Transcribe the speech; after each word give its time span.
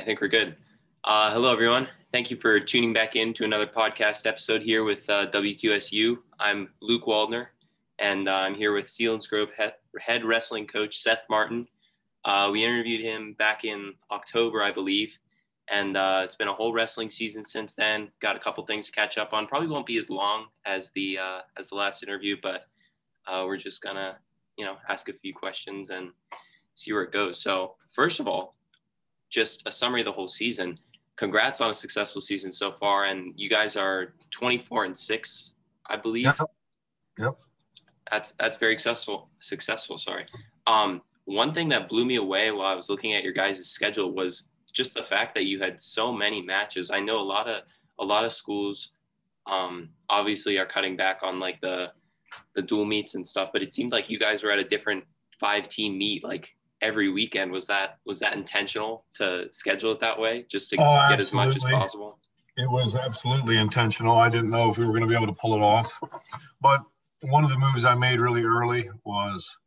I 0.00 0.02
think 0.02 0.22
we're 0.22 0.28
good. 0.28 0.56
Uh, 1.04 1.30
hello, 1.30 1.52
everyone. 1.52 1.86
Thank 2.10 2.30
you 2.30 2.38
for 2.38 2.58
tuning 2.58 2.94
back 2.94 3.16
in 3.16 3.34
to 3.34 3.44
another 3.44 3.66
podcast 3.66 4.26
episode 4.26 4.62
here 4.62 4.82
with 4.82 5.08
uh, 5.10 5.26
WQSU. 5.26 6.16
I'm 6.38 6.70
Luke 6.80 7.04
Waldner, 7.04 7.48
and 7.98 8.26
uh, 8.26 8.32
I'm 8.32 8.54
here 8.54 8.72
with 8.72 8.86
Selinsgrove 8.86 9.52
head, 9.52 9.74
head 10.00 10.24
wrestling 10.24 10.66
coach 10.66 11.02
Seth 11.02 11.24
Martin. 11.28 11.68
Uh, 12.24 12.48
we 12.50 12.64
interviewed 12.64 13.02
him 13.02 13.34
back 13.34 13.66
in 13.66 13.92
October, 14.10 14.62
I 14.62 14.72
believe, 14.72 15.18
and 15.68 15.98
uh, 15.98 16.22
it's 16.24 16.34
been 16.34 16.48
a 16.48 16.54
whole 16.54 16.72
wrestling 16.72 17.10
season 17.10 17.44
since 17.44 17.74
then. 17.74 18.10
Got 18.22 18.36
a 18.36 18.40
couple 18.40 18.64
things 18.64 18.86
to 18.86 18.92
catch 18.92 19.18
up 19.18 19.34
on. 19.34 19.48
Probably 19.48 19.68
won't 19.68 19.84
be 19.84 19.98
as 19.98 20.08
long 20.08 20.46
as 20.64 20.90
the 20.94 21.18
uh, 21.18 21.40
as 21.58 21.68
the 21.68 21.74
last 21.74 22.02
interview, 22.02 22.36
but 22.42 22.62
we're 23.30 23.58
just 23.58 23.82
gonna 23.82 24.16
you 24.56 24.64
know 24.64 24.76
ask 24.88 25.10
a 25.10 25.12
few 25.12 25.34
questions 25.34 25.90
and 25.90 26.08
see 26.74 26.90
where 26.90 27.02
it 27.02 27.12
goes. 27.12 27.42
So 27.42 27.74
first 27.92 28.18
of 28.18 28.26
all, 28.26 28.54
just 29.30 29.62
a 29.66 29.72
summary 29.72 30.00
of 30.00 30.06
the 30.06 30.12
whole 30.12 30.28
season. 30.28 30.78
Congrats 31.16 31.60
on 31.60 31.70
a 31.70 31.74
successful 31.74 32.20
season 32.20 32.52
so 32.52 32.72
far, 32.72 33.06
and 33.06 33.32
you 33.36 33.48
guys 33.48 33.76
are 33.76 34.14
24 34.30 34.84
and 34.84 34.96
six, 34.96 35.52
I 35.88 35.96
believe. 35.96 36.24
Yep. 36.24 36.50
Yep. 37.18 37.38
That's 38.10 38.32
that's 38.32 38.56
very 38.56 38.74
successful. 38.74 39.30
Successful, 39.38 39.98
sorry. 39.98 40.26
Um, 40.66 41.02
one 41.24 41.54
thing 41.54 41.68
that 41.68 41.88
blew 41.88 42.04
me 42.04 42.16
away 42.16 42.50
while 42.50 42.66
I 42.66 42.74
was 42.74 42.88
looking 42.88 43.14
at 43.14 43.22
your 43.22 43.32
guys' 43.32 43.68
schedule 43.68 44.12
was 44.12 44.48
just 44.72 44.94
the 44.94 45.02
fact 45.02 45.34
that 45.34 45.44
you 45.44 45.60
had 45.60 45.80
so 45.80 46.12
many 46.12 46.42
matches. 46.42 46.90
I 46.90 47.00
know 47.00 47.20
a 47.20 47.22
lot 47.22 47.48
of 47.48 47.62
a 47.98 48.04
lot 48.04 48.24
of 48.24 48.32
schools 48.32 48.90
um, 49.46 49.90
obviously 50.08 50.58
are 50.58 50.66
cutting 50.66 50.96
back 50.96 51.20
on 51.22 51.38
like 51.38 51.60
the 51.60 51.92
the 52.54 52.62
dual 52.62 52.84
meets 52.84 53.14
and 53.14 53.26
stuff, 53.26 53.50
but 53.52 53.62
it 53.62 53.72
seemed 53.72 53.92
like 53.92 54.10
you 54.10 54.18
guys 54.18 54.42
were 54.42 54.50
at 54.50 54.58
a 54.58 54.64
different 54.64 55.04
five 55.38 55.68
team 55.68 55.96
meet 55.96 56.24
like 56.24 56.54
every 56.82 57.10
weekend. 57.10 57.52
Was 57.52 57.66
that 57.66 57.98
was 58.04 58.18
that 58.20 58.34
intentional 58.34 59.04
to 59.14 59.48
schedule 59.52 59.92
it 59.92 60.00
that 60.00 60.18
way, 60.18 60.46
just 60.48 60.70
to 60.70 60.76
oh, 60.76 61.08
get 61.08 61.20
as 61.20 61.32
much 61.32 61.56
as 61.56 61.64
possible? 61.64 62.18
It 62.56 62.70
was 62.70 62.96
absolutely 62.96 63.56
intentional. 63.56 64.18
I 64.18 64.28
didn't 64.28 64.50
know 64.50 64.70
if 64.70 64.78
we 64.78 64.84
were 64.84 64.92
going 64.92 65.02
to 65.02 65.08
be 65.08 65.14
able 65.14 65.28
to 65.28 65.40
pull 65.40 65.54
it 65.54 65.62
off, 65.62 65.98
but 66.60 66.82
one 67.22 67.44
of 67.44 67.50
the 67.50 67.58
moves 67.58 67.84
I 67.84 67.94
made 67.94 68.20
really 68.20 68.42
early 68.44 68.88
was 69.04 69.58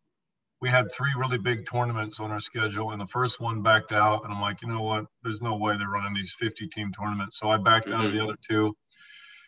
we 0.63 0.69
had 0.69 0.89
three 0.91 1.11
really 1.17 1.37
big 1.37 1.65
tournaments 1.65 2.21
on 2.21 2.31
our 2.31 2.39
schedule, 2.39 2.91
and 2.91 3.01
the 3.01 3.05
first 3.05 3.41
one 3.41 3.61
backed 3.61 3.91
out. 3.91 4.23
And 4.23 4.33
I'm 4.33 4.39
like, 4.39 4.61
you 4.61 4.69
know 4.69 4.81
what? 4.81 5.05
There's 5.21 5.41
no 5.41 5.57
way 5.57 5.75
they're 5.75 5.89
running 5.89 6.13
these 6.13 6.33
50 6.39 6.67
team 6.67 6.89
tournaments. 6.93 7.37
So 7.37 7.49
I 7.49 7.57
backed 7.57 7.87
mm-hmm. 7.87 7.99
out 7.99 8.05
of 8.05 8.13
the 8.13 8.19
mm-hmm. 8.19 8.29
other 8.29 8.37
two. 8.47 8.73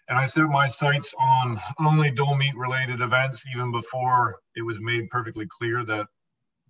And 0.10 0.20
I 0.20 0.26
set 0.26 0.44
my 0.44 0.68
sights 0.68 1.16
on 1.18 1.58
only 1.80 2.12
dual 2.12 2.36
meet 2.36 2.56
related 2.58 3.00
events, 3.00 3.46
even 3.56 3.72
before 3.72 4.36
it 4.56 4.62
was 4.62 4.82
made 4.82 5.10
perfectly 5.10 5.48
clear 5.50 5.86
that 5.86 6.06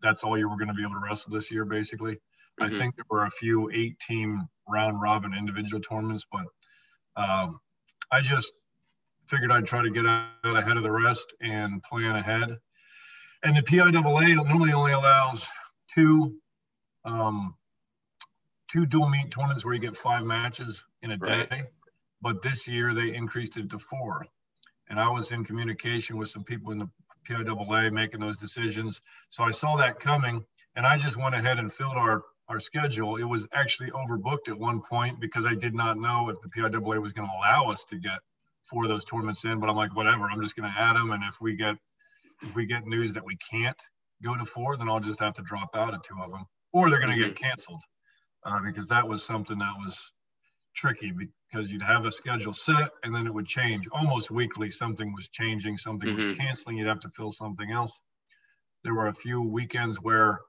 that's 0.05 0.23
all 0.23 0.37
you 0.37 0.47
were 0.47 0.55
going 0.55 0.67
to 0.67 0.73
be 0.73 0.83
able 0.83 0.93
to 0.93 1.01
wrestle 1.03 1.33
this 1.33 1.51
year, 1.51 1.65
basically. 1.65 2.13
Mm-hmm. 2.13 2.63
I 2.63 2.69
think 2.69 2.95
there 2.95 3.05
were 3.09 3.25
a 3.25 3.31
few 3.31 3.69
eight 3.71 3.99
team 3.99 4.47
round 4.69 5.01
robin 5.01 5.33
individual 5.33 5.81
tournaments, 5.81 6.25
but 6.31 6.45
um, 7.17 7.59
I 8.11 8.21
just 8.21 8.53
figured 9.27 9.51
I'd 9.51 9.65
try 9.65 9.81
to 9.81 9.89
get 9.89 10.05
out 10.05 10.29
ahead 10.43 10.77
of 10.77 10.83
the 10.83 10.91
rest 10.91 11.33
and 11.41 11.81
plan 11.81 12.15
ahead. 12.15 12.57
And 13.43 13.55
the 13.55 13.61
PIAA 13.61 13.91
normally 13.93 14.73
only 14.73 14.91
allows 14.91 15.45
two 15.93 16.35
um, 17.03 17.55
two 18.67 18.85
dual 18.85 19.09
meet 19.09 19.31
tournaments 19.31 19.63
where 19.63 19.73
you 19.73 19.79
get 19.79 19.95
five 19.95 20.23
matches 20.23 20.83
in 21.01 21.11
a 21.11 21.17
right. 21.17 21.49
day, 21.49 21.63
but 22.21 22.41
this 22.41 22.67
year 22.67 22.93
they 22.93 23.13
increased 23.13 23.57
it 23.57 23.69
to 23.69 23.79
four. 23.79 24.25
And 24.89 24.99
I 24.99 25.09
was 25.09 25.31
in 25.31 25.43
communication 25.43 26.17
with 26.17 26.29
some 26.29 26.43
people 26.43 26.71
in 26.71 26.79
the 26.79 26.89
PIAA 27.25 27.91
making 27.91 28.19
those 28.19 28.37
decisions. 28.37 29.01
So 29.29 29.43
I 29.43 29.51
saw 29.51 29.75
that 29.77 29.99
coming 29.99 30.43
and 30.75 30.85
I 30.85 30.97
just 30.97 31.17
went 31.17 31.35
ahead 31.35 31.59
and 31.59 31.71
filled 31.71 31.95
our, 31.95 32.23
our 32.47 32.59
schedule. 32.59 33.17
It 33.17 33.23
was 33.23 33.47
actually 33.53 33.91
overbooked 33.91 34.49
at 34.49 34.57
one 34.57 34.81
point 34.81 35.19
because 35.19 35.45
I 35.45 35.55
did 35.55 35.73
not 35.73 35.97
know 35.97 36.29
if 36.29 36.39
the 36.41 36.49
PIAA 36.49 37.01
was 37.01 37.13
going 37.13 37.27
to 37.27 37.35
allow 37.35 37.69
us 37.69 37.85
to 37.85 37.97
get 37.97 38.19
four 38.63 38.83
of 38.83 38.89
those 38.89 39.05
tournaments 39.05 39.45
in, 39.45 39.59
but 39.59 39.69
I'm 39.69 39.75
like, 39.75 39.95
whatever, 39.95 40.25
I'm 40.25 40.41
just 40.41 40.55
going 40.55 40.71
to 40.71 40.79
add 40.79 40.95
them. 40.95 41.11
And 41.11 41.23
if 41.23 41.39
we 41.41 41.55
get, 41.55 41.75
if 42.41 42.55
we 42.55 42.65
get 42.65 42.85
news 42.85 43.13
that 43.13 43.25
we 43.25 43.37
can't 43.37 43.81
go 44.23 44.35
to 44.35 44.45
four, 44.45 44.77
then 44.77 44.89
I'll 44.89 44.99
just 44.99 45.19
have 45.19 45.33
to 45.33 45.41
drop 45.41 45.75
out 45.75 45.93
of 45.93 46.01
two 46.01 46.17
of 46.21 46.31
them 46.31 46.45
or 46.75 46.89
they're 46.89 46.99
going 46.99 47.09
to 47.09 47.15
mm-hmm. 47.15 47.29
get 47.29 47.41
canceled 47.41 47.81
uh, 48.45 48.59
because 48.59 48.89
that 48.89 49.07
was 49.07 49.23
something 49.23 49.57
that 49.57 49.73
was 49.79 49.97
tricky 50.75 51.11
because 51.11 51.71
you'd 51.71 51.81
have 51.81 52.05
a 52.05 52.11
schedule 52.11 52.53
set 52.53 52.89
and 53.03 53.15
then 53.15 53.25
it 53.27 53.33
would 53.33 53.47
change 53.47 53.87
almost 53.91 54.29
weekly. 54.29 54.69
Something 54.69 55.13
was 55.13 55.29
changing, 55.29 55.77
something 55.77 56.09
mm-hmm. 56.09 56.29
was 56.29 56.37
canceling. 56.37 56.77
You'd 56.77 56.87
have 56.87 56.99
to 57.01 57.09
fill 57.09 57.31
something 57.31 57.71
else. 57.71 57.91
There 58.83 58.93
were 58.93 59.07
a 59.07 59.13
few 59.13 59.41
weekends 59.41 59.97
where 59.97 60.39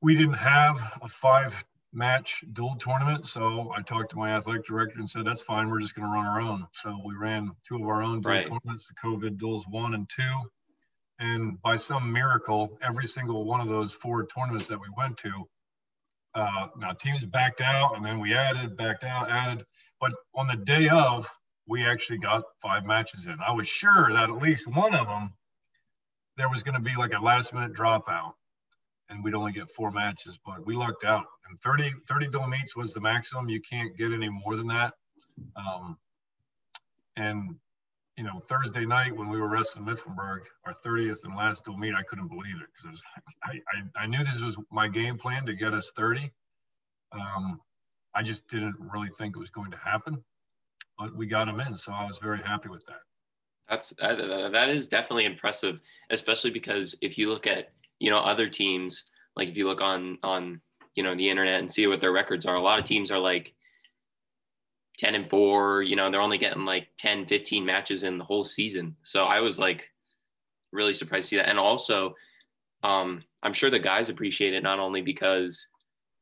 we 0.00 0.14
didn't 0.14 0.34
have 0.34 0.78
a 1.02 1.08
five 1.08 1.64
match 1.92 2.44
dual 2.52 2.76
tournament. 2.76 3.26
So 3.26 3.72
I 3.76 3.82
talked 3.82 4.10
to 4.10 4.16
my 4.16 4.36
athletic 4.36 4.66
director 4.66 4.98
and 4.98 5.08
said, 5.08 5.24
that's 5.24 5.42
fine. 5.42 5.68
We're 5.68 5.80
just 5.80 5.94
going 5.94 6.06
to 6.06 6.12
run 6.12 6.26
our 6.26 6.40
own. 6.40 6.66
So 6.72 6.96
we 7.04 7.14
ran 7.16 7.50
two 7.66 7.76
of 7.76 7.82
our 7.82 8.02
own 8.02 8.20
dual 8.20 8.34
right. 8.34 8.46
tournaments, 8.46 8.88
the 8.88 8.94
COVID 9.08 9.38
duels 9.38 9.64
one 9.68 9.94
and 9.94 10.08
two. 10.08 10.34
And 11.18 11.60
by 11.62 11.76
some 11.76 12.12
miracle, 12.12 12.78
every 12.80 13.06
single 13.06 13.44
one 13.44 13.60
of 13.60 13.68
those 13.68 13.92
four 13.92 14.26
tournaments 14.26 14.68
that 14.68 14.78
we 14.78 14.86
went 14.96 15.16
to, 15.18 15.48
uh, 16.38 16.68
now 16.78 16.92
teams 16.92 17.26
backed 17.26 17.60
out 17.60 17.96
and 17.96 18.04
then 18.04 18.20
we 18.20 18.34
added, 18.34 18.76
backed 18.76 19.04
out, 19.04 19.30
added. 19.30 19.64
But 20.00 20.12
on 20.34 20.46
the 20.46 20.56
day 20.56 20.88
of, 20.88 21.28
we 21.66 21.84
actually 21.84 22.18
got 22.18 22.44
five 22.62 22.86
matches 22.86 23.26
in. 23.26 23.36
I 23.46 23.52
was 23.52 23.68
sure 23.68 24.12
that 24.12 24.30
at 24.30 24.42
least 24.42 24.66
one 24.66 24.94
of 24.94 25.06
them, 25.06 25.34
there 26.36 26.48
was 26.48 26.62
going 26.62 26.76
to 26.76 26.80
be 26.80 26.96
like 26.96 27.12
a 27.12 27.18
last 27.18 27.52
minute 27.52 27.74
dropout 27.74 28.32
and 29.10 29.24
we'd 29.24 29.34
only 29.34 29.52
get 29.52 29.70
four 29.70 29.90
matches, 29.90 30.38
but 30.44 30.64
we 30.64 30.76
lucked 30.76 31.04
out. 31.04 31.24
And 31.48 31.60
30, 31.60 31.92
30 32.06 32.28
dual 32.28 32.46
meets 32.46 32.76
was 32.76 32.92
the 32.92 33.00
maximum. 33.00 33.48
You 33.48 33.60
can't 33.60 33.96
get 33.96 34.12
any 34.12 34.28
more 34.28 34.56
than 34.56 34.68
that. 34.68 34.94
Um, 35.56 35.96
and 37.16 37.56
you 38.18 38.24
know, 38.24 38.36
Thursday 38.40 38.84
night 38.84 39.16
when 39.16 39.28
we 39.28 39.40
were 39.40 39.48
wrestling 39.48 39.86
Mifflinburg, 39.86 40.40
our 40.66 40.74
30th 40.84 41.24
and 41.24 41.36
last 41.36 41.64
dual 41.64 41.78
meet, 41.78 41.94
I 41.94 42.02
couldn't 42.02 42.26
believe 42.26 42.56
it 42.60 42.68
because 42.76 43.00
I, 43.44 43.52
I, 43.52 44.02
I, 44.02 44.06
knew 44.06 44.24
this 44.24 44.40
was 44.40 44.56
my 44.72 44.88
game 44.88 45.16
plan 45.16 45.46
to 45.46 45.54
get 45.54 45.72
us 45.72 45.92
30. 45.96 46.32
Um, 47.12 47.60
I 48.16 48.22
just 48.24 48.48
didn't 48.48 48.74
really 48.92 49.08
think 49.08 49.36
it 49.36 49.38
was 49.38 49.50
going 49.50 49.70
to 49.70 49.76
happen, 49.76 50.22
but 50.98 51.14
we 51.14 51.26
got 51.26 51.44
them 51.44 51.60
in, 51.60 51.76
so 51.76 51.92
I 51.92 52.04
was 52.06 52.18
very 52.18 52.40
happy 52.40 52.68
with 52.68 52.84
that. 52.86 53.00
That's 53.68 53.94
uh, 54.00 54.48
that 54.50 54.68
is 54.70 54.88
definitely 54.88 55.26
impressive, 55.26 55.80
especially 56.10 56.50
because 56.50 56.96
if 57.00 57.18
you 57.18 57.28
look 57.28 57.46
at 57.46 57.72
you 58.00 58.10
know 58.10 58.18
other 58.18 58.48
teams, 58.48 59.04
like 59.36 59.48
if 59.48 59.56
you 59.56 59.68
look 59.68 59.80
on 59.80 60.18
on 60.22 60.60
you 60.94 61.02
know 61.02 61.14
the 61.14 61.28
internet 61.28 61.60
and 61.60 61.70
see 61.70 61.86
what 61.86 62.00
their 62.00 62.12
records 62.12 62.46
are, 62.46 62.56
a 62.56 62.60
lot 62.60 62.78
of 62.78 62.84
teams 62.84 63.10
are 63.10 63.18
like 63.18 63.54
10 64.98 65.14
and 65.14 65.30
4 65.30 65.82
you 65.82 65.96
know 65.96 66.10
they're 66.10 66.20
only 66.20 66.38
getting 66.38 66.64
like 66.64 66.88
10 66.98 67.26
15 67.26 67.64
matches 67.64 68.02
in 68.02 68.18
the 68.18 68.24
whole 68.24 68.44
season. 68.44 68.96
So 69.02 69.24
i 69.24 69.40
was 69.40 69.58
like 69.58 69.90
really 70.72 70.94
surprised 70.94 71.26
to 71.26 71.28
see 71.28 71.36
that. 71.36 71.48
And 71.48 71.58
also 71.58 72.14
um, 72.84 73.22
i'm 73.42 73.52
sure 73.52 73.70
the 73.70 73.78
guys 73.78 74.08
appreciate 74.08 74.54
it 74.54 74.62
not 74.62 74.78
only 74.78 75.02
because 75.02 75.66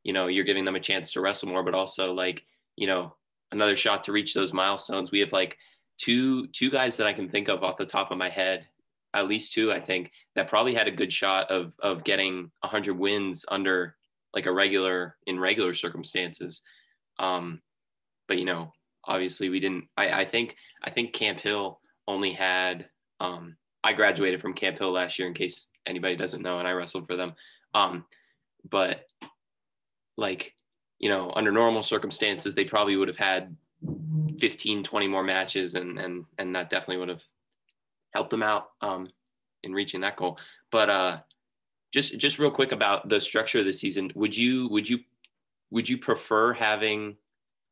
you 0.04 0.12
know 0.12 0.26
you're 0.26 0.44
giving 0.44 0.64
them 0.64 0.76
a 0.76 0.80
chance 0.80 1.12
to 1.12 1.20
wrestle 1.20 1.48
more 1.48 1.62
but 1.62 1.74
also 1.74 2.12
like 2.12 2.44
you 2.76 2.86
know 2.86 3.14
another 3.52 3.76
shot 3.76 4.02
to 4.04 4.12
reach 4.12 4.34
those 4.34 4.52
milestones. 4.52 5.12
We 5.12 5.20
have 5.20 5.32
like 5.32 5.56
two 5.98 6.46
two 6.48 6.70
guys 6.70 6.96
that 6.96 7.06
i 7.06 7.12
can 7.12 7.28
think 7.28 7.48
of 7.48 7.64
off 7.64 7.78
the 7.78 7.86
top 7.86 8.10
of 8.10 8.18
my 8.18 8.28
head 8.28 8.66
at 9.14 9.26
least 9.26 9.54
two 9.54 9.72
i 9.72 9.80
think 9.80 10.12
that 10.34 10.46
probably 10.46 10.74
had 10.74 10.86
a 10.86 10.90
good 10.90 11.10
shot 11.10 11.50
of 11.50 11.74
of 11.78 12.04
getting 12.04 12.50
100 12.60 12.98
wins 12.98 13.46
under 13.48 13.96
like 14.36 14.46
a 14.46 14.52
regular 14.52 15.16
in 15.26 15.40
regular 15.40 15.74
circumstances. 15.74 16.60
Um 17.18 17.62
but 18.28 18.38
you 18.38 18.44
know, 18.44 18.72
obviously 19.04 19.48
we 19.48 19.60
didn't. 19.60 19.88
I, 19.96 20.22
I 20.22 20.24
think 20.24 20.56
I 20.82 20.90
think 20.90 21.12
Camp 21.12 21.38
Hill 21.38 21.80
only 22.08 22.32
had. 22.32 22.88
Um, 23.20 23.56
I 23.82 23.92
graduated 23.92 24.40
from 24.40 24.54
Camp 24.54 24.78
Hill 24.78 24.92
last 24.92 25.18
year, 25.18 25.28
in 25.28 25.34
case 25.34 25.66
anybody 25.86 26.16
doesn't 26.16 26.42
know, 26.42 26.58
and 26.58 26.66
I 26.66 26.72
wrestled 26.72 27.06
for 27.06 27.16
them. 27.16 27.34
Um, 27.74 28.04
but 28.68 29.06
like 30.16 30.54
you 30.98 31.08
know, 31.08 31.32
under 31.36 31.52
normal 31.52 31.82
circumstances, 31.82 32.54
they 32.54 32.64
probably 32.64 32.96
would 32.96 33.08
have 33.08 33.18
had 33.18 33.54
15, 34.40 34.82
20 34.82 35.08
more 35.08 35.22
matches, 35.22 35.74
and 35.74 35.98
and 35.98 36.24
and 36.38 36.54
that 36.54 36.70
definitely 36.70 36.98
would 36.98 37.08
have 37.08 37.22
helped 38.14 38.30
them 38.30 38.42
out 38.42 38.70
um, 38.80 39.08
in 39.62 39.72
reaching 39.72 40.00
that 40.00 40.16
goal. 40.16 40.38
But 40.70 40.90
uh, 40.90 41.18
just 41.92 42.18
just 42.18 42.38
real 42.38 42.50
quick 42.50 42.72
about 42.72 43.08
the 43.08 43.20
structure 43.20 43.58
of 43.58 43.66
the 43.66 43.72
season, 43.72 44.10
would 44.14 44.36
you 44.36 44.68
would 44.68 44.88
you 44.88 45.00
would 45.70 45.88
you 45.88 45.98
prefer 45.98 46.52
having 46.52 47.16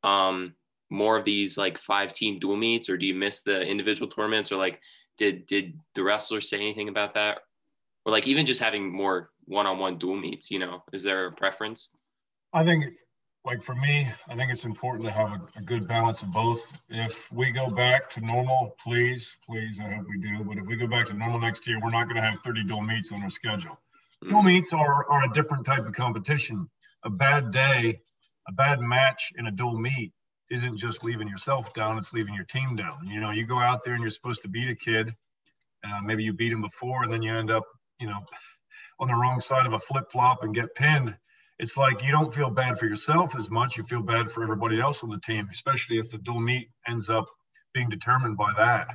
um, 0.05 0.55
more 0.91 1.17
of 1.17 1.25
these 1.25 1.59
like 1.59 1.79
five 1.79 2.13
team 2.13 2.39
dual 2.39 2.57
meets, 2.57 2.89
or 2.89 2.97
do 2.97 3.07
you 3.07 3.15
miss 3.15 3.43
the 3.43 3.63
individual 3.63 4.09
tournaments, 4.09 4.53
or 4.53 4.57
like 4.57 4.81
did 5.19 5.47
did 5.47 5.79
the 5.95 6.03
wrestlers 6.03 6.49
say 6.49 6.57
anything 6.59 6.89
about 6.89 7.15
that, 7.15 7.39
or 8.05 8.13
like 8.13 8.27
even 8.27 8.47
just 8.47 8.61
having 8.61 8.93
more 8.93 9.31
one 9.47 9.67
on 9.67 9.79
one 9.79 9.99
dual 9.99 10.17
meets? 10.17 10.51
You 10.51 10.61
know, 10.61 10.83
is 10.93 11.03
there 11.03 11.27
a 11.27 11.33
preference? 11.33 11.89
I 12.53 12.65
think 12.65 12.85
like 13.45 13.63
for 13.63 13.75
me, 13.75 14.07
I 14.29 14.37
think 14.37 14.51
it's 14.51 14.65
important 14.65 15.05
to 15.07 15.13
have 15.13 15.33
a, 15.33 15.41
a, 15.59 15.63
good 15.63 15.87
balance 15.87 16.23
of 16.23 16.33
both. 16.33 16.73
If 16.89 17.31
we 17.31 17.51
go 17.51 17.69
back 17.69 18.09
to 18.11 18.21
normal, 18.21 18.75
please, 18.83 19.37
please, 19.47 19.81
I 19.81 19.93
hope 19.93 20.07
we 20.09 20.19
do. 20.19 20.45
But 20.45 20.59
if 20.59 20.67
we 20.67 20.77
go 20.77 20.87
back 20.87 21.07
to 21.07 21.15
normal 21.15 21.41
next 21.41 21.67
year, 21.67 21.79
we're 21.83 21.91
not 21.91 22.05
going 22.05 22.17
to 22.17 22.23
have 22.23 22.39
30 22.39 22.65
dual 22.65 22.81
meets 22.81 23.13
on 23.13 23.23
our 23.23 23.29
schedule. 23.29 23.73
Mm-hmm. 23.73 24.29
Dual 24.31 24.43
meets 24.43 24.73
are, 24.73 25.11
are 25.11 25.25
a 25.25 25.33
different 25.35 25.67
type 25.67 25.87
of 25.87 25.93
competition. 25.93 26.71
A 27.03 27.11
bad 27.11 27.51
day 27.51 28.01
a 28.49 28.53
bad 28.53 28.81
match 28.81 29.33
in 29.37 29.47
a 29.47 29.51
dual 29.51 29.79
meet 29.79 30.13
isn't 30.51 30.77
just 30.77 31.05
leaving 31.05 31.29
yourself 31.29 31.73
down, 31.75 31.99
it's 31.99 32.13
leaving 32.13 32.35
your 32.35 32.45
team 32.45 32.77
down. 32.77 33.07
You 33.07 33.21
know, 33.21 33.31
you 33.31 33.47
go 33.47 33.59
out 33.59 33.83
there 33.83 33.95
and 33.95 34.03
you're 34.03 34.11
supposed 34.11 34.43
to 34.43 34.49
beat 34.49 34.69
a 34.69 34.75
kid. 34.75 35.15
Uh, 35.87 36.01
maybe 36.03 36.25
you 36.25 36.33
beat 36.33 36.53
him 36.53 36.63
before 36.63 37.03
and 37.03 37.13
then 37.13 37.23
you 37.23 37.35
end 37.35 37.51
up, 37.51 37.65
you 37.99 38.07
know, 38.07 38.21
on 39.01 39.09
the 39.09 39.15
wrong 39.15 39.41
side 39.41 39.67
of 39.67 39.73
a 39.73 39.81
flip 39.81 40.11
flop 40.11 40.43
and 40.43 40.55
get 40.55 40.75
pinned. 40.75 41.17
It's 41.59 41.77
like 41.77 42.03
you 42.03 42.11
don't 42.11 42.35
feel 42.35 42.51
bad 42.51 42.79
for 42.79 42.87
yourself 42.87 43.37
as 43.37 43.51
much. 43.51 43.77
You 43.77 43.85
feel 43.85 44.03
bad 44.03 44.31
for 44.31 44.43
everybody 44.43 44.81
else 44.81 45.03
on 45.03 45.11
the 45.11 45.21
team, 45.21 45.49
especially 45.53 45.99
if 45.99 46.11
the 46.11 46.19
dual 46.19 46.41
meet 46.41 46.69
ends 46.87 47.11
up 47.11 47.27
being 47.73 47.89
determined 47.89 48.37
by 48.37 48.53
that. 48.57 48.89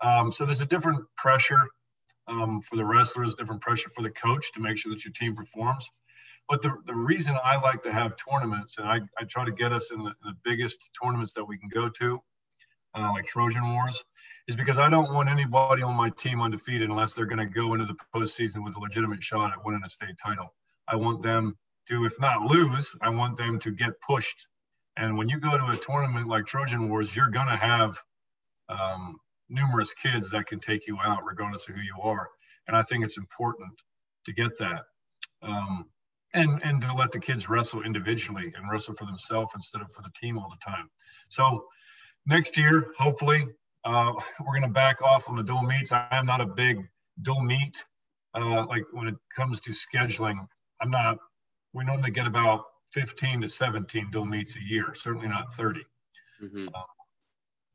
Um, 0.00 0.32
so 0.32 0.44
there's 0.44 0.62
a 0.62 0.66
different 0.66 1.04
pressure 1.16 1.68
um, 2.26 2.60
for 2.60 2.76
the 2.76 2.84
wrestlers, 2.84 3.34
different 3.34 3.60
pressure 3.60 3.90
for 3.90 4.02
the 4.02 4.10
coach 4.10 4.52
to 4.52 4.60
make 4.60 4.78
sure 4.78 4.92
that 4.92 5.04
your 5.04 5.12
team 5.12 5.34
performs. 5.34 5.90
But 6.48 6.62
the, 6.62 6.74
the 6.84 6.94
reason 6.94 7.36
I 7.42 7.60
like 7.60 7.82
to 7.84 7.92
have 7.92 8.14
tournaments, 8.16 8.78
and 8.78 8.88
I, 8.88 9.00
I 9.18 9.24
try 9.24 9.44
to 9.44 9.52
get 9.52 9.72
us 9.72 9.90
in 9.92 10.02
the, 10.02 10.14
the 10.22 10.34
biggest 10.44 10.90
tournaments 11.00 11.32
that 11.34 11.44
we 11.44 11.58
can 11.58 11.68
go 11.68 11.88
to, 11.88 12.20
uh, 12.96 13.12
like 13.12 13.26
Trojan 13.26 13.72
Wars, 13.72 14.04
is 14.48 14.56
because 14.56 14.78
I 14.78 14.90
don't 14.90 15.12
want 15.12 15.28
anybody 15.28 15.82
on 15.82 15.94
my 15.94 16.10
team 16.10 16.40
undefeated 16.40 16.90
unless 16.90 17.12
they're 17.12 17.26
going 17.26 17.38
to 17.38 17.46
go 17.46 17.74
into 17.74 17.86
the 17.86 17.96
postseason 18.14 18.64
with 18.64 18.76
a 18.76 18.80
legitimate 18.80 19.22
shot 19.22 19.52
at 19.52 19.64
winning 19.64 19.82
a 19.84 19.88
state 19.88 20.18
title. 20.22 20.52
I 20.88 20.96
want 20.96 21.22
them 21.22 21.56
to, 21.88 22.04
if 22.04 22.18
not 22.20 22.42
lose, 22.42 22.96
I 23.00 23.10
want 23.10 23.36
them 23.36 23.60
to 23.60 23.70
get 23.70 24.00
pushed. 24.00 24.48
And 24.96 25.16
when 25.16 25.28
you 25.28 25.38
go 25.38 25.56
to 25.56 25.66
a 25.70 25.76
tournament 25.76 26.26
like 26.26 26.46
Trojan 26.46 26.88
Wars, 26.88 27.14
you're 27.14 27.30
going 27.30 27.46
to 27.46 27.56
have 27.56 27.96
um, 28.68 29.20
numerous 29.50 29.92
kids 29.92 30.30
that 30.30 30.46
can 30.46 30.60
take 30.60 30.86
you 30.86 30.98
out 31.02 31.24
regardless 31.24 31.68
of 31.68 31.74
who 31.74 31.80
you 31.80 31.96
are. 32.02 32.28
And 32.66 32.76
I 32.76 32.82
think 32.82 33.04
it's 33.04 33.18
important 33.18 33.72
to 34.26 34.32
get 34.32 34.56
that. 34.58 34.84
Um, 35.42 35.86
and 36.32 36.62
and 36.62 36.80
to 36.82 36.94
let 36.94 37.10
the 37.10 37.18
kids 37.18 37.48
wrestle 37.48 37.82
individually 37.82 38.52
and 38.56 38.70
wrestle 38.70 38.94
for 38.94 39.04
themselves 39.04 39.52
instead 39.54 39.82
of 39.82 39.90
for 39.92 40.02
the 40.02 40.10
team 40.14 40.38
all 40.38 40.48
the 40.48 40.64
time. 40.64 40.88
So 41.28 41.64
next 42.26 42.56
year, 42.56 42.92
hopefully, 42.96 43.46
uh, 43.84 44.12
we're 44.40 44.52
going 44.52 44.62
to 44.62 44.68
back 44.68 45.02
off 45.02 45.28
on 45.28 45.36
the 45.36 45.42
dual 45.42 45.62
meets. 45.62 45.92
I 45.92 46.06
am 46.12 46.26
not 46.26 46.40
a 46.40 46.46
big 46.46 46.88
dual 47.20 47.42
meet. 47.42 47.84
Uh, 48.32 48.64
like 48.66 48.84
when 48.92 49.08
it 49.08 49.16
comes 49.34 49.60
to 49.60 49.72
scheduling, 49.72 50.38
I'm 50.80 50.90
not. 50.90 51.18
We 51.72 51.84
normally 51.84 52.10
get 52.10 52.26
about 52.26 52.64
15 52.92 53.42
to 53.42 53.48
17 53.48 54.10
dual 54.10 54.24
meets 54.24 54.56
a 54.56 54.62
year. 54.62 54.94
Certainly 54.94 55.28
not 55.28 55.52
30. 55.54 55.80
Mm-hmm. 56.42 56.68
Uh, 56.68 56.82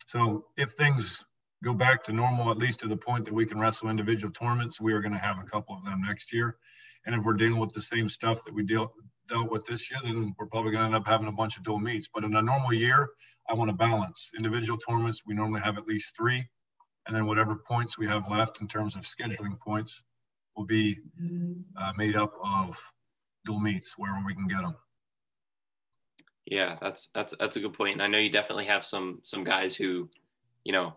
so 0.07 0.45
if 0.57 0.71
things 0.71 1.23
go 1.65 1.73
back 1.73 2.03
to 2.03 2.13
normal, 2.13 2.51
at 2.51 2.59
least 2.59 2.79
to 2.81 2.87
the 2.87 2.95
point 2.95 3.25
that 3.25 3.33
we 3.33 3.45
can 3.45 3.59
wrestle 3.59 3.89
individual 3.89 4.31
tournaments, 4.31 4.79
we 4.79 4.93
are 4.93 5.01
going 5.01 5.11
to 5.11 5.17
have 5.17 5.39
a 5.39 5.43
couple 5.43 5.75
of 5.75 5.83
them 5.83 6.03
next 6.05 6.31
year. 6.31 6.57
And 7.05 7.15
if 7.15 7.23
we're 7.23 7.33
dealing 7.33 7.57
with 7.57 7.73
the 7.73 7.81
same 7.81 8.07
stuff 8.07 8.43
that 8.45 8.53
we 8.53 8.63
deal, 8.63 8.93
dealt 9.27 9.51
with 9.51 9.65
this 9.65 9.89
year, 9.89 9.99
then 10.03 10.35
we're 10.37 10.45
probably 10.45 10.71
going 10.71 10.81
to 10.81 10.85
end 10.85 10.95
up 10.95 11.07
having 11.07 11.27
a 11.27 11.31
bunch 11.31 11.57
of 11.57 11.63
dual 11.63 11.79
meets. 11.79 12.07
But 12.13 12.23
in 12.23 12.35
a 12.35 12.41
normal 12.41 12.71
year, 12.71 13.09
I 13.49 13.55
want 13.55 13.69
to 13.69 13.75
balance. 13.75 14.29
Individual 14.37 14.77
tournaments, 14.77 15.23
we 15.25 15.33
normally 15.33 15.61
have 15.61 15.79
at 15.79 15.87
least 15.87 16.15
three. 16.15 16.47
And 17.07 17.15
then 17.15 17.25
whatever 17.25 17.55
points 17.55 17.97
we 17.97 18.07
have 18.07 18.29
left 18.29 18.61
in 18.61 18.67
terms 18.67 18.95
of 18.95 19.01
scheduling 19.01 19.59
points 19.59 20.03
will 20.55 20.65
be 20.65 20.99
uh, 21.77 21.93
made 21.97 22.15
up 22.15 22.33
of 22.43 22.79
dual 23.45 23.59
meets 23.59 23.97
wherever 23.97 24.23
we 24.23 24.35
can 24.35 24.47
get 24.47 24.61
them. 24.61 24.75
Yeah, 26.45 26.77
that's 26.79 27.09
that's 27.15 27.33
that's 27.39 27.57
a 27.57 27.59
good 27.59 27.73
point. 27.73 27.93
And 27.93 28.03
I 28.03 28.07
know 28.07 28.19
you 28.19 28.29
definitely 28.29 28.65
have 28.65 28.85
some 28.85 29.19
some 29.23 29.43
guys 29.43 29.75
who, 29.75 30.09
you 30.63 30.73
know, 30.73 30.95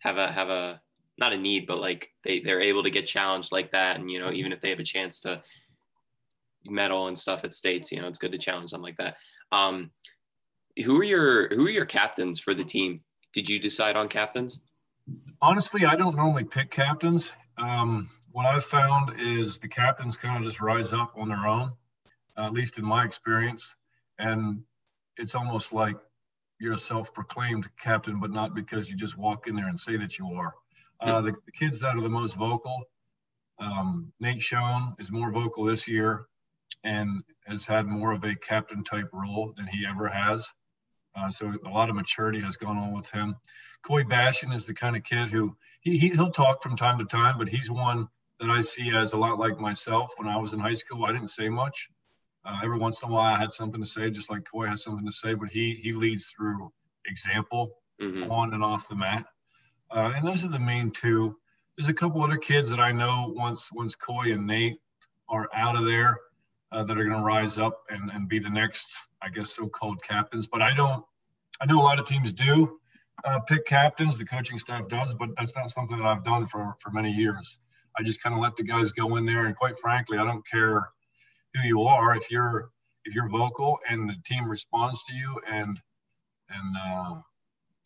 have 0.00 0.16
a 0.16 0.30
have 0.30 0.48
a 0.48 0.80
not 1.18 1.32
a 1.32 1.36
need, 1.36 1.66
but 1.66 1.78
like 1.78 2.10
they 2.24 2.40
they're 2.40 2.60
able 2.60 2.82
to 2.82 2.90
get 2.90 3.06
challenged 3.06 3.52
like 3.52 3.72
that, 3.72 3.98
and 3.98 4.10
you 4.10 4.18
know 4.18 4.32
even 4.32 4.52
if 4.52 4.60
they 4.60 4.70
have 4.70 4.80
a 4.80 4.84
chance 4.84 5.20
to 5.20 5.42
medal 6.66 7.08
and 7.08 7.18
stuff 7.18 7.44
at 7.44 7.54
states, 7.54 7.90
you 7.90 8.00
know 8.00 8.08
it's 8.08 8.18
good 8.18 8.32
to 8.32 8.38
challenge 8.38 8.70
them 8.70 8.82
like 8.82 8.96
that. 8.98 9.16
Um, 9.52 9.90
who 10.84 10.98
are 10.98 11.04
your 11.04 11.54
who 11.54 11.66
are 11.66 11.70
your 11.70 11.86
captains 11.86 12.38
for 12.38 12.54
the 12.54 12.64
team? 12.64 13.00
Did 13.32 13.48
you 13.48 13.58
decide 13.58 13.96
on 13.96 14.08
captains? 14.08 14.60
Honestly, 15.40 15.84
I 15.84 15.94
don't 15.94 16.16
normally 16.16 16.44
pick 16.44 16.70
captains. 16.70 17.32
Um, 17.58 18.10
what 18.32 18.46
I've 18.46 18.64
found 18.64 19.18
is 19.18 19.58
the 19.58 19.68
captains 19.68 20.16
kind 20.16 20.36
of 20.36 20.50
just 20.50 20.60
rise 20.60 20.92
up 20.92 21.12
on 21.16 21.28
their 21.28 21.46
own, 21.46 21.72
uh, 22.36 22.46
at 22.46 22.52
least 22.52 22.78
in 22.78 22.84
my 22.84 23.04
experience, 23.04 23.76
and 24.18 24.62
it's 25.16 25.34
almost 25.34 25.72
like 25.72 25.96
you're 26.58 26.74
a 26.74 26.78
self-proclaimed 26.78 27.68
captain, 27.80 28.20
but 28.20 28.30
not 28.30 28.54
because 28.54 28.90
you 28.90 28.96
just 28.96 29.18
walk 29.18 29.46
in 29.46 29.54
there 29.54 29.68
and 29.68 29.78
say 29.78 29.96
that 29.96 30.18
you 30.18 30.28
are. 30.28 30.54
Uh, 31.00 31.20
the, 31.20 31.32
the, 31.44 31.52
kids 31.52 31.80
that 31.80 31.94
are 31.94 32.00
the 32.00 32.08
most 32.08 32.36
vocal, 32.36 32.82
um, 33.58 34.12
Nate 34.20 34.40
Schoen 34.40 34.94
is 34.98 35.12
more 35.12 35.30
vocal 35.30 35.64
this 35.64 35.86
year 35.86 36.26
and 36.84 37.22
has 37.46 37.66
had 37.66 37.86
more 37.86 38.12
of 38.12 38.24
a 38.24 38.34
captain 38.34 38.82
type 38.82 39.08
role 39.12 39.52
than 39.56 39.66
he 39.66 39.84
ever 39.86 40.08
has. 40.08 40.50
Uh, 41.14 41.30
so 41.30 41.52
a 41.64 41.68
lot 41.68 41.90
of 41.90 41.96
maturity 41.96 42.40
has 42.40 42.56
gone 42.56 42.76
on 42.76 42.92
with 42.92 43.10
him. 43.10 43.34
Coy 43.82 44.04
Bashan 44.04 44.52
is 44.52 44.66
the 44.66 44.74
kind 44.74 44.96
of 44.96 45.04
kid 45.04 45.30
who 45.30 45.56
he, 45.80 45.98
he 45.98 46.08
he'll 46.08 46.30
talk 46.30 46.62
from 46.62 46.76
time 46.76 46.98
to 46.98 47.04
time, 47.04 47.38
but 47.38 47.48
he's 47.48 47.70
one 47.70 48.08
that 48.40 48.50
I 48.50 48.60
see 48.60 48.94
as 48.94 49.12
a 49.12 49.16
lot 49.16 49.38
like 49.38 49.58
myself. 49.58 50.12
When 50.18 50.28
I 50.28 50.36
was 50.36 50.52
in 50.52 50.60
high 50.60 50.74
school, 50.74 51.04
I 51.04 51.12
didn't 51.12 51.28
say 51.28 51.48
much. 51.48 51.88
Uh, 52.46 52.60
every 52.62 52.78
once 52.78 53.02
in 53.02 53.08
a 53.08 53.12
while, 53.12 53.34
I 53.34 53.36
had 53.36 53.50
something 53.50 53.80
to 53.80 53.86
say, 53.86 54.10
just 54.10 54.30
like 54.30 54.48
Coy 54.50 54.66
has 54.66 54.84
something 54.84 55.04
to 55.04 55.12
say. 55.12 55.34
But 55.34 55.48
he 55.48 55.74
he 55.74 55.92
leads 55.92 56.28
through 56.28 56.72
example 57.06 57.78
mm-hmm. 58.00 58.30
on 58.30 58.54
and 58.54 58.62
off 58.62 58.88
the 58.88 58.94
mat. 58.94 59.26
Uh, 59.90 60.12
and 60.14 60.26
those 60.26 60.44
are 60.44 60.48
the 60.48 60.58
main 60.58 60.90
two. 60.90 61.36
There's 61.76 61.88
a 61.88 61.94
couple 61.94 62.22
other 62.22 62.36
kids 62.36 62.70
that 62.70 62.80
I 62.80 62.92
know 62.92 63.32
once 63.36 63.70
once 63.72 63.94
Coy 63.94 64.32
and 64.32 64.46
Nate 64.46 64.78
are 65.28 65.48
out 65.54 65.76
of 65.76 65.84
there 65.84 66.18
uh, 66.72 66.84
that 66.84 66.96
are 66.96 67.04
going 67.04 67.16
to 67.16 67.24
rise 67.24 67.58
up 67.58 67.82
and, 67.90 68.10
and 68.10 68.28
be 68.28 68.38
the 68.38 68.50
next, 68.50 68.88
I 69.22 69.28
guess, 69.28 69.50
so-called 69.50 70.02
captains. 70.02 70.46
But 70.46 70.62
I 70.62 70.72
don't. 70.74 71.04
I 71.60 71.66
know 71.66 71.80
a 71.80 71.82
lot 71.82 71.98
of 71.98 72.04
teams 72.04 72.32
do 72.32 72.78
uh, 73.24 73.40
pick 73.40 73.64
captains. 73.66 74.18
The 74.18 74.24
coaching 74.24 74.58
staff 74.58 74.88
does, 74.88 75.14
but 75.14 75.30
that's 75.36 75.54
not 75.56 75.70
something 75.70 75.98
that 75.98 76.06
I've 76.06 76.24
done 76.24 76.46
for 76.46 76.74
for 76.78 76.90
many 76.90 77.10
years. 77.10 77.58
I 77.98 78.02
just 78.02 78.22
kind 78.22 78.34
of 78.34 78.42
let 78.42 78.56
the 78.56 78.62
guys 78.62 78.92
go 78.92 79.16
in 79.16 79.24
there, 79.24 79.46
and 79.46 79.56
quite 79.56 79.78
frankly, 79.78 80.18
I 80.18 80.24
don't 80.24 80.46
care 80.46 80.90
who 81.56 81.66
you 81.66 81.82
are. 81.82 82.16
If 82.16 82.30
you're 82.30 82.70
if 83.04 83.14
you're 83.14 83.28
vocal 83.28 83.78
and 83.88 84.08
the 84.08 84.16
team 84.24 84.48
responds 84.48 85.02
to 85.04 85.14
you 85.14 85.40
and 85.50 85.80
and 86.50 86.76
uh, 86.76 87.20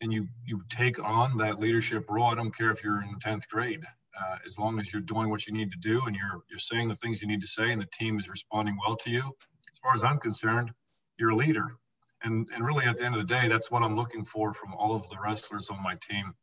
and 0.01 0.11
you 0.11 0.27
you 0.45 0.61
take 0.69 0.99
on 0.99 1.37
that 1.37 1.59
leadership 1.59 2.09
role. 2.09 2.27
I 2.27 2.35
don't 2.35 2.55
care 2.55 2.71
if 2.71 2.83
you're 2.83 3.01
in 3.01 3.15
10th 3.19 3.47
grade, 3.47 3.83
uh, 4.19 4.37
as 4.45 4.57
long 4.57 4.79
as 4.79 4.91
you're 4.91 5.01
doing 5.01 5.29
what 5.29 5.47
you 5.47 5.53
need 5.53 5.71
to 5.71 5.77
do 5.77 6.01
and 6.05 6.15
you're 6.15 6.41
you're 6.49 6.59
saying 6.59 6.89
the 6.89 6.95
things 6.95 7.21
you 7.21 7.27
need 7.27 7.41
to 7.41 7.47
say, 7.47 7.71
and 7.71 7.81
the 7.81 7.87
team 7.93 8.19
is 8.19 8.29
responding 8.29 8.77
well 8.85 8.95
to 8.97 9.09
you. 9.09 9.23
As 9.71 9.79
far 9.81 9.93
as 9.93 10.03
I'm 10.03 10.19
concerned, 10.19 10.71
you're 11.17 11.29
a 11.31 11.35
leader. 11.35 11.75
And 12.23 12.47
and 12.53 12.65
really, 12.65 12.85
at 12.85 12.97
the 12.97 13.05
end 13.05 13.15
of 13.15 13.21
the 13.21 13.33
day, 13.33 13.47
that's 13.47 13.71
what 13.71 13.83
I'm 13.83 13.95
looking 13.95 14.25
for 14.25 14.53
from 14.53 14.73
all 14.73 14.95
of 14.95 15.09
the 15.09 15.17
wrestlers 15.23 15.69
on 15.69 15.81
my 15.81 15.95
team, 16.07 16.33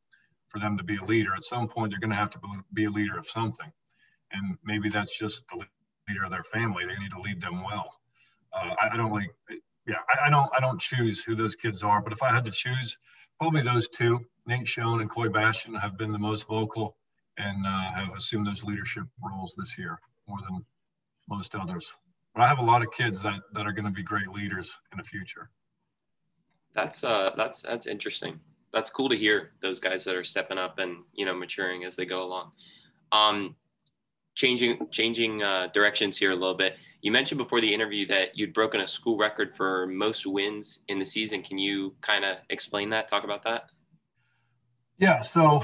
for 0.49 0.59
them 0.59 0.77
to 0.79 0.85
be 0.85 0.97
a 0.97 1.05
leader. 1.05 1.35
At 1.37 1.45
some 1.45 1.69
point, 1.69 1.91
they're 1.91 2.01
going 2.01 2.11
to 2.11 2.17
have 2.17 2.31
to 2.31 2.41
be 2.73 2.85
a 2.85 2.91
leader 2.91 3.19
of 3.19 3.27
something, 3.27 3.71
and 4.33 4.57
maybe 4.65 4.89
that's 4.89 5.17
just 5.17 5.43
the 5.49 5.65
leader 6.09 6.25
of 6.25 6.31
their 6.31 6.45
family. 6.45 6.85
They 6.87 6.99
need 6.99 7.11
to 7.13 7.21
lead 7.21 7.41
them 7.41 7.63
well. 7.63 7.93
Uh, 8.53 8.75
I, 8.81 8.95
I, 8.95 8.97
don't 8.97 9.13
like, 9.13 9.31
yeah, 9.87 9.97
I, 10.09 10.27
I 10.27 10.31
don't 10.31 10.51
I 10.57 10.61
don't 10.61 10.81
choose 10.81 11.23
who 11.23 11.35
those 11.35 11.55
kids 11.55 11.83
are, 11.83 12.01
but 12.01 12.13
if 12.13 12.23
I 12.23 12.33
had 12.33 12.45
to 12.45 12.51
choose 12.51 12.97
probably 13.39 13.63
those 13.63 13.89
two, 13.89 14.21
Nate 14.47 14.67
Schoen 14.67 15.01
and 15.01 15.11
Coy 15.11 15.29
Bashan, 15.29 15.75
have 15.75 15.97
been 15.99 16.13
the 16.13 16.19
most 16.19 16.49
vocal 16.49 16.97
and 17.37 17.67
uh, 17.67 17.93
have 17.93 18.15
assumed 18.17 18.47
those 18.47 18.65
leadership 18.65 19.05
roles 19.23 19.55
this 19.57 19.79
year 19.79 19.99
more 20.27 20.39
than 20.49 20.65
most 21.29 21.55
others. 21.55 21.95
But 22.35 22.43
I 22.43 22.49
have 22.49 22.59
a 22.59 22.65
lot 22.65 22.83
of 22.83 22.91
kids 22.93 23.23
that 23.23 23.41
that 23.53 23.67
are 23.67 23.73
going 23.73 23.85
to 23.85 23.91
be 23.91 24.03
great 24.03 24.29
leaders 24.29 24.79
in 24.93 24.99
the 24.99 25.05
future. 25.05 25.51
That's 26.75 27.05
uh 27.05 27.33
that's 27.37 27.63
that's 27.63 27.87
interesting. 27.87 28.41
That's 28.73 28.91
cool 28.91 29.09
to 29.09 29.17
hear 29.17 29.53
those 29.63 29.81
guys 29.81 30.05
that 30.05 30.15
are 30.15 30.25
stepping 30.25 30.59
up 30.59 30.79
and 30.79 30.99
you 31.15 31.25
know 31.25 31.35
maturing 31.35 31.85
as 31.85 31.97
they 31.97 32.07
go 32.07 32.23
along. 32.23 32.53
Um, 33.13 33.57
changing 34.39 34.79
changing 34.93 35.43
uh, 35.43 35.67
directions 35.75 36.17
here 36.17 36.31
a 36.31 36.35
little 36.35 36.55
bit. 36.55 36.77
You 37.03 37.13
mentioned 37.13 37.39
before 37.39 37.61
the 37.61 37.73
interview 37.73 38.07
that 38.07 38.39
you'd 38.39 38.55
broken 38.55 38.81
a 38.81 38.89
school 38.89 39.19
record 39.19 39.55
for 39.57 39.87
most 39.87 40.27
wins 40.27 40.81
in 40.89 40.99
the 40.99 41.05
season. 41.05 41.43
Can 41.43 41.59
you 41.59 41.95
kind 42.01 42.25
of 42.25 42.39
explain 42.49 42.89
that? 42.91 43.09
Talk 43.09 43.25
about 43.25 43.43
that. 43.45 43.67
Yeah. 44.97 45.21
So 45.21 45.63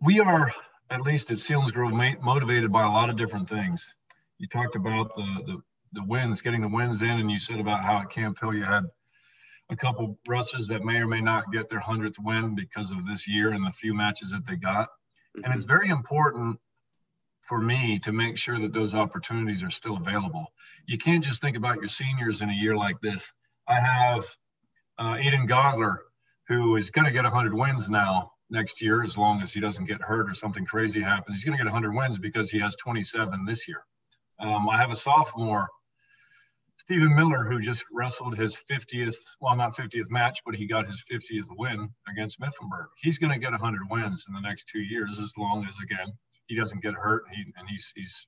we 0.00 0.20
are, 0.20 0.50
at 0.90 1.02
least 1.02 1.30
at 1.30 1.38
Selinsgrove, 1.38 2.22
motivated 2.22 2.72
by 2.72 2.84
a 2.84 2.90
lot 2.90 3.10
of 3.10 3.16
different 3.16 3.48
things. 3.48 3.92
You 4.38 4.46
talked 4.48 4.76
about 4.76 5.14
the, 5.14 5.42
the, 5.46 5.62
the 5.92 6.04
wins, 6.04 6.40
getting 6.40 6.62
the 6.62 6.68
wins 6.68 7.02
in, 7.02 7.10
and 7.10 7.30
you 7.30 7.38
said 7.38 7.58
about 7.58 7.82
how 7.82 8.00
at 8.00 8.10
Camp 8.10 8.38
Hill 8.40 8.54
you 8.54 8.64
had 8.64 8.84
a 9.70 9.76
couple 9.76 10.18
wrestlers 10.28 10.68
that 10.68 10.84
may 10.84 10.96
or 10.96 11.06
may 11.06 11.20
not 11.20 11.52
get 11.52 11.68
their 11.68 11.80
100th 11.80 12.18
win 12.20 12.54
because 12.54 12.92
of 12.92 13.04
this 13.06 13.28
year 13.28 13.52
and 13.52 13.66
the 13.66 13.72
few 13.72 13.94
matches 13.94 14.30
that 14.30 14.46
they 14.46 14.56
got. 14.56 14.88
Mm-hmm. 14.88 15.44
And 15.44 15.54
it's 15.54 15.64
very 15.64 15.88
important 15.88 16.58
for 17.46 17.60
me 17.60 17.98
to 18.00 18.12
make 18.12 18.36
sure 18.36 18.58
that 18.58 18.72
those 18.72 18.94
opportunities 18.94 19.62
are 19.62 19.70
still 19.70 19.96
available. 19.96 20.46
You 20.86 20.98
can't 20.98 21.22
just 21.22 21.40
think 21.40 21.56
about 21.56 21.76
your 21.76 21.88
seniors 21.88 22.42
in 22.42 22.50
a 22.50 22.54
year 22.54 22.76
like 22.76 23.00
this. 23.00 23.32
I 23.68 23.80
have 23.80 24.24
uh, 24.98 25.14
Aiden 25.14 25.48
Gogler, 25.48 25.98
who 26.48 26.76
is 26.76 26.90
going 26.90 27.04
to 27.04 27.12
get 27.12 27.22
100 27.22 27.54
wins 27.54 27.88
now 27.88 28.32
next 28.50 28.82
year, 28.82 29.02
as 29.02 29.16
long 29.16 29.42
as 29.42 29.52
he 29.52 29.60
doesn't 29.60 29.84
get 29.84 30.02
hurt 30.02 30.28
or 30.28 30.34
something 30.34 30.64
crazy 30.64 31.00
happens. 31.00 31.36
He's 31.36 31.44
going 31.44 31.56
to 31.56 31.62
get 31.62 31.70
100 31.70 31.94
wins 31.94 32.18
because 32.18 32.50
he 32.50 32.58
has 32.58 32.76
27 32.76 33.44
this 33.44 33.68
year. 33.68 33.82
Um, 34.40 34.68
I 34.68 34.76
have 34.76 34.90
a 34.90 34.96
sophomore 34.96 35.68
Stephen 36.78 37.14
Miller, 37.14 37.44
who 37.44 37.60
just 37.60 37.84
wrestled 37.92 38.36
his 38.36 38.54
50th, 38.54 39.16
well, 39.40 39.56
not 39.56 39.76
50th 39.76 40.10
match, 40.10 40.40
but 40.44 40.54
he 40.54 40.66
got 40.66 40.86
his 40.86 41.02
50th 41.10 41.48
win 41.56 41.88
against 42.08 42.38
Mifflinburg. 42.40 42.86
He's 43.00 43.18
going 43.18 43.32
to 43.32 43.38
get 43.38 43.50
100 43.50 43.80
wins 43.90 44.26
in 44.28 44.34
the 44.34 44.40
next 44.40 44.68
two 44.68 44.80
years, 44.80 45.18
as 45.18 45.32
long 45.38 45.66
as 45.68 45.76
again 45.82 46.12
he 46.46 46.54
doesn't 46.54 46.82
get 46.82 46.94
hurt 46.94 47.24
and, 47.26 47.36
he, 47.36 47.52
and 47.56 47.68
he's 47.68 47.92
he's 47.96 48.26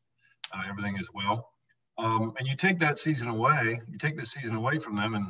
uh, 0.52 0.62
everything 0.68 0.96
is 0.98 1.10
well. 1.12 1.50
Um, 1.98 2.32
and 2.38 2.48
you 2.48 2.56
take 2.56 2.78
that 2.78 2.96
season 2.96 3.28
away, 3.28 3.80
you 3.90 3.98
take 3.98 4.16
this 4.16 4.32
season 4.32 4.56
away 4.56 4.78
from 4.78 4.96
them, 4.96 5.14
and 5.14 5.26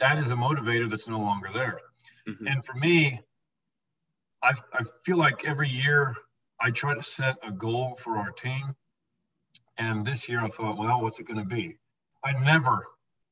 that 0.00 0.18
is 0.18 0.30
a 0.30 0.34
motivator 0.34 0.88
that's 0.88 1.08
no 1.08 1.18
longer 1.18 1.48
there. 1.52 1.80
Mm-hmm. 2.28 2.46
And 2.46 2.64
for 2.64 2.74
me, 2.74 3.20
I, 4.42 4.52
I 4.72 4.82
feel 5.04 5.18
like 5.18 5.44
every 5.44 5.68
year 5.68 6.14
I 6.60 6.70
try 6.70 6.94
to 6.94 7.02
set 7.02 7.36
a 7.42 7.50
goal 7.50 7.96
for 7.98 8.16
our 8.16 8.30
team. 8.30 8.74
And 9.78 10.04
this 10.04 10.28
year 10.28 10.40
I 10.40 10.48
thought, 10.48 10.78
well, 10.78 11.02
what's 11.02 11.20
it 11.20 11.26
going 11.26 11.38
to 11.38 11.44
be? 11.44 11.76
I 12.24 12.32
never, 12.32 12.86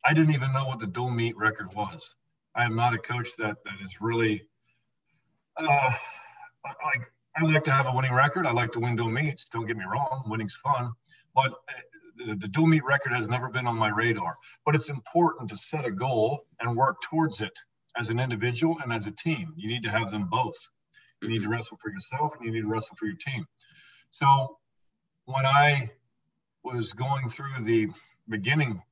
I 0.05 0.14
didn't 0.14 0.35
even 0.35 0.52
know 0.52 0.66
what 0.66 0.78
the 0.78 0.87
dual 0.87 1.11
meet 1.11 1.37
record 1.37 1.75
was. 1.75 2.14
I 2.55 2.64
am 2.64 2.76
not 2.76 2.95
a 2.95 2.99
coach 2.99 3.31
that 3.38 3.57
that 3.64 3.75
is 3.83 4.00
really, 4.00 4.47
uh, 5.57 5.90
like 6.64 7.12
I 7.37 7.45
like 7.45 7.64
to 7.64 7.73
have 7.73 7.87
a 7.87 7.93
winning 7.93 8.12
record. 8.12 8.47
I 8.47 8.52
like 8.52 8.73
to 8.73 8.81
win 8.81 8.97
dual 8.97 9.11
meets. 9.11 9.45
Don't 9.47 9.66
get 9.66 9.76
me 9.76 9.85
wrong, 9.85 10.25
winning's 10.26 10.55
fun, 10.55 10.93
but 11.35 11.52
uh, 11.52 12.26
the, 12.26 12.35
the 12.35 12.49
dual 12.49 12.66
meet 12.66 12.85
record 12.85 13.12
has 13.12 13.28
never 13.28 13.50
been 13.50 13.66
on 13.66 13.76
my 13.76 13.88
radar. 13.88 14.37
But 14.64 14.75
it's 14.75 14.88
important 14.88 15.50
to 15.50 15.57
set 15.57 15.85
a 15.85 15.90
goal 15.90 16.47
and 16.61 16.76
work 16.76 17.02
towards 17.02 17.40
it 17.40 17.52
as 17.99 18.11
an 18.11 18.19
individual 18.19 18.76
and 18.83 18.93
as 18.93 19.07
a 19.07 19.11
team. 19.11 19.52
You 19.57 19.69
need 19.69 19.83
to 19.83 19.90
have 19.90 20.11
them 20.11 20.28
both. 20.31 20.57
You 21.21 21.28
need 21.28 21.43
to 21.43 21.49
wrestle 21.49 21.78
for 21.81 21.90
yourself 21.90 22.35
and 22.37 22.47
you 22.47 22.52
need 22.52 22.62
to 22.62 22.69
wrestle 22.69 22.97
for 22.97 23.07
your 23.07 23.16
team. 23.16 23.47
So 24.11 24.59
when 25.25 25.45
I 25.45 25.90
was 26.62 26.93
going 26.93 27.28
through 27.28 27.64
the 27.64 27.88
beginning 28.28 28.83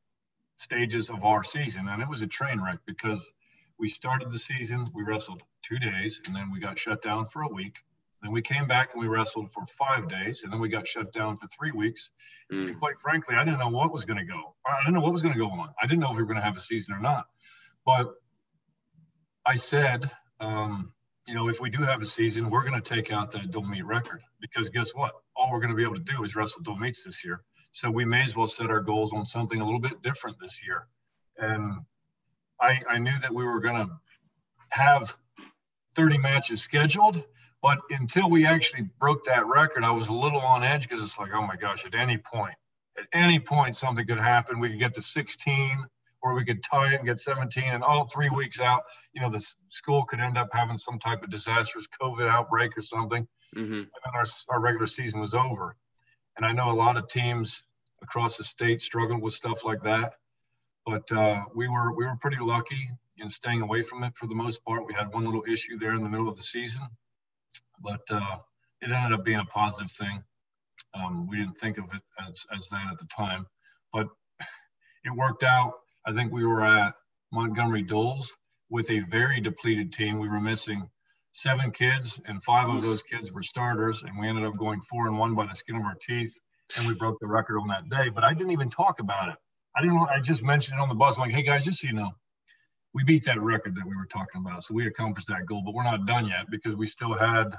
stages 0.59 1.11
of 1.11 1.25
our 1.25 1.45
season, 1.45 1.89
and 1.89 2.03
it 2.03 2.09
was 2.09 2.23
a 2.23 2.27
train 2.27 2.61
wreck 2.61 2.79
because 2.87 3.31
we 3.79 3.89
started 3.89 4.31
the 4.31 4.39
season, 4.39 4.89
we 4.95 5.03
wrestled 5.03 5.43
two 5.63 5.79
days, 5.79 6.21
and 6.27 6.35
then 6.35 6.51
we 6.53 6.61
got 6.61 6.79
shut 6.79 7.03
down 7.03 7.27
for 7.27 7.43
a 7.43 7.49
week. 7.49 7.79
Then 8.23 8.33
we 8.33 8.41
came 8.41 8.67
back 8.67 8.95
and 8.95 9.03
we 9.03 9.09
wrestled 9.09 9.51
for 9.53 9.65
five 9.67 10.09
days, 10.09 10.43
and 10.43 10.53
then 10.53 10.61
we 10.61 10.69
got 10.69 10.87
shut 10.87 11.13
down 11.13 11.37
for 11.37 11.47
three 11.49 11.73
weeks. 11.73 12.11
Mm. 12.51 12.69
And 12.69 12.79
quite 12.79 12.99
frankly, 12.99 13.37
I 13.37 13.45
didn't 13.45 13.59
know 13.59 13.69
what 13.69 13.93
was 13.93 14.05
going 14.05 14.19
to 14.19 14.25
go. 14.25 14.55
I 14.67 14.81
didn't 14.81 14.95
know 14.95 15.03
what 15.03 15.13
was 15.13 15.23
going 15.23 15.35
to 15.35 15.41
go 15.41 15.51
on. 15.51 15.71
I 15.83 15.87
didn't 15.87 16.01
know 16.01 16.11
if 16.11 16.17
we 16.17 16.23
were 16.23 16.29
going 16.29 16.41
to 16.41 16.45
have 16.45 16.57
a 16.57 16.61
season 16.61 16.95
or 16.95 17.01
not. 17.01 17.27
But 17.85 18.15
I 19.45 19.57
said, 19.57 20.11
um, 20.41 20.95
you 21.27 21.35
know, 21.35 21.49
if 21.49 21.61
we 21.61 21.69
do 21.69 21.83
have 21.83 22.01
a 22.01 22.07
season, 22.07 22.49
we're 22.49 22.63
going 22.63 22.81
to 22.81 22.95
take 22.95 23.13
out 23.13 23.33
that 23.33 23.55
meet 23.69 23.85
record 23.85 24.23
because 24.41 24.71
guess 24.71 24.95
what? 24.95 25.13
All 25.37 25.53
we're 25.53 25.61
going 25.61 25.71
to 25.71 25.77
be 25.77 25.83
able 25.83 25.97
to 25.97 26.01
do 26.01 26.25
is 26.25 26.35
wrestle 26.35 26.63
meets 26.77 27.05
this 27.05 27.25
year. 27.25 27.43
So 27.75 27.91
we 27.91 28.05
may 28.05 28.23
as 28.23 28.37
well 28.37 28.47
set 28.47 28.71
our 28.71 28.81
goals 28.81 29.13
on 29.13 29.25
something 29.25 29.61
a 29.61 29.65
little 29.65 29.81
bit 29.81 30.01
different 30.01 30.39
this 30.41 30.61
year. 30.65 30.87
And 31.39 31.81
I, 32.61 32.81
I 32.89 32.99
knew 32.99 33.19
that 33.21 33.35
we 33.35 33.45
were 33.45 33.59
going 33.59 33.75
to 33.75 33.91
have 34.69 35.17
30 35.97 36.19
matches 36.19 36.63
scheduled, 36.63 37.25
but 37.61 37.81
until 37.91 38.31
we 38.31 38.47
actually 38.47 38.89
broke 39.01 39.25
that 39.25 39.45
record, 39.47 39.83
I 39.83 39.91
was 39.91 40.07
a 40.07 40.13
little 40.13 40.39
on 40.39 40.63
edge 40.63 40.89
because 40.89 41.03
it's 41.03 41.19
like, 41.19 41.33
oh 41.35 41.45
my 41.45 41.57
gosh, 41.57 41.85
at 41.85 41.97
any 41.97 42.17
point, 42.17 42.55
at 42.97 43.07
any 43.13 43.41
point, 43.41 43.75
something 43.75 44.07
could 44.07 44.19
happen. 44.19 44.61
We 44.61 44.71
could 44.71 44.79
get 44.79 44.95
to 44.95 45.03
16 45.03 45.85
or 46.23 46.35
we 46.35 46.45
could 46.45 46.63
tie 46.63 46.93
it 46.93 46.99
and 46.99 47.07
get 47.07 47.19
17 47.19 47.65
and 47.65 47.83
all 47.83 48.05
three 48.05 48.31
weeks 48.31 48.61
out, 48.61 48.85
you 49.15 49.21
know, 49.21 49.31
the 49.31 49.45
school 49.71 50.05
could 50.05 50.21
end 50.21 50.39
up 50.39 50.51
having 50.53 50.79
some 50.79 51.01
type 51.01 51.25
of 51.25 51.31
disastrous 51.31 51.89
COVID 52.01 52.31
outbreak 52.31 52.79
or 52.79 52.83
something. 52.83 53.27
Mm-hmm. 53.57 53.75
And 53.75 53.87
then 54.05 54.15
our, 54.15 54.25
our 54.51 54.61
regular 54.61 54.87
season 54.87 55.19
was 55.19 55.35
over. 55.35 55.75
And 56.37 56.45
I 56.45 56.53
know 56.53 56.71
a 56.71 56.75
lot 56.75 56.97
of 56.97 57.09
teams 57.09 57.63
across 58.03 58.37
the 58.37 58.45
state 58.45 58.81
struggled 58.81 59.23
with 59.23 59.35
stuff 59.35 59.65
like 59.65 59.83
that. 59.83 60.15
But 60.87 61.11
uh, 61.13 61.45
we 61.55 61.69
were 61.69 61.93
we 61.93 62.05
were 62.05 62.17
pretty 62.21 62.39
lucky 62.41 62.89
in 63.19 63.29
staying 63.29 63.63
away 63.63 63.83
from 63.83 64.05
it 64.05 64.17
for 64.17 64.27
the 64.27 64.35
most 64.35 64.63
part. 64.65 64.87
We 64.87 64.95
had 64.95 65.13
one 65.13 65.25
little 65.25 65.45
issue 65.49 65.79
there 65.79 65.95
in 65.95 66.03
the 66.03 66.09
middle 66.09 66.29
of 66.29 66.37
the 66.37 66.43
season, 66.43 66.83
but 67.81 68.03
uh, 68.11 68.39
it 68.83 68.91
ended 68.91 69.19
up 69.19 69.25
being 69.25 69.41
a 69.41 69.45
positive 69.47 69.91
thing. 69.91 70.23
Um, 70.93 71.27
we 71.27 71.39
didn't 71.39 71.57
think 71.57 71.79
of 71.79 71.85
it 71.95 72.03
as, 72.21 72.45
as 72.55 72.69
that 72.69 72.89
at 72.91 72.99
the 72.99 73.07
time, 73.07 73.47
but 73.93 74.09
it 75.05 75.11
worked 75.17 75.43
out 75.43 75.75
I 76.07 76.13
think 76.13 76.33
we 76.33 76.45
were 76.45 76.65
at 76.65 76.95
Montgomery 77.33 77.83
Duals 77.83 78.29
with 78.69 78.91
a 78.91 79.01
very 79.01 79.41
depleted 79.41 79.93
team. 79.93 80.19
We 80.19 80.29
were 80.29 80.41
missing 80.41 80.89
seven 81.35 81.73
kids, 81.73 82.21
and 82.27 82.43
five 82.43 82.69
of 82.69 82.81
those 82.81 83.03
kids 83.03 83.33
were 83.33 83.43
starters, 83.43 84.05
and 84.05 84.19
we 84.19 84.29
ended 84.29 84.45
up 84.45 84.57
going 84.57 84.81
four 84.81 85.09
and 85.09 85.19
one 85.19 85.35
by 85.35 85.47
the 85.47 85.55
skin 85.55 85.77
of 85.77 85.83
our 85.83 85.97
teeth, 85.97 86.39
and 86.79 86.87
we 86.87 86.95
broke 86.95 87.19
the 87.21 87.27
record 87.27 87.59
on 87.59 87.69
that 87.69 87.89
day. 87.91 88.09
But 88.09 88.25
I 88.25 88.33
didn't 88.33 88.53
even 88.53 88.71
talk 88.71 89.01
about 89.01 89.29
it. 89.29 89.35
I 89.77 89.83
didn't. 89.83 89.99
I 89.99 90.21
just 90.21 90.45
mentioned 90.45 90.79
it 90.79 90.83
on 90.83 90.89
the 90.89 90.95
bus. 90.95 91.19
I'm 91.19 91.23
like, 91.23 91.33
hey 91.33 91.43
guys, 91.43 91.65
just 91.65 91.81
so 91.81 91.89
you 91.89 91.93
know, 91.93 92.13
we 92.95 93.03
beat 93.03 93.25
that 93.25 93.43
record 93.43 93.75
that 93.75 93.85
we 93.87 93.97
were 93.97 94.07
talking 94.07 94.41
about, 94.41 94.63
so 94.63 94.75
we 94.75 94.87
accomplished 94.87 95.29
that 95.29 95.45
goal. 95.47 95.63
But 95.65 95.75
we're 95.75 95.85
not 95.85 96.07
done 96.07 96.27
yet 96.27 96.47
because 96.51 96.77
we 96.77 96.87
still 96.87 97.13
had, 97.13 97.53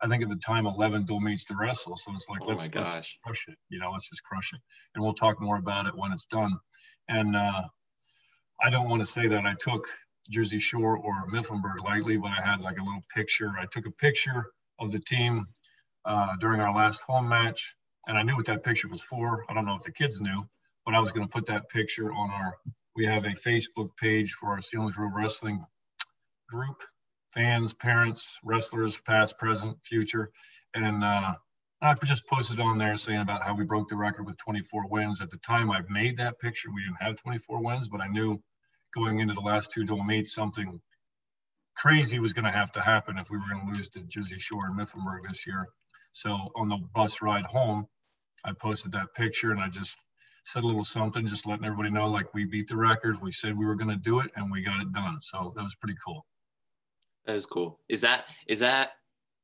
I 0.00 0.06
think 0.06 0.22
at 0.22 0.28
the 0.28 0.36
time, 0.36 0.66
11 0.66 1.04
dual 1.04 1.20
meets 1.20 1.44
to 1.46 1.56
wrestle. 1.58 1.96
So 1.96 2.12
it's 2.14 2.28
like, 2.28 2.42
oh 2.42 2.48
let's, 2.50 2.62
let's 2.72 3.16
crush 3.24 3.48
it. 3.48 3.56
You 3.68 3.80
know, 3.80 3.90
let's 3.90 4.08
just 4.08 4.22
crush 4.22 4.52
it, 4.52 4.60
and 4.94 5.02
we'll 5.02 5.14
talk 5.14 5.40
more 5.40 5.58
about 5.58 5.86
it 5.86 5.96
when 5.96 6.12
it's 6.12 6.26
done. 6.26 6.56
And 7.08 7.34
uh, 7.34 7.62
I 8.62 8.70
don't 8.70 8.88
want 8.88 9.02
to 9.02 9.06
say 9.06 9.26
that 9.26 9.44
I 9.44 9.54
took 9.58 9.88
Jersey 10.30 10.58
Shore 10.58 10.98
or 10.98 11.26
Mifflinburg 11.30 11.84
lightly, 11.84 12.16
but 12.16 12.30
I 12.30 12.42
had 12.42 12.60
like 12.60 12.78
a 12.78 12.82
little 12.82 13.04
picture. 13.14 13.52
I 13.58 13.66
took 13.66 13.86
a 13.86 13.90
picture 13.90 14.46
of 14.78 14.92
the 14.92 14.98
team 14.98 15.46
uh, 16.04 16.36
during 16.40 16.60
our 16.60 16.74
last 16.74 17.02
home 17.06 17.28
match, 17.28 17.74
and 18.06 18.18
I 18.18 18.22
knew 18.22 18.36
what 18.36 18.46
that 18.46 18.62
picture 18.62 18.88
was 18.88 19.02
for. 19.02 19.44
I 19.48 19.54
don't 19.54 19.66
know 19.66 19.76
if 19.76 19.82
the 19.82 19.92
kids 19.92 20.20
knew, 20.20 20.44
but 20.84 20.94
I 20.94 21.00
was 21.00 21.12
going 21.12 21.26
to 21.26 21.32
put 21.32 21.46
that 21.46 21.68
picture 21.68 22.12
on 22.12 22.30
our. 22.30 22.54
We 22.96 23.06
have 23.06 23.24
a 23.24 23.30
Facebook 23.30 23.96
page 23.96 24.32
for 24.32 24.50
our 24.50 24.58
Selinsgrove 24.58 25.14
Wrestling 25.14 25.64
group, 26.48 26.82
fans, 27.32 27.72
parents, 27.72 28.38
wrestlers, 28.42 29.00
past, 29.00 29.38
present, 29.38 29.76
future, 29.84 30.30
and 30.74 31.04
uh, 31.04 31.34
I 31.80 31.94
just 32.04 32.26
posted 32.26 32.58
on 32.58 32.78
there 32.78 32.96
saying 32.96 33.20
about 33.20 33.44
how 33.44 33.54
we 33.54 33.64
broke 33.64 33.88
the 33.88 33.96
record 33.96 34.26
with 34.26 34.36
24 34.38 34.88
wins. 34.88 35.20
At 35.20 35.30
the 35.30 35.36
time 35.38 35.70
I 35.70 35.82
made 35.88 36.16
that 36.16 36.40
picture, 36.40 36.70
we 36.74 36.82
didn't 36.82 37.00
have 37.00 37.16
24 37.22 37.62
wins, 37.62 37.88
but 37.88 38.00
I 38.00 38.08
knew 38.08 38.42
going 38.94 39.20
into 39.20 39.34
the 39.34 39.40
last 39.40 39.70
two 39.70 39.84
meets, 40.04 40.34
something 40.34 40.80
crazy 41.76 42.18
was 42.18 42.32
going 42.32 42.44
to 42.44 42.50
have 42.50 42.72
to 42.72 42.80
happen 42.80 43.18
if 43.18 43.30
we 43.30 43.38
were 43.38 43.44
going 43.50 43.66
to 43.66 43.76
lose 43.76 43.88
to 43.90 44.00
Jersey 44.02 44.38
Shore 44.38 44.66
and 44.66 44.78
Mifflinburg 44.78 45.26
this 45.26 45.46
year. 45.46 45.66
So 46.12 46.30
on 46.56 46.68
the 46.68 46.78
bus 46.94 47.22
ride 47.22 47.44
home, 47.44 47.86
I 48.44 48.52
posted 48.52 48.92
that 48.92 49.14
picture 49.14 49.52
and 49.52 49.60
I 49.60 49.68
just 49.68 49.96
said 50.44 50.64
a 50.64 50.66
little 50.66 50.84
something, 50.84 51.26
just 51.26 51.46
letting 51.46 51.64
everybody 51.64 51.90
know 51.90 52.08
like 52.08 52.32
we 52.34 52.46
beat 52.46 52.68
the 52.68 52.76
records. 52.76 53.20
We 53.20 53.32
said 53.32 53.56
we 53.56 53.66
were 53.66 53.76
going 53.76 53.90
to 53.90 54.02
do 54.02 54.20
it 54.20 54.30
and 54.36 54.50
we 54.50 54.62
got 54.62 54.80
it 54.80 54.92
done. 54.92 55.18
So 55.20 55.52
that 55.56 55.62
was 55.62 55.74
pretty 55.76 55.96
cool. 56.04 56.24
That 57.26 57.36
is 57.36 57.46
cool. 57.46 57.80
Is 57.88 58.00
that 58.00 58.24
is 58.46 58.60
that 58.60 58.90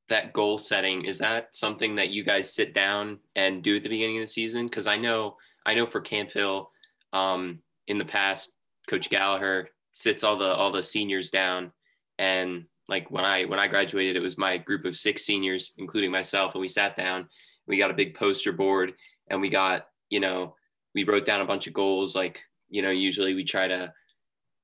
that 0.09 0.33
goal 0.33 0.59
setting 0.59 1.05
is 1.05 1.19
that 1.19 1.55
something 1.55 1.95
that 1.97 2.11
you 2.11 2.25
guys 2.25 2.53
sit 2.53 2.75
down 2.75 3.19
and 3.37 3.63
do 3.63 3.77
at 3.77 3.83
the 3.83 3.89
beginning 3.89 4.19
of 4.19 4.25
the 4.25 4.33
season 4.33 4.67
because 4.67 4.87
i 4.87 4.97
know 4.97 5.37
i 5.65 5.75
know 5.75 5.87
for 5.87 6.01
camp 6.01 6.31
hill 6.31 6.71
um, 7.13 7.61
in 7.87 7.97
the 7.99 8.05
past 8.05 8.51
coach 8.88 9.11
gallagher 9.11 9.69
sits 9.93 10.25
all 10.25 10.37
the 10.37 10.53
all 10.53 10.73
the 10.73 10.83
seniors 10.83 11.31
down. 11.31 11.73
And 12.19 12.64
like 12.87 13.11
when 13.11 13.25
i 13.25 13.45
when 13.47 13.59
i 13.59 13.67
graduated 13.67 14.14
it 14.14 14.21
was 14.21 14.37
my 14.37 14.59
group 14.59 14.85
of 14.85 14.95
six 14.95 15.25
seniors 15.25 15.73
including 15.79 16.11
myself 16.11 16.53
and 16.53 16.61
we 16.61 16.69
sat 16.69 16.95
down 16.95 17.26
we 17.67 17.79
got 17.79 17.91
a 17.91 17.95
big 17.95 18.14
poster 18.14 18.53
board 18.53 18.93
and 19.29 19.41
we 19.41 19.49
got 19.49 19.87
you 20.11 20.21
know 20.21 20.55
we 20.95 21.05
wrote 21.05 21.25
down 21.25 21.41
a 21.41 21.47
bunch 21.47 21.67
of 21.67 21.75
goals. 21.75 22.14
Like 22.14 22.41
you 22.69 22.83
know 22.83 22.91
usually 22.91 23.35
we 23.35 23.45
try 23.45 23.69
to 23.69 23.93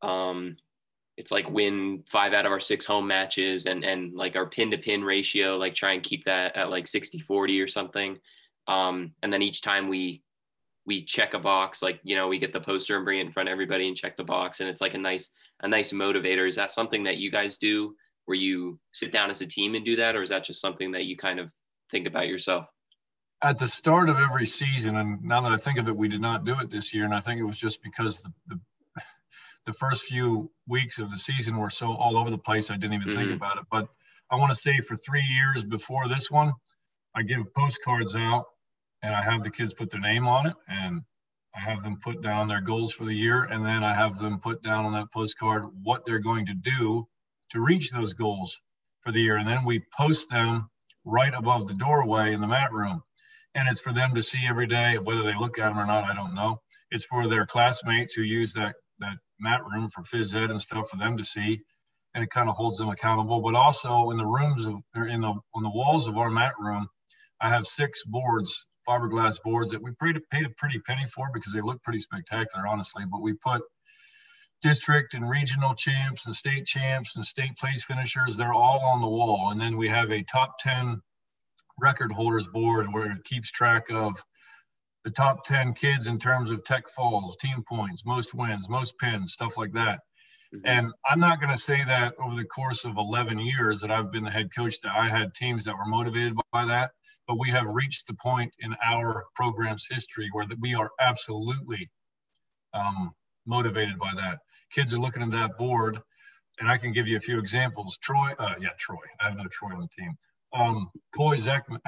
um 0.03 0.57
it's 1.17 1.31
like 1.31 1.51
win 1.51 2.03
five 2.11 2.33
out 2.33 2.47
of 2.47 2.53
our 2.53 2.61
six 2.61 2.85
home 2.87 3.07
matches 3.07 3.67
and 3.67 3.85
and 3.85 4.15
like 4.15 4.37
our 4.37 4.47
pin 4.47 4.71
to 4.71 4.79
pin 4.79 5.05
ratio 5.05 5.57
like 5.57 5.75
try 5.75 5.93
and 5.93 6.03
keep 6.03 6.25
that 6.25 6.57
at 6.57 6.71
like 6.71 6.87
60 6.87 7.19
40 7.21 7.61
or 7.61 7.69
something. 7.69 8.19
Um, 8.69 9.13
and 9.23 9.33
then 9.33 9.43
each 9.43 9.63
time 9.63 9.89
we 9.89 10.23
we 10.91 11.05
check 11.05 11.35
a 11.35 11.39
box 11.39 11.83
like 11.83 12.01
you 12.03 12.17
know 12.17 12.27
we 12.27 12.37
get 12.37 12.53
the 12.53 12.61
poster 12.61 12.97
and 12.97 13.05
bring 13.05 13.21
it 13.21 13.27
in 13.27 13.31
front 13.31 13.49
of 13.49 13.53
everybody 13.53 13.87
and 13.87 13.97
check 13.97 14.17
the 14.17 14.25
box 14.25 14.59
and 14.59 14.69
it's 14.69 14.81
like 14.81 14.95
a 14.95 14.99
nice 14.99 15.31
a 15.61 15.69
nice 15.69 15.93
motivator 15.93 16.49
is 16.49 16.57
that 16.57 16.73
something 16.73 17.05
that 17.05 17.19
you 17.19 17.31
guys 17.31 17.59
do 17.59 17.95
where 18.25 18.37
you 18.37 18.77
sit 18.91 19.13
down 19.13 19.31
as 19.31 19.41
a 19.41 19.47
team 19.47 19.77
and 19.77 19.85
do 19.85 19.95
that 19.95 20.17
or 20.17 20.23
is 20.23 20.31
that 20.31 20.43
just 20.43 20.61
something 20.61 20.91
that 20.91 21.05
you 21.05 21.17
kind 21.17 21.39
of 21.39 21.53
think 21.93 22.09
about 22.09 22.27
yourself 22.27 22.67
at 23.45 23.57
the 23.57 23.69
start 23.69 24.09
of 24.09 24.19
every 24.19 24.45
season 24.45 24.97
and 24.97 25.23
now 25.23 25.41
that 25.41 25.53
i 25.53 25.57
think 25.57 25.79
of 25.79 25.87
it 25.87 25.97
we 25.97 26.09
did 26.09 26.21
not 26.21 26.45
do 26.45 26.59
it 26.59 26.69
this 26.69 26.93
year 26.93 27.05
and 27.05 27.15
i 27.15 27.21
think 27.21 27.39
it 27.39 27.45
was 27.45 27.57
just 27.57 27.81
because 27.85 28.21
the, 28.21 28.33
the 28.49 28.61
the 29.67 29.73
first 29.73 30.07
few 30.07 30.51
weeks 30.67 30.99
of 30.99 31.09
the 31.13 31.17
season 31.17 31.57
were 31.57 31.71
so 31.71 31.95
all 31.95 32.17
over 32.17 32.31
the 32.31 32.39
place, 32.39 32.71
I 32.71 32.77
didn't 32.77 32.95
even 32.95 33.09
mm-hmm. 33.09 33.17
think 33.17 33.37
about 33.37 33.59
it. 33.59 33.65
But 33.71 33.87
I 34.31 34.37
want 34.37 34.53
to 34.53 34.59
say 34.59 34.81
for 34.81 34.97
three 34.97 35.23
years 35.23 35.65
before 35.65 36.09
this 36.09 36.31
one, 36.31 36.53
I 37.15 37.23
give 37.23 37.53
postcards 37.55 38.17
out 38.17 38.45
and 39.03 39.15
I 39.15 39.23
have 39.23 39.43
the 39.45 39.51
kids 39.51 39.75
put 39.75 39.91
their 39.91 40.01
name 40.01 40.27
on 40.29 40.47
it 40.49 40.57
and 40.69 41.03
I 41.57 41.61
have 41.61 41.83
them 41.83 41.99
put 42.03 42.23
down 42.23 42.49
their 42.49 42.61
goals 42.63 42.93
for 42.93 43.05
the 43.07 43.15
year. 43.15 43.45
And 43.45 43.65
then 43.67 43.85
I 43.85 43.95
have 43.95 44.19
them 44.19 44.41
put 44.41 44.63
down 44.63 44.87
on 44.87 44.95
that 44.95 45.13
postcard 45.13 45.65
what 45.83 46.05
they're 46.07 46.21
going 46.21 46.47
to 46.47 46.55
do 46.55 47.07
to 47.51 47.61
reach 47.61 47.91
those 47.93 48.15
goals 48.15 48.61
for 49.03 49.13
the 49.13 49.21
year. 49.23 49.37
And 49.39 49.49
then 49.49 49.65
we 49.65 49.83
post 49.97 50.31
them 50.31 50.69
right 51.05 51.35
above 51.35 51.69
the 51.69 51.75
doorway 51.75 52.35
in 52.35 52.41
the 52.41 52.49
mat 52.49 52.73
room. 52.73 53.03
and 53.57 53.69
it's 53.69 53.81
for 53.81 53.95
them 53.95 54.17
to 54.17 54.23
see 54.23 54.41
every 54.49 54.69
day. 54.69 54.99
Whether 54.99 55.25
they 55.25 55.37
look 55.39 55.59
at 55.61 55.71
them 55.71 55.81
or 55.81 55.87
not, 55.87 56.05
I 56.05 56.15
don't 56.15 56.37
know. 56.37 56.63
It's 56.93 57.07
for 57.07 57.29
their 57.29 57.47
classmates 57.47 58.15
who 58.15 58.23
use 58.25 58.55
that 58.55 58.77
that 59.01 59.19
mat 59.41 59.63
room 59.67 59.91
for 59.91 60.05
phys 60.05 60.35
ed 60.35 60.51
and 60.53 60.63
stuff 60.63 60.91
for 60.91 60.99
them 60.99 61.19
to 61.19 61.25
see, 61.25 61.59
and 62.15 62.25
it 62.25 62.31
kind 62.31 62.51
of 62.51 62.57
holds 62.57 62.79
them 62.79 62.91
accountable. 62.91 63.43
But 63.43 63.57
also 63.57 64.11
in 64.13 64.19
the 64.19 64.27
rooms 64.27 64.67
of 64.67 64.77
in 64.97 65.23
the 65.23 65.35
on 65.55 65.65
the 65.65 65.71
walls 65.71 66.09
of 66.09 66.19
our 66.19 66.31
mat 66.31 66.55
room, 66.61 66.89
I 67.41 67.51
have 67.51 67.67
six 67.67 68.03
boards, 68.07 68.67
fiberglass 68.89 69.43
boards 69.43 69.73
that 69.73 69.83
we 69.83 69.93
paid, 70.01 70.17
paid 70.31 70.47
a 70.47 70.51
pretty 70.51 70.79
penny 70.81 71.07
for 71.07 71.31
because 71.33 71.53
they 71.53 71.61
look 71.61 71.83
pretty 71.83 72.01
spectacular, 72.01 72.67
honestly. 72.67 73.05
But 73.11 73.23
we 73.23 73.35
put 73.35 73.63
district 74.63 75.15
and 75.15 75.29
regional 75.29 75.75
champs 75.75 76.27
and 76.27 76.35
state 76.35 76.67
champs 76.67 77.17
and 77.17 77.25
state 77.25 77.57
place 77.57 77.85
finishers. 77.85 78.37
They're 78.37 78.53
all 78.53 78.81
on 78.81 79.01
the 79.01 79.09
wall, 79.09 79.51
and 79.51 79.61
then 79.61 79.77
we 79.77 79.89
have 79.89 80.11
a 80.11 80.23
top 80.23 80.59
ten 80.59 81.01
record 81.79 82.13
holders 82.13 82.47
board 82.47 82.93
where 82.93 83.11
it 83.11 83.25
keeps 83.25 83.51
track 83.51 83.91
of 83.91 84.23
the 85.05 85.11
top 85.11 85.45
10 85.45 85.73
kids 85.75 86.09
in 86.09 86.19
terms 86.19 86.51
of 86.51 86.63
tech 86.65 86.89
falls, 86.89 87.37
team 87.37 87.65
points, 87.67 88.05
most 88.05 88.35
wins, 88.35 88.69
most 88.69 88.99
pins, 88.99 89.33
stuff 89.33 89.57
like 89.57 89.73
that. 89.73 90.01
Mm-hmm. 90.55 90.67
And 90.67 90.93
I'm 91.09 91.21
not 91.21 91.41
going 91.41 91.55
to 91.55 91.61
say 91.61 91.83
that 91.85 92.15
over 92.23 92.37
the 92.37 92.45
course 92.45 92.85
of 92.85 92.97
11 92.97 93.39
years 93.39 93.81
that 93.81 93.91
I've 93.91 94.13
been 94.13 94.25
the 94.25 94.31
head 94.31 94.55
coach 94.55 94.81
that 94.83 94.93
I 94.95 95.09
had 95.09 95.35
teams 95.35 95.65
that 95.65 95.77
were 95.77 95.87
motivated 95.87 96.35
by 96.53 96.67
that, 96.67 96.91
but 97.31 97.39
we 97.39 97.51
have 97.51 97.67
reached 97.69 98.09
the 98.09 98.15
point 98.15 98.53
in 98.59 98.75
our 98.85 99.25
program's 99.37 99.87
history 99.89 100.29
where 100.33 100.47
that 100.47 100.59
we 100.59 100.75
are 100.75 100.91
absolutely 100.99 101.89
um, 102.75 103.13
motivated 103.47 104.01
by 104.01 104.11
that. 104.17 104.41
Kids 104.73 104.93
are 104.93 104.99
looking 104.99 105.23
at 105.23 105.31
that 105.31 105.57
board, 105.57 106.01
and 106.59 106.69
I 106.69 106.77
can 106.77 106.91
give 106.91 107.07
you 107.07 107.17
a 107.17 107.21
few 107.21 107.39
examples. 107.39 107.97
Troy, 108.03 108.33
uh, 108.37 108.55
yeah, 108.61 108.71
Troy. 108.81 108.97
I 109.21 109.29
have 109.29 109.37
no 109.37 109.45
Troy 109.49 109.71
on 109.71 109.83
the 109.83 109.89
team. 109.97 110.17
Um, 110.53 110.91
Coy 111.17 111.37
Zekman, 111.37 111.79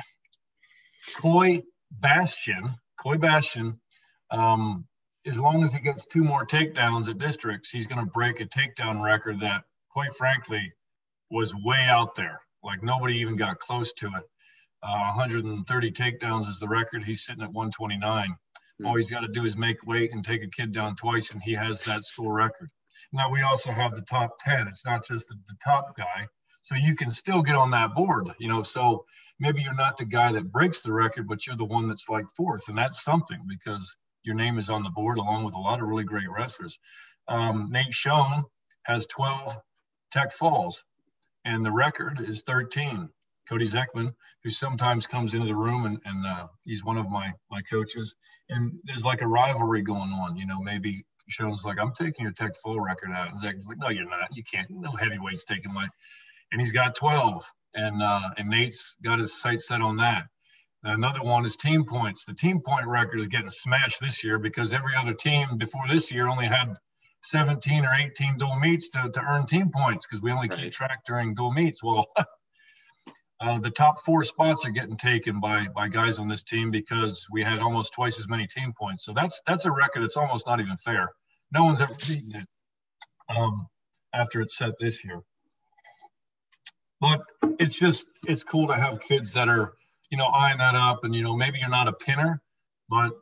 Coy 1.17 1.63
Bastion, 1.91 2.77
Coy 3.01 3.17
Bastion, 3.17 3.81
um, 4.31 4.87
as 5.27 5.41
long 5.41 5.65
as 5.65 5.73
he 5.73 5.81
gets 5.81 6.07
two 6.07 6.23
more 6.23 6.47
takedowns 6.47 7.09
at 7.09 7.19
districts, 7.19 7.69
he's 7.69 7.89
going 7.89 8.05
to 8.05 8.13
break 8.13 8.39
a 8.39 8.45
takedown 8.45 9.03
record 9.03 9.41
that, 9.41 9.65
quite 9.91 10.15
frankly, 10.15 10.73
was 11.33 11.53
way 11.53 11.83
out 11.89 12.15
there. 12.15 12.41
Like 12.63 12.85
nobody 12.85 13.17
even 13.17 13.35
got 13.35 13.59
close 13.59 13.93
to 13.95 14.07
it. 14.07 14.23
Uh, 14.83 15.12
130 15.15 15.93
takedowns 15.93 16.49
is 16.49 16.59
the 16.59 16.69
record. 16.69 17.05
He's 17.05 17.25
sitting 17.25 17.43
at 17.43 17.53
129. 17.53 18.29
Mm-hmm. 18.29 18.87
All 18.87 18.97
he's 18.97 19.11
got 19.11 19.21
to 19.21 19.29
do 19.29 19.45
is 19.45 19.57
make 19.57 19.87
weight 19.87 20.12
and 20.12 20.25
take 20.25 20.43
a 20.43 20.49
kid 20.49 20.73
down 20.73 20.97
twice, 20.97 21.31
and 21.31 21.43
he 21.43 21.53
has 21.53 21.81
that 21.83 22.05
school 22.05 22.33
record. 22.33 22.69
Now 23.12 23.31
we 23.31 23.43
also 23.43 23.71
have 23.71 23.95
the 23.95 24.03
top 24.03 24.39
10. 24.41 24.67
It's 24.69 24.85
not 24.85 25.07
just 25.07 25.29
the, 25.29 25.35
the 25.47 25.57
top 25.62 25.97
guy. 25.97 26.27
So 26.62 26.77
you 26.77 26.95
can 26.95 27.11
still 27.11 27.43
get 27.43 27.57
on 27.57 27.71
that 27.73 27.95
board, 27.95 28.29
you 28.39 28.49
know. 28.49 28.62
So 28.62 29.05
maybe 29.41 29.62
you're 29.62 29.75
not 29.75 29.97
the 29.97 30.05
guy 30.05 30.33
that 30.33 30.53
breaks 30.53 30.81
the 30.81 30.93
record, 30.93 31.27
but 31.27 31.47
you're 31.47 31.57
the 31.57 31.65
one 31.65 31.89
that's 31.89 32.09
like 32.09 32.25
fourth, 32.37 32.69
and 32.69 32.79
that's 32.79 33.03
something 33.03 33.41
because 33.49 33.97
your 34.23 34.37
name 34.37 34.59
is 34.59 34.71
on 34.71 34.85
the 34.85 34.91
board 34.91 35.19
along 35.19 35.45
with 35.45 35.55
a 35.55 35.59
lot 35.59 35.81
of 35.81 35.89
really 35.89 36.05
great 36.05 36.31
wrestlers. 36.31 36.79
Um, 37.27 37.69
Nate 37.71 37.93
Schoen 37.93 38.45
has 38.85 39.07
12 39.07 39.57
tech 40.12 40.33
falls, 40.33 40.85
and 41.45 41.67
the 41.67 41.73
record 41.73 42.21
is 42.21 42.43
13. 42.43 43.09
Cody 43.49 43.67
Zekman, 43.67 44.15
who 44.43 44.51
sometimes 44.51 45.07
comes 45.07 45.35
into 45.35 45.47
the 45.47 45.55
room 45.55 45.85
and, 45.85 45.99
and 46.05 46.27
uh, 46.27 46.47
he's 46.65 46.85
one 46.85 46.99
of 46.99 47.11
my 47.11 47.33
my 47.51 47.61
coaches, 47.63 48.15
and 48.49 48.73
there's 48.85 49.05
like 49.05 49.23
a 49.23 49.27
rivalry 49.27 49.83
going 49.83 50.11
on. 50.11 50.37
You 50.37 50.47
know, 50.47 50.61
maybe 50.61 51.05
Schoen's 51.29 51.65
like, 51.65 51.79
I'm 51.79 51.93
taking 51.93 52.25
your 52.25 52.33
tech 52.33 52.57
fall 52.57 52.81
record 52.81 53.11
out, 53.13 53.31
and 53.31 53.41
Zekman's 53.41 53.69
like, 53.69 53.78
No, 53.78 53.89
you're 53.89 54.09
not. 54.09 54.28
You 54.33 54.45
can't. 54.45 54.69
No 54.71 54.93
heavyweights 54.93 55.45
taking 55.45 55.73
my, 55.73 55.89
and 56.52 56.61
he's 56.61 56.73
got 56.73 56.95
12, 56.95 57.45
and 57.75 58.02
uh, 58.02 58.31
and 58.39 58.49
Nate's 58.49 58.97
got 59.02 59.19
his 59.19 59.41
sights 59.41 59.67
set 59.69 59.81
on 59.81 59.97
that. 59.97 60.26
Another 60.85 61.23
one 61.23 61.45
is 61.45 61.57
team 61.57 61.85
points. 61.85 62.25
The 62.25 62.35
team 62.35 62.61
point 62.61 62.87
record 62.87 63.21
is 63.21 63.28
getting 63.28 63.50
smashed 63.50 64.00
this 64.00 64.25
year 64.25 64.39
because 64.39 64.73
every 64.73 64.97
other 64.97 65.15
team 65.15 65.57
before 65.57 65.87
this 65.89 66.13
year 66.13 66.26
only 66.26 66.47
had 66.47 66.76
17 67.23 67.85
or 67.85 67.95
18 67.95 68.37
dual 68.37 68.59
meets 68.59 68.89
to, 68.91 69.09
to 69.09 69.21
earn 69.21 69.47
team 69.47 69.71
points 69.71 70.07
because 70.07 70.23
we 70.23 70.33
only 70.33 70.49
right. 70.49 70.59
keep 70.59 70.73
track 70.73 71.05
during 71.07 71.35
dual 71.35 71.52
meets. 71.52 71.83
Well, 71.85 72.07
uh, 73.43 73.59
the 73.59 73.71
top 73.71 74.00
four 74.00 74.23
spots 74.23 74.65
are 74.65 74.71
getting 74.71 74.97
taken 74.97 75.41
by 75.41 75.67
by 75.75 75.89
guys 75.89 76.19
on 76.19 76.28
this 76.28 76.43
team 76.43 76.71
because 76.71 77.26
we 77.31 77.43
had 77.43 77.59
almost 77.59 77.93
twice 77.93 78.19
as 78.19 78.28
many 78.28 78.47
team 78.47 78.73
points. 78.78 79.05
So 79.05 79.13
that's 79.13 79.43
that's 79.47 79.65
a 79.65 79.71
record 79.71 80.02
that's 80.02 80.17
almost 80.17 80.47
not 80.47 80.61
even 80.61 80.76
fair. 80.76 81.11
No 81.52 81.65
one's 81.65 81.83
ever 81.83 81.95
beaten 82.07 82.35
it 82.35 82.47
um, 83.28 83.67
after 84.15 84.41
it's 84.41 84.57
set 84.57 84.73
this 84.81 85.05
year. 85.05 85.21
But 87.00 87.23
it's 87.59 87.78
just 87.78 88.07
it's 88.26 88.45
cool 88.45 88.69
to 88.69 88.75
have 88.75 89.00
kids 89.00 89.33
that 89.33 89.49
are 89.49 89.75
you 90.13 90.19
know, 90.19 90.26
eyeing 90.26 90.59
that 90.59 90.75
up. 90.75 91.05
And, 91.05 91.15
you 91.15 91.23
know, 91.23 91.35
maybe 91.35 91.59
you're 91.59 91.71
not 91.71 91.89
a 91.89 91.93
pinner, 91.93 92.41
but 92.89 93.13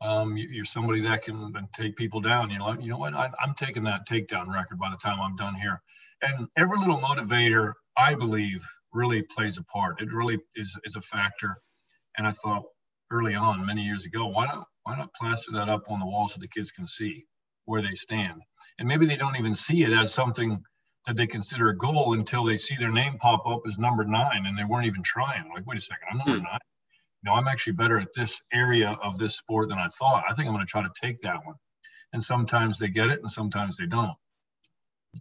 um, 0.00 0.36
you're 0.36 0.64
somebody 0.64 1.00
that 1.00 1.24
can 1.24 1.52
take 1.74 1.96
people 1.96 2.20
down. 2.20 2.50
You 2.50 2.60
know, 2.60 2.72
you 2.78 2.88
know 2.88 2.98
what? 2.98 3.12
I, 3.12 3.28
am 3.42 3.54
taking 3.58 3.82
that 3.84 4.08
takedown 4.08 4.46
record 4.46 4.78
by 4.78 4.88
the 4.88 4.96
time 4.96 5.20
I'm 5.20 5.34
done 5.34 5.56
here. 5.56 5.82
And 6.22 6.48
every 6.56 6.78
little 6.78 6.98
motivator, 6.98 7.72
I 7.96 8.14
believe, 8.14 8.64
really 8.92 9.22
plays 9.22 9.58
a 9.58 9.64
part. 9.64 10.00
It 10.00 10.12
really 10.12 10.38
is, 10.56 10.76
is 10.84 10.96
a 10.96 11.00
factor. 11.00 11.56
And 12.16 12.26
I 12.26 12.32
thought 12.32 12.64
early 13.10 13.34
on, 13.34 13.64
many 13.64 13.82
years 13.82 14.04
ago, 14.04 14.26
why 14.26 14.46
not 14.46 14.66
why 14.84 14.96
not 14.96 15.12
plaster 15.14 15.52
that 15.52 15.68
up 15.68 15.82
on 15.90 16.00
the 16.00 16.06
wall 16.06 16.28
so 16.28 16.38
the 16.40 16.48
kids 16.48 16.70
can 16.70 16.86
see 16.86 17.26
where 17.66 17.82
they 17.82 17.92
stand? 17.92 18.40
And 18.78 18.88
maybe 18.88 19.06
they 19.06 19.16
don't 19.16 19.36
even 19.36 19.54
see 19.54 19.82
it 19.84 19.92
as 19.92 20.12
something 20.12 20.62
that 21.06 21.16
they 21.16 21.26
consider 21.26 21.68
a 21.68 21.76
goal 21.76 22.14
until 22.14 22.44
they 22.44 22.56
see 22.56 22.76
their 22.76 22.92
name 22.92 23.18
pop 23.18 23.46
up 23.46 23.62
as 23.66 23.78
number 23.78 24.04
nine 24.04 24.46
and 24.46 24.58
they 24.58 24.64
weren't 24.64 24.86
even 24.86 25.02
trying. 25.02 25.48
Like, 25.54 25.66
wait 25.66 25.78
a 25.78 25.80
second, 25.80 26.08
I'm 26.10 26.18
number 26.18 26.38
hmm. 26.38 26.44
nine. 26.44 26.58
No, 27.24 27.32
I'm 27.32 27.48
actually 27.48 27.72
better 27.74 27.98
at 27.98 28.08
this 28.14 28.40
area 28.52 28.96
of 29.02 29.18
this 29.18 29.36
sport 29.36 29.68
than 29.70 29.78
I 29.78 29.88
thought. 29.88 30.24
I 30.28 30.34
think 30.34 30.46
I'm 30.46 30.54
going 30.54 30.64
to 30.64 30.70
try 30.70 30.82
to 30.82 30.90
take 31.00 31.20
that 31.22 31.44
one. 31.44 31.56
And 32.12 32.22
sometimes 32.22 32.78
they 32.78 32.88
get 32.88 33.08
it 33.08 33.20
and 33.20 33.30
sometimes 33.30 33.76
they 33.76 33.86
don't. 33.86 34.14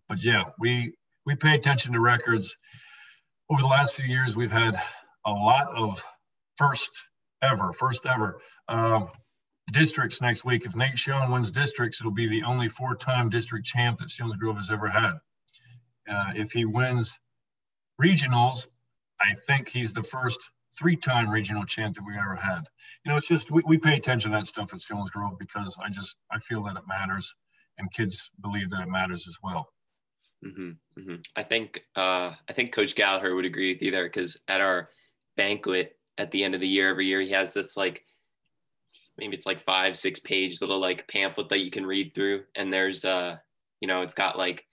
But 0.07 0.23
yeah, 0.23 0.43
we 0.59 0.93
we 1.25 1.35
pay 1.35 1.55
attention 1.55 1.93
to 1.93 1.99
records. 1.99 2.57
Over 3.49 3.61
the 3.61 3.67
last 3.67 3.93
few 3.93 4.05
years, 4.05 4.35
we've 4.35 4.51
had 4.51 4.75
a 5.25 5.31
lot 5.31 5.69
of 5.69 6.03
first 6.57 6.91
ever, 7.41 7.71
first 7.71 8.05
ever 8.05 8.41
um, 8.67 9.09
districts 9.71 10.21
next 10.21 10.43
week. 10.43 10.65
If 10.65 10.75
Nate 10.75 10.97
Schoen 10.97 11.31
wins 11.31 11.49
districts, 11.49 12.01
it'll 12.01 12.11
be 12.11 12.27
the 12.27 12.43
only 12.43 12.67
four-time 12.67 13.29
district 13.29 13.65
champ 13.65 13.99
that 13.99 14.09
Selinsgrove 14.09 14.57
has 14.57 14.69
ever 14.69 14.89
had. 14.89 15.13
Uh, 16.09 16.33
if 16.35 16.51
he 16.51 16.65
wins 16.65 17.17
regionals, 18.01 18.67
I 19.21 19.33
think 19.33 19.69
he's 19.69 19.93
the 19.93 20.03
first 20.03 20.39
three-time 20.77 21.29
regional 21.29 21.63
champ 21.63 21.95
that 21.95 22.05
we 22.05 22.17
ever 22.17 22.35
had. 22.35 22.63
You 23.05 23.11
know, 23.11 23.15
it's 23.15 23.29
just 23.29 23.49
we, 23.49 23.63
we 23.65 23.77
pay 23.77 23.95
attention 23.95 24.31
to 24.31 24.37
that 24.37 24.47
stuff 24.47 24.73
at 24.73 24.81
Selinsgrove 24.81 25.39
because 25.39 25.77
I 25.81 25.89
just 25.89 26.17
I 26.29 26.39
feel 26.39 26.63
that 26.63 26.75
it 26.75 26.83
matters, 26.85 27.33
and 27.77 27.91
kids 27.93 28.29
believe 28.41 28.69
that 28.71 28.81
it 28.81 28.89
matters 28.89 29.25
as 29.25 29.37
well. 29.41 29.69
Mm-hmm, 30.45 30.69
mm-hmm. 30.99 31.15
I 31.35 31.43
think 31.43 31.81
uh, 31.95 32.33
I 32.47 32.53
think 32.53 32.71
Coach 32.71 32.95
Gallagher 32.95 33.35
would 33.35 33.45
agree 33.45 33.73
with 33.73 33.81
you 33.81 33.91
there 33.91 34.05
because 34.05 34.37
at 34.47 34.61
our 34.61 34.89
banquet 35.35 35.97
at 36.17 36.31
the 36.31 36.43
end 36.43 36.55
of 36.55 36.61
the 36.61 36.67
year 36.67 36.89
every 36.89 37.05
year 37.05 37.21
he 37.21 37.31
has 37.31 37.53
this 37.53 37.77
like 37.77 38.03
maybe 39.17 39.35
it's 39.35 39.45
like 39.45 39.63
five 39.65 39.95
six 39.95 40.19
page 40.19 40.61
little 40.61 40.79
like 40.79 41.07
pamphlet 41.07 41.49
that 41.49 41.59
you 41.59 41.69
can 41.69 41.85
read 41.85 42.13
through 42.13 42.43
and 42.55 42.73
there's 42.73 43.05
uh 43.05 43.37
you 43.81 43.87
know 43.87 44.01
it's 44.01 44.15
got 44.15 44.37
like 44.37 44.65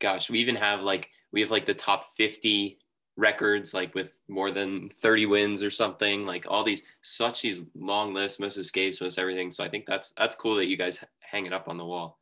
gosh, 0.00 0.30
we 0.30 0.38
even 0.38 0.56
have 0.56 0.80
like 0.80 1.10
we 1.32 1.40
have 1.40 1.50
like 1.50 1.66
the 1.66 1.74
top 1.74 2.06
50 2.16 2.78
records 3.16 3.74
like 3.74 3.94
with 3.96 4.10
more 4.28 4.52
than 4.52 4.90
30 5.02 5.26
wins 5.26 5.62
or 5.62 5.70
something 5.70 6.24
like 6.24 6.44
all 6.48 6.62
these 6.62 6.84
such 7.02 7.42
these 7.42 7.62
long 7.74 8.14
lists 8.14 8.38
most 8.38 8.56
escapes 8.56 9.00
most 9.00 9.18
everything 9.18 9.50
so 9.50 9.64
i 9.64 9.68
think 9.68 9.84
that's 9.88 10.12
that's 10.16 10.36
cool 10.36 10.54
that 10.54 10.66
you 10.66 10.76
guys 10.76 11.02
hang 11.18 11.44
it 11.44 11.52
up 11.52 11.68
on 11.68 11.76
the 11.76 11.84
wall 11.84 12.20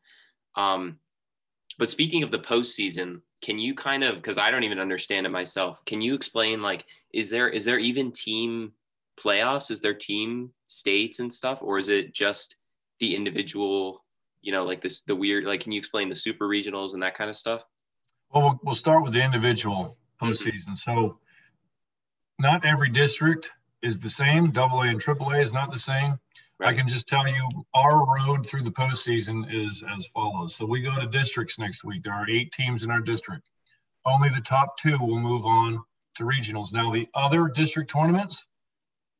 um 0.57 0.99
but 1.79 1.89
speaking 1.89 2.23
of 2.23 2.31
the 2.31 2.39
postseason 2.39 3.21
can 3.43 3.59
you 3.59 3.75
kind 3.75 4.03
of 4.03 4.17
because 4.17 4.39
i 4.39 4.51
don't 4.51 4.65
even 4.65 4.79
understand 4.79 5.27
it 5.27 5.31
myself 5.31 5.85
can 5.85 6.01
you 6.01 6.15
explain 6.15 6.63
like 6.63 6.85
is 7.13 7.31
there 7.31 7.49
is 7.49 7.65
there 7.65 7.79
even 7.79 8.13
team 8.13 8.73
playoffs 9.23 9.71
is 9.71 9.81
there 9.81 9.95
team 9.95 10.51
states 10.67 11.21
and 11.21 11.33
stuff 11.33 11.59
or 11.63 11.79
is 11.79 11.89
it 11.89 12.15
just 12.15 12.57
the 13.01 13.15
individual 13.15 14.05
you 14.47 14.53
know, 14.53 14.65
like 14.65 14.81
this, 14.81 15.03
the 15.03 15.15
weird, 15.15 15.45
like, 15.45 15.61
can 15.61 15.73
you 15.73 15.79
explain 15.79 16.09
the 16.09 16.15
super 16.15 16.47
regionals 16.47 16.95
and 16.95 17.03
that 17.03 17.17
kind 17.17 17.29
of 17.29 17.35
stuff? 17.35 17.65
Well, 18.33 18.45
we'll, 18.45 18.61
we'll 18.63 18.75
start 18.77 19.03
with 19.03 19.13
the 19.13 19.23
individual 19.23 19.99
postseason. 20.23 20.69
Mm-hmm. 20.69 20.75
So 20.75 21.19
not 22.39 22.65
every 22.65 22.89
district 22.89 23.51
is 23.83 23.99
the 23.99 24.09
same. 24.09 24.53
Double 24.53 24.83
A 24.83 24.87
and 24.87 25.01
triple 25.01 25.31
A 25.31 25.41
is 25.41 25.53
not 25.53 25.73
the 25.73 25.79
same. 25.79 26.21
Right. 26.59 26.71
I 26.71 26.73
can 26.77 26.89
just 26.89 27.07
tell 27.07 27.29
you 27.29 27.67
our 27.75 28.07
road 28.17 28.47
through 28.47 28.63
the 28.63 28.71
postseason 28.71 29.53
is 29.53 29.83
as 29.95 30.07
follows. 30.07 30.55
So 30.55 30.65
we 30.65 30.81
go 30.81 30.99
to 30.99 31.07
districts 31.07 31.59
next 31.59 31.85
week. 31.85 32.03
There 32.03 32.15
are 32.15 32.29
eight 32.31 32.51
teams 32.53 32.83
in 32.83 32.91
our 32.91 33.01
district. 33.01 33.49
Only 34.07 34.31
the 34.31 34.41
top 34.41 34.79
two 34.79 34.99
will 34.99 35.21
move 35.21 35.45
on 35.45 35.81
to 36.15 36.25
regionals. 36.25 36.73
Now 36.73 36.91
the 36.91 37.07
other 37.15 37.49
district 37.49 37.91
tournaments 37.91 38.47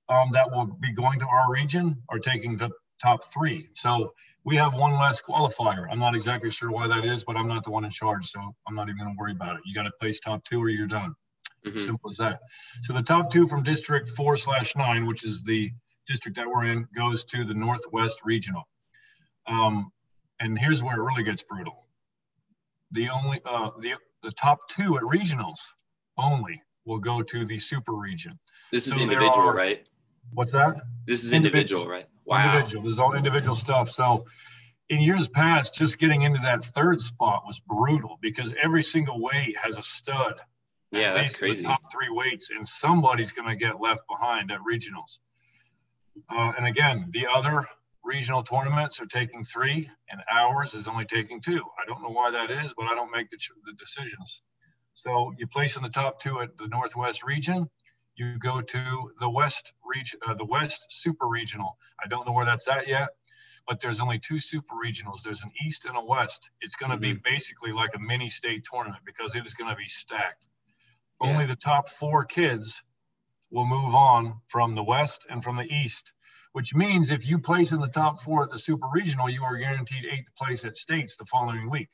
um, 0.09 0.31
that 0.33 0.51
will 0.51 0.67
be 0.81 0.93
going 0.93 1.19
to 1.21 1.27
our 1.27 1.53
region 1.53 2.03
are 2.09 2.19
taking 2.19 2.57
the 2.57 2.71
top 3.03 3.25
three. 3.25 3.69
So 3.75 4.15
we 4.45 4.57
have 4.57 4.75
one 4.75 4.93
less 4.93 5.21
qualifier. 5.21 5.87
I'm 5.91 5.99
not 5.99 6.15
exactly 6.15 6.51
sure 6.51 6.71
why 6.71 6.87
that 6.87 7.05
is, 7.05 7.25
but 7.25 7.37
I'm 7.37 7.49
not 7.49 7.65
the 7.65 7.71
one 7.71 7.85
in 7.85 7.91
charge, 7.91 8.31
so 8.31 8.55
I'm 8.67 8.75
not 8.75 8.89
even 8.89 8.99
going 8.99 9.11
to 9.11 9.19
worry 9.19 9.33
about 9.33 9.57
it. 9.57 9.63
You 9.67 9.75
got 9.75 9.83
to 9.83 9.91
place 10.01 10.21
top 10.21 10.45
two 10.45 10.63
or 10.63 10.69
you're 10.69 10.87
done. 10.87 11.15
Mm-hmm. 11.67 11.79
Simple 11.79 12.11
as 12.11 12.17
that. 12.19 12.41
So 12.85 12.93
the 12.93 13.03
top 13.03 13.31
two 13.31 13.49
from 13.49 13.65
District 13.65 14.09
Four 14.11 14.37
slash 14.37 14.77
Nine, 14.77 15.05
which 15.05 15.25
is 15.25 15.43
the 15.43 15.73
district 16.07 16.37
that 16.37 16.49
we're 16.49 16.65
in, 16.65 16.87
goes 16.97 17.25
to 17.25 17.45
the 17.45 17.55
Northwest 17.55 18.21
Regional. 18.25 18.63
Um, 19.47 19.91
and 20.41 20.59
here's 20.59 20.83
where 20.83 20.97
it 20.97 21.03
really 21.03 21.23
gets 21.23 21.43
brutal. 21.43 21.89
The 22.93 23.09
only 23.09 23.41
uh, 23.45 23.71
the 23.81 23.95
the 24.23 24.33
top 24.33 24.69
two 24.69 24.97
at 24.97 25.03
regionals 25.03 25.59
only 26.19 26.63
will 26.85 26.99
go 26.99 27.23
to 27.23 27.45
the 27.45 27.59
super 27.59 27.95
region. 27.95 28.39
This 28.73 28.87
is 28.87 28.97
individual, 28.97 29.49
are, 29.49 29.55
right? 29.55 29.89
What's 30.33 30.53
that? 30.53 30.77
This 31.07 31.25
is 31.25 31.33
individual, 31.33 31.83
individual 31.83 31.89
right? 31.89 32.07
Wow. 32.25 32.55
Individual. 32.55 32.85
This 32.85 32.93
is 32.93 32.99
all 32.99 33.15
individual 33.15 33.55
stuff. 33.55 33.91
So 33.91 34.25
in 34.89 35.01
years 35.01 35.29
past, 35.29 35.75
just 35.75 35.99
getting 35.99 36.23
into 36.23 36.41
that 36.43 36.65
third 36.65 37.01
spot 37.01 37.43
was 37.47 37.59
brutal 37.61 38.19
because 38.21 38.55
every 38.63 38.83
single 38.83 39.21
weight 39.21 39.57
has 39.63 39.77
a 39.77 39.83
stud. 39.83 40.35
Yeah, 40.93 41.15
that's 41.15 41.37
crazy. 41.37 41.65
top 41.65 41.81
three 41.93 42.09
weights, 42.11 42.51
and 42.51 42.67
somebody's 42.67 43.33
going 43.33 43.49
to 43.49 43.57
get 43.57 43.81
left 43.81 44.03
behind 44.09 44.53
at 44.53 44.61
regionals. 44.61 45.19
Uh, 46.31 46.53
and 46.57 46.67
again, 46.67 47.07
the 47.11 47.27
other 47.27 47.67
regional 48.05 48.43
tournaments 48.43 49.01
are 49.01 49.07
taking 49.07 49.45
three, 49.45 49.91
and 50.11 50.21
ours 50.31 50.75
is 50.75 50.89
only 50.89 51.05
taking 51.05 51.41
two. 51.41 51.63
I 51.81 51.87
don't 51.87 52.03
know 52.03 52.11
why 52.11 52.31
that 52.31 52.51
is, 52.51 52.73
but 52.77 52.87
I 52.87 52.95
don't 52.95 53.11
make 53.11 53.31
the, 53.31 53.39
the 53.65 53.73
decisions. 53.79 54.43
So 54.95 55.35
you 55.37 55.47
place 55.47 55.77
in 55.77 55.83
the 55.83 55.91
top 55.91 56.21
two 56.21 56.41
at 56.41 56.57
the 56.57 56.69
Northwest 56.69 57.23
region. 57.23 57.69
You 58.15 58.39
go 58.39 58.63
to 58.63 59.11
the 59.21 59.29
West 59.29 59.75
region, 59.85 60.21
uh, 60.27 60.35
the 60.35 60.47
West 60.47 60.87
Super 60.89 61.27
Regional. 61.27 61.77
I 62.03 62.09
don't 62.09 62.27
know 62.27 62.33
where 62.33 62.47
that's 62.47 62.67
at 62.67 62.89
yet, 62.89 63.09
but 63.69 63.79
there's 63.79 64.01
only 64.01 64.19
two 64.19 64.41
Super 64.41 64.75
Regionals. 64.75 65.23
There's 65.23 65.43
an 65.43 65.51
East 65.67 65.85
and 65.85 65.99
a 65.99 66.05
West. 66.05 66.49
It's 66.63 66.77
going 66.77 66.91
to 66.91 66.97
mm-hmm. 66.97 67.17
be 67.17 67.31
basically 67.31 67.73
like 67.73 67.95
a 67.95 67.99
mini 67.99 68.31
state 68.31 68.65
tournament 68.71 69.03
because 69.05 69.35
it 69.35 69.45
is 69.45 69.53
going 69.53 69.71
to 69.71 69.77
be 69.77 69.89
stacked. 69.89 70.49
Yeah. 71.21 71.29
Only 71.29 71.45
the 71.45 71.57
top 71.57 71.91
four 71.91 72.25
kids 72.25 72.83
will 73.51 73.67
move 73.67 73.95
on 73.95 74.41
from 74.49 74.75
the 74.75 74.83
West 74.83 75.27
and 75.31 75.43
from 75.43 75.57
the 75.57 75.65
East 75.65 76.13
which 76.57 76.75
means 76.75 77.11
if 77.11 77.29
you 77.29 77.39
place 77.39 77.73
in 77.73 77.81
the 77.81 77.87
top 77.87 78.19
four 78.19 78.43
at 78.43 78.49
the 78.49 78.57
super 78.57 78.87
regional, 78.91 79.29
you 79.29 79.45
are 79.45 79.59
guaranteed 79.59 80.07
eighth 80.11 80.35
place 80.39 80.65
at 80.65 80.75
states 80.75 81.15
the 81.15 81.27
following 81.27 81.69
week. 81.69 81.91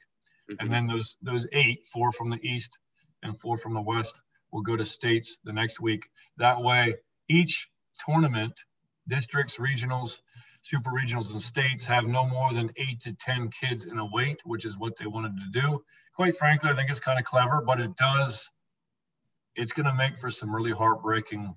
Mm-hmm. 0.48 0.64
And 0.64 0.72
then 0.72 0.86
those 0.86 1.16
those 1.20 1.48
eight, 1.52 1.84
four 1.92 2.12
from 2.12 2.30
the 2.30 2.38
east 2.44 2.78
and 3.24 3.36
four 3.36 3.56
from 3.56 3.74
the 3.74 3.80
west, 3.80 4.22
will 4.52 4.62
go 4.62 4.76
to 4.76 4.84
states 4.84 5.38
the 5.42 5.52
next 5.52 5.80
week. 5.80 6.08
That 6.36 6.62
way, 6.62 6.94
each 7.28 7.68
tournament, 8.06 8.52
districts, 9.08 9.56
regionals, 9.56 10.20
super 10.62 10.90
regionals, 10.90 11.32
and 11.32 11.42
states 11.42 11.84
have 11.86 12.04
no 12.04 12.24
more 12.24 12.52
than 12.52 12.70
eight 12.76 13.00
to 13.00 13.14
10 13.14 13.50
kids 13.50 13.86
in 13.86 13.98
a 13.98 14.06
weight, 14.06 14.42
which 14.44 14.64
is 14.64 14.78
what 14.78 14.96
they 14.96 15.06
wanted 15.06 15.32
to 15.38 15.60
do. 15.60 15.82
Quite 16.14 16.36
frankly, 16.36 16.70
I 16.70 16.76
think 16.76 16.88
it's 16.88 17.00
kind 17.00 17.18
of 17.18 17.24
clever, 17.24 17.64
but 17.66 17.80
it 17.80 17.96
does, 17.96 18.48
it's 19.56 19.72
going 19.72 19.86
to 19.86 19.94
make 19.94 20.18
for 20.18 20.30
some 20.30 20.54
really 20.54 20.72
heartbreaking 20.72 21.54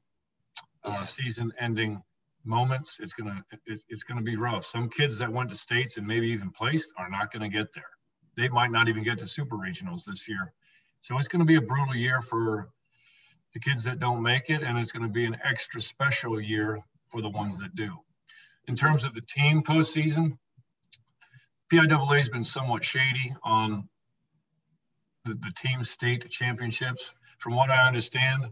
uh, 0.83 1.03
season 1.03 1.51
ending 1.59 2.01
moments. 2.45 2.99
It's 2.99 3.13
gonna 3.13 3.43
it's, 3.65 3.83
it's 3.89 4.03
gonna 4.03 4.21
be 4.21 4.35
rough. 4.35 4.65
Some 4.65 4.89
kids 4.89 5.17
that 5.17 5.31
went 5.31 5.49
to 5.49 5.55
states 5.55 5.97
and 5.97 6.05
maybe 6.05 6.27
even 6.27 6.51
placed 6.51 6.91
are 6.97 7.09
not 7.09 7.31
gonna 7.31 7.49
get 7.49 7.73
there. 7.73 7.89
They 8.37 8.49
might 8.49 8.71
not 8.71 8.87
even 8.87 9.03
get 9.03 9.17
to 9.19 9.27
super 9.27 9.57
regionals 9.57 10.05
this 10.05 10.27
year. 10.27 10.53
So 11.01 11.17
it's 11.17 11.27
gonna 11.27 11.45
be 11.45 11.55
a 11.55 11.61
brutal 11.61 11.95
year 11.95 12.21
for 12.21 12.69
the 13.53 13.59
kids 13.59 13.83
that 13.85 13.99
don't 13.99 14.21
make 14.21 14.49
it, 14.49 14.63
and 14.63 14.77
it's 14.77 14.91
gonna 14.91 15.09
be 15.09 15.25
an 15.25 15.37
extra 15.43 15.81
special 15.81 16.39
year 16.39 16.79
for 17.09 17.21
the 17.21 17.29
ones 17.29 17.57
that 17.59 17.75
do. 17.75 17.91
In 18.67 18.75
terms 18.75 19.03
of 19.03 19.13
the 19.13 19.21
team 19.21 19.63
postseason, 19.63 20.37
PIAA 21.71 22.17
has 22.17 22.29
been 22.29 22.43
somewhat 22.43 22.83
shady 22.83 23.33
on 23.43 23.89
the, 25.23 25.33
the 25.33 25.51
team 25.55 25.83
state 25.83 26.29
championships. 26.29 27.11
From 27.37 27.55
what 27.55 27.69
I 27.69 27.87
understand, 27.87 28.45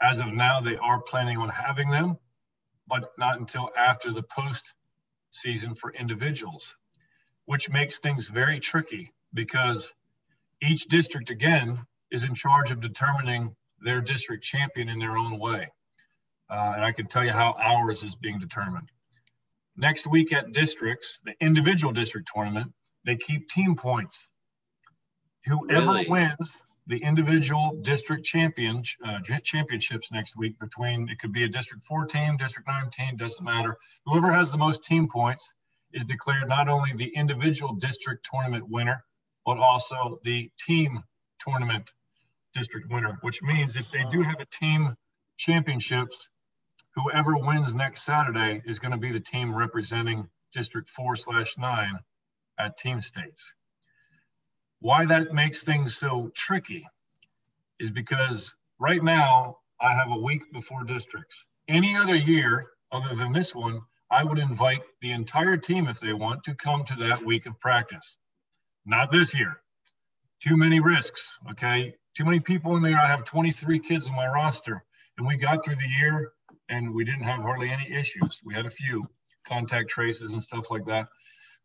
as 0.00 0.18
of 0.18 0.32
now, 0.32 0.60
they 0.60 0.76
are 0.76 1.00
planning 1.00 1.38
on 1.38 1.48
having 1.48 1.90
them 1.90 2.18
but 2.88 3.12
not 3.18 3.38
until 3.38 3.70
after 3.76 4.12
the 4.12 4.22
post 4.22 4.74
season 5.30 5.74
for 5.74 5.92
individuals, 5.92 6.76
which 7.46 7.70
makes 7.70 7.98
things 7.98 8.28
very 8.28 8.60
tricky 8.60 9.12
because 9.34 9.92
each 10.62 10.86
district, 10.86 11.30
again, 11.30 11.78
is 12.10 12.22
in 12.22 12.34
charge 12.34 12.70
of 12.70 12.80
determining 12.80 13.54
their 13.80 14.00
district 14.00 14.44
champion 14.44 14.88
in 14.88 14.98
their 14.98 15.16
own 15.16 15.38
way. 15.38 15.68
Uh, 16.48 16.72
and 16.76 16.84
I 16.84 16.92
can 16.92 17.06
tell 17.06 17.24
you 17.24 17.32
how 17.32 17.56
ours 17.58 18.02
is 18.02 18.14
being 18.14 18.38
determined. 18.38 18.88
Next 19.76 20.06
week 20.06 20.32
at 20.32 20.52
districts, 20.52 21.20
the 21.24 21.34
individual 21.40 21.92
district 21.92 22.30
tournament, 22.32 22.72
they 23.04 23.16
keep 23.16 23.48
team 23.48 23.74
points. 23.74 24.28
Whoever 25.44 25.86
really? 25.86 26.08
wins 26.08 26.62
the 26.86 27.02
individual 27.02 27.78
district 27.82 28.24
champion 28.24 28.82
uh, 29.04 29.18
championships 29.42 30.12
next 30.12 30.36
week 30.36 30.58
between 30.58 31.08
it 31.08 31.18
could 31.18 31.32
be 31.32 31.44
a 31.44 31.48
district 31.48 31.84
4 31.84 32.06
team 32.06 32.36
district 32.36 32.68
9 32.68 32.90
team 32.90 33.16
doesn't 33.16 33.44
matter. 33.44 33.76
Whoever 34.04 34.32
has 34.32 34.50
the 34.50 34.58
most 34.58 34.84
team 34.84 35.08
points 35.08 35.52
is 35.92 36.04
declared 36.04 36.48
not 36.48 36.68
only 36.68 36.92
the 36.94 37.12
individual 37.14 37.74
district 37.74 38.28
tournament 38.30 38.68
winner 38.68 39.04
but 39.44 39.58
also 39.58 40.20
the 40.24 40.50
team 40.58 41.02
tournament 41.40 41.90
district 42.54 42.90
winner 42.90 43.18
which 43.22 43.42
means 43.42 43.76
if 43.76 43.90
they 43.90 44.04
do 44.10 44.22
have 44.22 44.40
a 44.40 44.46
team 44.46 44.94
championships 45.36 46.28
whoever 46.94 47.36
wins 47.36 47.74
next 47.74 48.02
saturday 48.02 48.62
is 48.64 48.78
going 48.78 48.92
to 48.92 48.98
be 48.98 49.12
the 49.12 49.20
team 49.20 49.54
representing 49.54 50.28
district 50.52 50.88
4 50.88 51.16
slash 51.16 51.58
9 51.58 51.98
at 52.58 52.78
team 52.78 53.00
states 53.00 53.52
why 54.86 55.04
that 55.04 55.34
makes 55.34 55.64
things 55.64 55.96
so 55.96 56.30
tricky 56.32 56.86
is 57.80 57.90
because 57.90 58.54
right 58.78 59.02
now 59.02 59.56
I 59.80 59.92
have 59.92 60.12
a 60.12 60.20
week 60.20 60.52
before 60.52 60.84
districts. 60.84 61.44
Any 61.66 61.96
other 61.96 62.14
year 62.14 62.68
other 62.92 63.12
than 63.16 63.32
this 63.32 63.52
one, 63.52 63.80
I 64.12 64.22
would 64.22 64.38
invite 64.38 64.82
the 65.02 65.10
entire 65.10 65.56
team 65.56 65.88
if 65.88 65.98
they 65.98 66.12
want 66.12 66.44
to 66.44 66.54
come 66.54 66.84
to 66.84 66.94
that 66.98 67.26
week 67.26 67.46
of 67.46 67.58
practice. 67.58 68.16
Not 68.84 69.10
this 69.10 69.36
year. 69.36 69.60
Too 70.38 70.56
many 70.56 70.78
risks, 70.78 71.36
okay? 71.50 71.92
Too 72.16 72.24
many 72.24 72.38
people 72.38 72.76
in 72.76 72.82
there. 72.84 73.00
I 73.00 73.08
have 73.08 73.24
23 73.24 73.80
kids 73.80 74.06
in 74.06 74.14
my 74.14 74.28
roster, 74.28 74.84
and 75.18 75.26
we 75.26 75.36
got 75.36 75.64
through 75.64 75.76
the 75.76 75.94
year 76.00 76.30
and 76.68 76.94
we 76.94 77.02
didn't 77.02 77.24
have 77.24 77.42
hardly 77.42 77.70
any 77.70 77.92
issues. 77.92 78.40
We 78.44 78.54
had 78.54 78.66
a 78.66 78.70
few 78.70 79.02
contact 79.48 79.90
traces 79.90 80.32
and 80.32 80.40
stuff 80.40 80.70
like 80.70 80.84
that. 80.84 81.08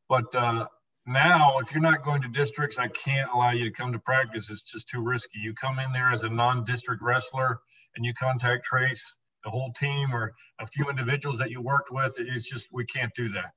But 0.09 0.33
uh, 0.33 0.65
now 1.07 1.57
if 1.59 1.71
you're 1.73 1.81
not 1.81 2.03
going 2.03 2.21
to 2.21 2.27
districts 2.27 2.77
i 2.77 2.87
can't 2.87 3.29
allow 3.33 3.51
you 3.51 3.65
to 3.65 3.71
come 3.71 3.91
to 3.91 3.99
practice. 3.99 4.49
It's 4.49 4.61
just 4.63 4.87
too 4.89 5.01
risky. 5.01 5.39
You 5.39 5.53
come 5.53 5.79
in 5.79 5.91
there 5.91 6.11
as 6.11 6.23
a 6.23 6.29
non-district 6.29 7.01
wrestler 7.01 7.59
and 7.95 8.05
you 8.05 8.13
contact 8.13 8.65
trace 8.65 9.17
the 9.43 9.49
whole 9.49 9.73
team 9.73 10.13
or 10.13 10.33
a 10.59 10.67
few 10.67 10.89
individuals 10.89 11.39
that 11.39 11.49
you 11.49 11.61
worked 11.61 11.91
with 11.91 12.15
it's 12.19 12.49
just 12.49 12.67
we 12.71 12.85
can't 12.85 13.13
do 13.15 13.29
that. 13.29 13.51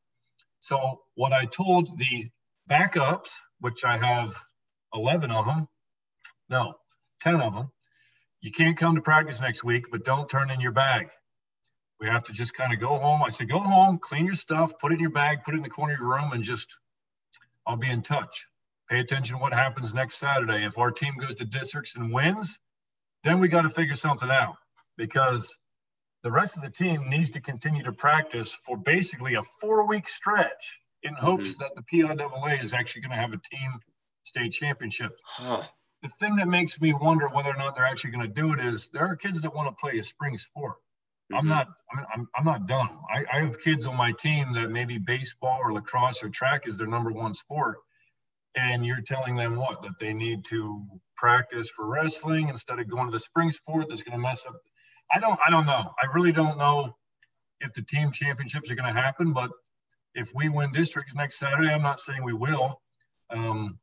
So 0.61 1.03
what 1.15 1.33
i 1.33 1.45
told 1.45 1.99
the 1.99 2.31
backups 2.71 3.31
which 3.61 3.85
i 3.85 3.97
have 3.99 4.35
11 4.95 5.31
of 5.31 5.45
them 5.45 5.69
no 6.49 6.75
10 7.21 7.41
of 7.41 7.55
them 7.55 7.71
you 8.41 8.51
can't 8.53 8.77
come 8.77 8.95
to 8.95 9.03
practice 9.03 9.41
next 9.41 9.65
week 9.65 9.87
but 9.91 10.05
don't 10.05 10.29
turn 10.29 10.51
in 10.51 10.61
your 10.61 10.73
bag. 10.73 11.09
We 12.01 12.09
have 12.09 12.25
to 12.25 12.33
just 12.33 12.55
kind 12.55 12.75
of 12.75 12.81
go 12.81 12.99
home. 12.99 13.23
I 13.23 13.31
said 13.31 13.49
go 13.51 13.59
home 13.61 13.99
clean 13.99 14.25
your 14.27 14.35
stuff 14.35 14.73
put 14.79 14.93
it 14.93 14.97
in 14.97 15.01
your 15.01 15.11
bag 15.11 15.45
put 15.45 15.55
it 15.55 15.59
in 15.59 15.63
the 15.63 15.71
corner 15.71 15.95
of 15.95 16.01
your 16.01 16.11
room 16.11 16.33
and 16.33 16.43
just 16.43 16.77
I'll 17.67 17.77
be 17.77 17.91
in 17.91 18.03
touch. 18.03 18.47
Pay 18.89 19.01
attention 19.01 19.37
to 19.37 19.43
what 19.43 19.53
happens 19.53 19.95
next 19.95 20.17
Saturday. 20.17 20.65
If 20.65 20.79
our 20.79 20.91
team 20.91 21.15
goes 21.19 21.35
to 21.37 21.45
districts 21.45 21.97
and 21.97 22.13
wins, 22.13 22.59
then 23.23 23.41
we 23.41 23.49
got 23.49 23.63
to 23.63 23.71
figure 23.71 23.95
something 23.95 24.31
out 24.31 24.57
because 24.97 25.55
the 26.23 26.31
rest 26.31 26.57
of 26.57 26.63
the 26.63 26.71
team 26.71 27.09
needs 27.09 27.31
to 27.33 27.41
continue 27.41 27.83
to 27.83 27.93
practice 27.93 28.53
for 28.53 28.77
basically 28.77 29.35
a 29.35 29.43
four 29.61 29.87
week 29.87 30.09
stretch 30.09 30.79
in 31.03 31.15
hopes 31.15 31.51
mm-hmm. 31.51 31.63
that 31.63 31.75
the 31.75 31.83
PIAA 31.83 32.63
is 32.63 32.75
actually 32.75 33.03
going 33.03 33.13
to 33.13 33.17
have 33.17 33.33
a 33.33 33.39
team 33.39 33.73
state 34.25 34.53
championship. 34.53 35.17
Huh. 35.25 35.63
The 36.03 36.09
thing 36.09 36.37
that 36.37 36.49
makes 36.49 36.81
me 36.81 36.93
wonder 36.93 37.29
whether 37.29 37.49
or 37.49 37.57
not 37.57 37.75
they're 37.75 37.85
actually 37.85 38.11
going 38.11 38.27
to 38.27 38.41
do 38.43 38.53
it 38.53 38.61
is 38.61 38.89
there 38.89 39.07
are 39.07 39.17
kids 39.17 39.41
that 39.43 39.55
want 39.55 39.69
to 39.69 39.81
play 39.81 39.99
a 39.99 40.03
spring 40.03 40.37
sport. 40.37 40.75
Mm-hmm. 41.33 41.37
I'm 41.37 41.49
not. 41.49 41.69
I'm, 42.15 42.29
I'm 42.37 42.45
not 42.45 42.67
done. 42.67 42.91
I, 43.13 43.39
I 43.39 43.41
have 43.41 43.59
kids 43.61 43.87
on 43.87 43.97
my 43.97 44.13
team 44.13 44.53
that 44.55 44.71
maybe 44.71 44.99
baseball 44.99 45.59
or 45.63 45.73
lacrosse 45.73 46.23
or 46.23 46.29
track 46.29 46.67
is 46.67 46.79
their 46.79 46.87
number 46.87 47.13
one 47.13 47.33
sport, 47.33 47.79
and 48.57 48.85
you're 48.85 49.01
telling 49.01 49.37
them 49.37 49.57
what 49.57 49.81
that 49.83 49.99
they 49.99 50.13
need 50.13 50.45
to 50.47 50.85
practice 51.17 51.71
for 51.71 51.87
wrestling 51.87 52.51
instead 52.51 52.79
of 52.79 52.91
going 52.91 53.07
to 53.07 53.13
the 53.13 53.19
spring 53.19 53.51
sport 53.51 53.87
that's 53.89 54.03
going 54.03 54.19
to 54.19 54.23
mess 54.23 54.45
up. 54.47 54.57
I 55.13 55.19
don't. 55.19 55.39
I 55.47 55.51
don't 55.51 55.67
know. 55.67 55.93
I 56.03 56.07
really 56.15 56.33
don't 56.33 56.59
know 56.59 56.95
if 57.61 57.73
the 57.73 57.83
team 57.83 58.13
championships 58.13 58.71
are 58.71 58.75
going 58.75 58.93
to 58.95 59.01
happen. 59.01 59.33
But 59.33 59.51
if 60.15 60.31
we 60.35 60.51
win 60.51 60.73
districts 60.73 61.15
next 61.15 61.39
Saturday, 61.39 61.71
I'm 61.71 61.83
not 61.83 62.01
saying 62.01 62.23
we 62.23 62.35
will. 62.35 62.81
Um, 63.31 63.79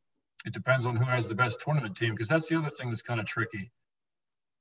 it 0.46 0.54
depends 0.54 0.86
on 0.86 0.96
who 0.96 1.06
has 1.06 1.28
the 1.28 1.36
best 1.36 1.62
tournament 1.62 1.98
team 1.98 2.12
because 2.12 2.28
that's 2.28 2.48
the 2.50 2.58
other 2.58 2.70
thing 2.70 2.90
that's 2.90 3.02
kind 3.02 3.20
of 3.20 3.26
tricky 3.26 3.72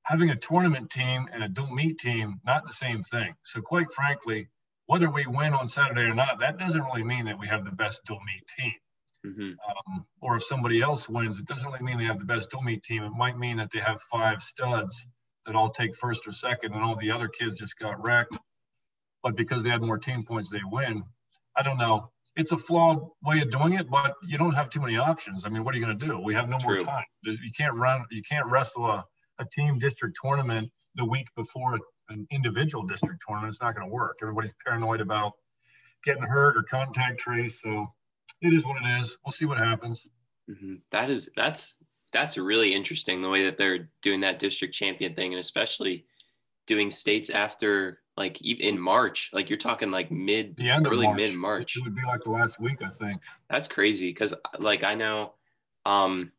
having 0.04 0.30
a 0.30 0.36
tournament 0.36 0.90
team 0.90 1.26
and 1.32 1.42
a 1.42 1.48
dual 1.48 1.70
meet 1.70 1.98
team, 1.98 2.40
not 2.44 2.64
the 2.64 2.72
same 2.72 3.02
thing. 3.02 3.34
So 3.44 3.60
quite 3.60 3.92
frankly, 3.92 4.48
whether 4.86 5.10
we 5.10 5.26
win 5.26 5.54
on 5.54 5.68
Saturday 5.68 6.02
or 6.02 6.14
not, 6.14 6.40
that 6.40 6.58
doesn't 6.58 6.82
really 6.82 7.04
mean 7.04 7.26
that 7.26 7.38
we 7.38 7.46
have 7.46 7.64
the 7.64 7.70
best 7.70 8.00
dual 8.04 8.18
meet 8.26 8.44
team. 8.58 8.74
Mm-hmm. 9.26 9.50
Um, 9.52 10.06
or 10.20 10.36
if 10.36 10.44
somebody 10.44 10.80
else 10.80 11.08
wins, 11.08 11.38
it 11.38 11.46
doesn't 11.46 11.70
really 11.70 11.84
mean 11.84 11.98
they 11.98 12.06
have 12.06 12.18
the 12.18 12.24
best 12.24 12.50
dual 12.50 12.62
meet 12.62 12.82
team. 12.82 13.04
It 13.04 13.12
might 13.12 13.38
mean 13.38 13.58
that 13.58 13.70
they 13.72 13.80
have 13.80 14.00
five 14.10 14.42
studs 14.42 15.06
that 15.46 15.54
all 15.54 15.70
take 15.70 15.94
first 15.94 16.26
or 16.26 16.32
second, 16.32 16.72
and 16.72 16.82
all 16.82 16.96
the 16.96 17.12
other 17.12 17.28
kids 17.28 17.58
just 17.58 17.78
got 17.78 18.02
wrecked. 18.02 18.38
But 19.22 19.36
because 19.36 19.62
they 19.62 19.70
had 19.70 19.82
more 19.82 19.98
team 19.98 20.22
points, 20.22 20.50
they 20.50 20.60
win. 20.64 21.02
I 21.56 21.62
don't 21.62 21.78
know. 21.78 22.10
It's 22.36 22.52
a 22.52 22.58
flawed 22.58 23.00
way 23.22 23.40
of 23.40 23.50
doing 23.50 23.74
it, 23.74 23.90
but 23.90 24.14
you 24.26 24.38
don't 24.38 24.54
have 24.54 24.70
too 24.70 24.80
many 24.80 24.96
options. 24.96 25.44
I 25.44 25.50
mean, 25.50 25.64
what 25.64 25.74
are 25.74 25.78
you 25.78 25.84
going 25.84 25.98
to 25.98 26.06
do? 26.06 26.18
We 26.18 26.34
have 26.34 26.48
no 26.48 26.58
True. 26.58 26.76
more 26.76 26.84
time. 26.84 27.04
You 27.24 27.50
can't 27.56 27.74
run. 27.74 28.04
You 28.10 28.22
can't 28.22 28.46
wrestle 28.46 28.86
a, 28.86 29.04
a 29.40 29.44
team 29.46 29.78
district 29.78 30.18
tournament 30.22 30.70
the 30.94 31.04
week 31.04 31.28
before 31.36 31.78
an 32.08 32.26
individual 32.30 32.84
district 32.84 33.22
tournament. 33.26 33.52
It's 33.52 33.62
not 33.62 33.74
going 33.74 33.88
to 33.88 33.92
work. 33.92 34.18
Everybody's 34.22 34.54
paranoid 34.64 35.00
about 35.00 35.32
getting 36.04 36.22
hurt 36.22 36.56
or 36.56 36.62
contact 36.62 37.18
trace. 37.18 37.60
So 37.60 37.86
it 38.42 38.52
is 38.52 38.64
what 38.64 38.82
it 38.82 39.00
is. 39.00 39.16
We'll 39.24 39.32
see 39.32 39.46
what 39.46 39.58
happens. 39.58 40.06
Mm-hmm. 40.48 40.76
That 40.92 41.10
is 41.10 41.30
that's 41.36 41.76
that's 42.12 42.36
really 42.36 42.74
interesting 42.74 43.22
the 43.22 43.28
way 43.28 43.44
that 43.44 43.56
they're 43.56 43.88
doing 44.02 44.20
that 44.20 44.38
district 44.38 44.74
champion 44.74 45.14
thing, 45.14 45.32
and 45.32 45.40
especially 45.40 46.04
doing 46.66 46.90
states 46.90 47.30
after 47.30 48.00
like 48.16 48.40
in 48.42 48.78
March. 48.78 49.30
Like 49.32 49.48
you're 49.48 49.58
talking 49.58 49.90
like 49.90 50.10
mid, 50.10 50.56
the 50.56 50.70
end 50.70 50.86
early 50.86 51.12
mid 51.12 51.34
March. 51.34 51.76
It 51.76 51.84
would 51.84 51.94
be 51.94 52.02
like 52.02 52.22
the 52.24 52.30
last 52.30 52.60
week, 52.60 52.82
I 52.82 52.88
think. 52.88 53.22
That's 53.48 53.68
crazy 53.68 54.10
because 54.10 54.34
like 54.58 54.82
I 54.82 54.94
know, 54.94 55.34
um, 55.86 56.32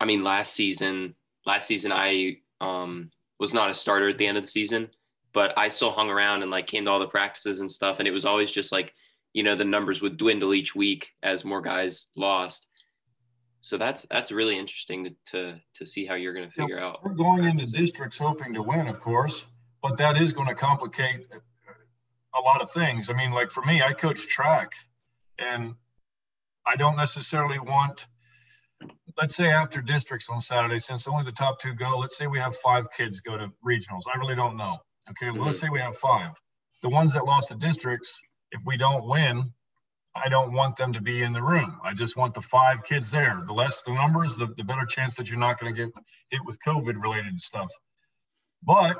I 0.00 0.04
mean 0.04 0.22
last 0.22 0.54
season, 0.54 1.14
last 1.46 1.66
season 1.66 1.92
I 1.92 2.38
um 2.60 3.10
was 3.38 3.54
not 3.54 3.70
a 3.70 3.74
starter 3.74 4.08
at 4.08 4.18
the 4.18 4.26
end 4.26 4.36
of 4.36 4.44
the 4.44 4.50
season, 4.50 4.88
but 5.32 5.52
I 5.58 5.68
still 5.68 5.90
hung 5.90 6.10
around 6.10 6.42
and 6.42 6.50
like 6.50 6.66
came 6.66 6.84
to 6.84 6.90
all 6.90 7.00
the 7.00 7.06
practices 7.06 7.60
and 7.60 7.70
stuff, 7.70 7.98
and 7.98 8.08
it 8.08 8.12
was 8.12 8.24
always 8.24 8.50
just 8.50 8.72
like 8.72 8.94
you 9.32 9.42
know 9.42 9.56
the 9.56 9.64
numbers 9.64 10.02
would 10.02 10.16
dwindle 10.16 10.54
each 10.54 10.74
week 10.74 11.10
as 11.22 11.44
more 11.44 11.62
guys 11.62 12.08
lost 12.16 12.68
so 13.62 13.78
that's 13.78 14.04
that's 14.10 14.32
really 14.32 14.58
interesting 14.58 15.04
to 15.04 15.10
to, 15.30 15.60
to 15.74 15.86
see 15.86 16.04
how 16.04 16.14
you're 16.14 16.34
going 16.34 16.48
to 16.48 16.52
figure 16.52 16.80
out. 16.80 17.02
We're 17.04 17.14
going 17.14 17.44
into 17.44 17.64
districts 17.64 18.18
hoping 18.18 18.52
to 18.54 18.62
win, 18.62 18.88
of 18.88 18.98
course, 19.00 19.46
but 19.80 19.96
that 19.98 20.20
is 20.20 20.32
going 20.32 20.48
to 20.48 20.54
complicate 20.54 21.28
a 22.34 22.40
lot 22.40 22.60
of 22.60 22.70
things. 22.70 23.08
I 23.08 23.12
mean, 23.14 23.30
like 23.30 23.50
for 23.50 23.62
me, 23.62 23.80
I 23.80 23.92
coach 23.92 24.26
track, 24.26 24.72
and 25.38 25.74
I 26.66 26.74
don't 26.74 26.96
necessarily 26.96 27.60
want. 27.60 28.08
Let's 29.18 29.36
say 29.36 29.50
after 29.50 29.80
districts 29.82 30.28
on 30.30 30.40
Saturday, 30.40 30.78
since 30.78 31.06
only 31.06 31.24
the 31.24 31.32
top 31.32 31.60
two 31.60 31.74
go, 31.74 31.98
let's 31.98 32.16
say 32.16 32.26
we 32.26 32.38
have 32.38 32.56
five 32.56 32.86
kids 32.96 33.20
go 33.20 33.36
to 33.36 33.50
regionals. 33.66 34.02
I 34.12 34.18
really 34.18 34.34
don't 34.34 34.56
know. 34.56 34.78
Okay, 35.10 35.26
well, 35.26 35.34
mm-hmm. 35.34 35.46
let's 35.46 35.60
say 35.60 35.68
we 35.68 35.80
have 35.80 35.96
five. 35.96 36.32
The 36.82 36.88
ones 36.88 37.12
that 37.14 37.24
lost 37.24 37.48
the 37.48 37.56
districts, 37.56 38.20
if 38.52 38.62
we 38.66 38.76
don't 38.76 39.06
win, 39.06 39.52
I 40.14 40.28
don't 40.28 40.52
want 40.52 40.76
them 40.76 40.92
to 40.92 41.00
be 41.00 41.22
in 41.22 41.32
the 41.32 41.42
room. 41.42 41.78
I 41.82 41.94
just 41.94 42.16
want 42.16 42.34
the 42.34 42.40
five 42.40 42.84
kids 42.84 43.10
there. 43.10 43.42
The 43.46 43.52
less 43.52 43.82
the 43.82 43.94
numbers, 43.94 44.36
the, 44.36 44.48
the 44.56 44.64
better 44.64 44.84
chance 44.84 45.14
that 45.16 45.28
you're 45.28 45.38
not 45.38 45.58
going 45.58 45.74
to 45.74 45.84
get 45.84 45.92
hit 46.30 46.40
with 46.44 46.58
COVID 46.66 47.00
related 47.02 47.40
stuff. 47.40 47.68
But 48.62 48.96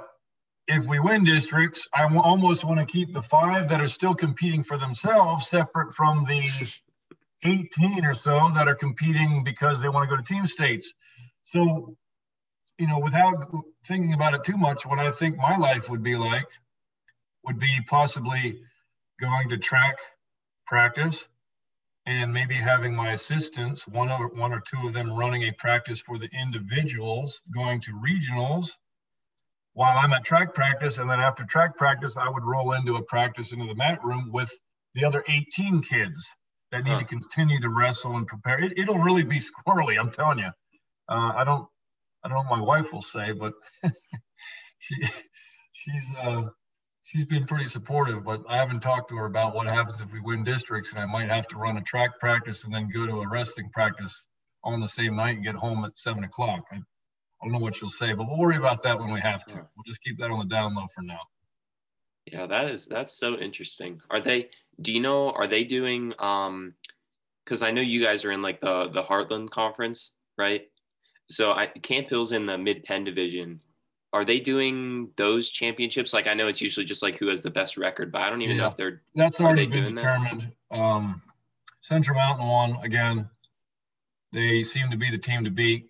if 0.68 0.86
we 0.86 1.00
win 1.00 1.24
districts, 1.24 1.88
I 1.94 2.02
w- 2.02 2.22
almost 2.22 2.64
want 2.64 2.80
to 2.80 2.86
keep 2.86 3.12
the 3.12 3.22
five 3.22 3.68
that 3.68 3.80
are 3.80 3.88
still 3.88 4.14
competing 4.14 4.62
for 4.62 4.78
themselves 4.78 5.48
separate 5.48 5.92
from 5.92 6.24
the 6.24 6.48
18 7.44 8.04
or 8.04 8.14
so 8.14 8.50
that 8.54 8.68
are 8.68 8.74
competing 8.74 9.42
because 9.44 9.80
they 9.80 9.88
want 9.88 10.08
to 10.08 10.14
go 10.14 10.20
to 10.20 10.26
team 10.26 10.46
states. 10.46 10.92
So, 11.42 11.96
you 12.78 12.86
know, 12.86 12.98
without 12.98 13.52
thinking 13.84 14.14
about 14.14 14.34
it 14.34 14.44
too 14.44 14.56
much, 14.56 14.86
what 14.86 14.98
I 14.98 15.10
think 15.10 15.36
my 15.36 15.56
life 15.56 15.90
would 15.90 16.02
be 16.02 16.16
like 16.16 16.46
would 17.44 17.58
be 17.58 17.78
possibly 17.88 18.60
going 19.20 19.48
to 19.48 19.58
track 19.58 19.96
practice 20.66 21.28
and 22.06 22.32
maybe 22.32 22.54
having 22.54 22.94
my 22.94 23.12
assistants, 23.12 23.86
one 23.86 24.10
or, 24.10 24.28
one 24.28 24.52
or 24.52 24.60
two 24.60 24.86
of 24.86 24.92
them 24.92 25.12
running 25.12 25.42
a 25.42 25.52
practice 25.52 26.00
for 26.00 26.18
the 26.18 26.28
individuals 26.32 27.42
going 27.54 27.80
to 27.80 27.92
regionals 27.92 28.70
while 29.74 29.96
I'm 29.96 30.12
at 30.12 30.24
track 30.24 30.54
practice. 30.54 30.98
And 30.98 31.08
then 31.08 31.20
after 31.20 31.44
track 31.44 31.76
practice, 31.76 32.16
I 32.16 32.28
would 32.28 32.44
roll 32.44 32.72
into 32.72 32.96
a 32.96 33.02
practice 33.02 33.52
into 33.52 33.66
the 33.66 33.74
mat 33.74 34.04
room 34.04 34.30
with 34.32 34.52
the 34.94 35.04
other 35.04 35.24
18 35.28 35.82
kids 35.82 36.28
that 36.72 36.84
need 36.84 36.92
huh. 36.92 36.98
to 37.00 37.04
continue 37.04 37.60
to 37.60 37.68
wrestle 37.68 38.16
and 38.16 38.26
prepare. 38.26 38.58
It, 38.64 38.88
will 38.88 38.98
really 38.98 39.22
be 39.22 39.38
squirrely, 39.66 39.98
I'm 39.98 40.10
telling 40.10 40.38
you. 40.38 40.50
Uh, 41.08 41.32
I 41.36 41.44
don't, 41.44 41.68
I 42.24 42.28
don't 42.28 42.44
know 42.44 42.50
what 42.50 42.58
my 42.58 42.64
wife 42.64 42.92
will 42.92 43.02
say, 43.02 43.32
but 43.32 43.52
she, 44.78 44.96
she's, 45.72 46.12
uh, 46.20 46.44
she's 47.02 47.26
been 47.26 47.44
pretty 47.44 47.66
supportive, 47.66 48.24
but 48.24 48.42
I 48.48 48.56
haven't 48.56 48.80
talked 48.80 49.10
to 49.10 49.16
her 49.16 49.26
about 49.26 49.54
what 49.54 49.66
happens 49.66 50.00
if 50.00 50.12
we 50.12 50.20
win 50.20 50.44
districts 50.44 50.94
and 50.94 51.02
I 51.02 51.06
might 51.06 51.28
have 51.28 51.46
to 51.48 51.56
run 51.56 51.76
a 51.76 51.82
track 51.82 52.18
practice 52.18 52.64
and 52.64 52.74
then 52.74 52.90
go 52.92 53.06
to 53.06 53.20
a 53.20 53.28
wrestling 53.28 53.70
practice 53.72 54.26
on 54.64 54.80
the 54.80 54.88
same 54.88 55.16
night 55.16 55.36
and 55.36 55.44
get 55.44 55.54
home 55.54 55.84
at 55.84 55.98
seven 55.98 56.24
o'clock. 56.24 56.64
I, 56.72 56.76
I 56.76 57.44
don't 57.44 57.52
know 57.52 57.58
what 57.58 57.76
she'll 57.76 57.90
say, 57.90 58.14
but 58.14 58.26
we'll 58.28 58.38
worry 58.38 58.56
about 58.56 58.84
that 58.84 58.98
when 58.98 59.12
we 59.12 59.20
have 59.20 59.44
to. 59.46 59.56
We'll 59.56 59.84
just 59.84 60.02
keep 60.02 60.18
that 60.18 60.30
on 60.30 60.38
the 60.38 60.54
down 60.54 60.74
low 60.74 60.86
for 60.94 61.02
now. 61.02 61.18
Yeah, 62.26 62.46
that 62.46 62.70
is 62.70 62.86
that's 62.86 63.18
so 63.18 63.36
interesting. 63.36 64.00
Are 64.08 64.20
they 64.20 64.48
do 64.82 64.92
you 64.92 65.00
know 65.00 65.30
are 65.30 65.46
they 65.46 65.64
doing 65.64 66.12
um 66.18 66.74
because 67.44 67.62
I 67.62 67.70
know 67.70 67.80
you 67.80 68.02
guys 68.02 68.24
are 68.24 68.32
in 68.32 68.42
like 68.42 68.60
the 68.60 68.88
the 68.88 69.02
Heartland 69.02 69.50
conference, 69.50 70.10
right? 70.36 70.62
So 71.30 71.52
I 71.52 71.66
Camp 71.66 72.08
Hill's 72.08 72.32
in 72.32 72.46
the 72.46 72.58
mid 72.58 72.84
Penn 72.84 73.04
division 73.04 73.60
are 74.12 74.24
they 74.24 74.40
doing 74.40 75.10
those 75.16 75.50
championships? 75.50 76.12
Like 76.12 76.26
I 76.26 76.34
know 76.34 76.46
it's 76.48 76.60
usually 76.60 76.84
just 76.84 77.02
like 77.02 77.18
who 77.18 77.28
has 77.28 77.42
the 77.42 77.50
best 77.50 77.76
record, 77.76 78.12
but 78.12 78.20
I 78.20 78.28
don't 78.28 78.42
even 78.42 78.56
yeah, 78.56 78.64
know 78.64 78.68
if 78.68 78.76
they're 78.76 79.02
that's 79.14 79.40
already 79.40 79.66
been 79.66 79.94
determined. 79.94 80.52
Um, 80.70 81.22
Central 81.80 82.16
Mountain 82.16 82.46
won 82.46 82.76
again. 82.82 83.28
They 84.32 84.62
seem 84.62 84.90
to 84.90 84.96
be 84.96 85.10
the 85.10 85.18
team 85.18 85.44
to 85.44 85.50
beat, 85.50 85.88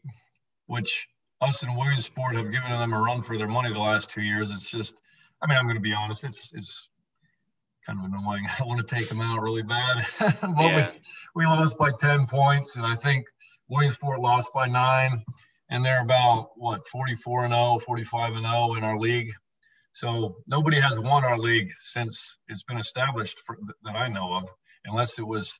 which 0.66 1.08
us 1.40 1.62
and 1.62 1.76
Williamsport 1.76 2.36
have 2.36 2.50
given 2.52 2.70
them 2.70 2.92
a 2.92 3.00
run 3.00 3.22
for 3.22 3.36
their 3.36 3.48
money 3.48 3.72
the 3.72 3.80
last 3.80 4.10
two 4.10 4.22
years. 4.22 4.50
It's 4.50 4.70
just, 4.70 4.94
I 5.42 5.48
mean, 5.48 5.58
I'm 5.58 5.64
going 5.64 5.76
to 5.76 5.80
be 5.80 5.92
honest. 5.92 6.24
It's 6.24 6.52
it's 6.54 6.88
kind 7.86 7.98
of 7.98 8.04
annoying. 8.04 8.46
I 8.60 8.64
want 8.64 8.86
to 8.86 8.94
take 8.94 9.08
them 9.08 9.20
out 9.20 9.42
really 9.42 9.62
bad, 9.62 10.04
but 10.18 10.58
yeah. 10.58 10.92
we 11.34 11.44
we 11.44 11.46
lost 11.46 11.78
by 11.78 11.90
ten 12.00 12.26
points, 12.26 12.76
and 12.76 12.86
I 12.86 12.94
think 12.94 13.26
Williamsport 13.68 14.20
lost 14.20 14.52
by 14.52 14.66
nine 14.66 15.24
and 15.72 15.82
they're 15.82 16.02
about 16.02 16.50
what 16.56 16.86
44 16.86 17.46
and 17.46 17.54
0 17.54 17.78
45 17.78 18.34
and 18.34 18.46
0 18.46 18.74
in 18.74 18.84
our 18.84 18.98
league 18.98 19.32
so 19.92 20.36
nobody 20.46 20.78
has 20.78 21.00
won 21.00 21.24
our 21.24 21.38
league 21.38 21.72
since 21.80 22.36
it's 22.48 22.62
been 22.62 22.78
established 22.78 23.40
for, 23.40 23.58
that 23.82 23.96
i 23.96 24.06
know 24.06 24.34
of 24.34 24.48
unless 24.84 25.18
it 25.18 25.26
was 25.26 25.58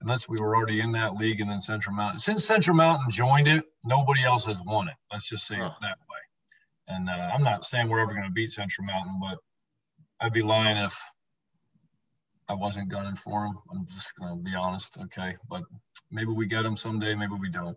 unless 0.00 0.28
we 0.28 0.38
were 0.38 0.56
already 0.56 0.80
in 0.80 0.90
that 0.92 1.14
league 1.14 1.40
and 1.40 1.50
then 1.50 1.60
central 1.60 1.94
mountain 1.94 2.18
since 2.18 2.44
central 2.44 2.76
mountain 2.76 3.10
joined 3.10 3.46
it 3.46 3.64
nobody 3.84 4.24
else 4.24 4.46
has 4.46 4.60
won 4.64 4.88
it 4.88 4.94
let's 5.12 5.28
just 5.28 5.46
say 5.46 5.56
huh. 5.56 5.66
it 5.66 5.72
that 5.82 5.98
way 6.10 6.96
and 6.96 7.08
uh, 7.08 7.30
i'm 7.34 7.44
not 7.44 7.64
saying 7.64 7.88
we're 7.88 8.00
ever 8.00 8.14
going 8.14 8.24
to 8.24 8.30
beat 8.30 8.50
central 8.50 8.86
mountain 8.86 9.18
but 9.20 9.38
i'd 10.20 10.32
be 10.32 10.42
lying 10.42 10.78
if 10.78 10.98
i 12.48 12.54
wasn't 12.54 12.88
gunning 12.88 13.14
for 13.14 13.42
them 13.42 13.58
i'm 13.72 13.86
just 13.94 14.14
going 14.16 14.36
to 14.36 14.42
be 14.42 14.54
honest 14.54 14.96
okay 14.98 15.36
but 15.48 15.62
maybe 16.10 16.30
we 16.30 16.46
get 16.46 16.62
them 16.62 16.76
someday 16.76 17.14
maybe 17.14 17.34
we 17.40 17.50
don't 17.50 17.76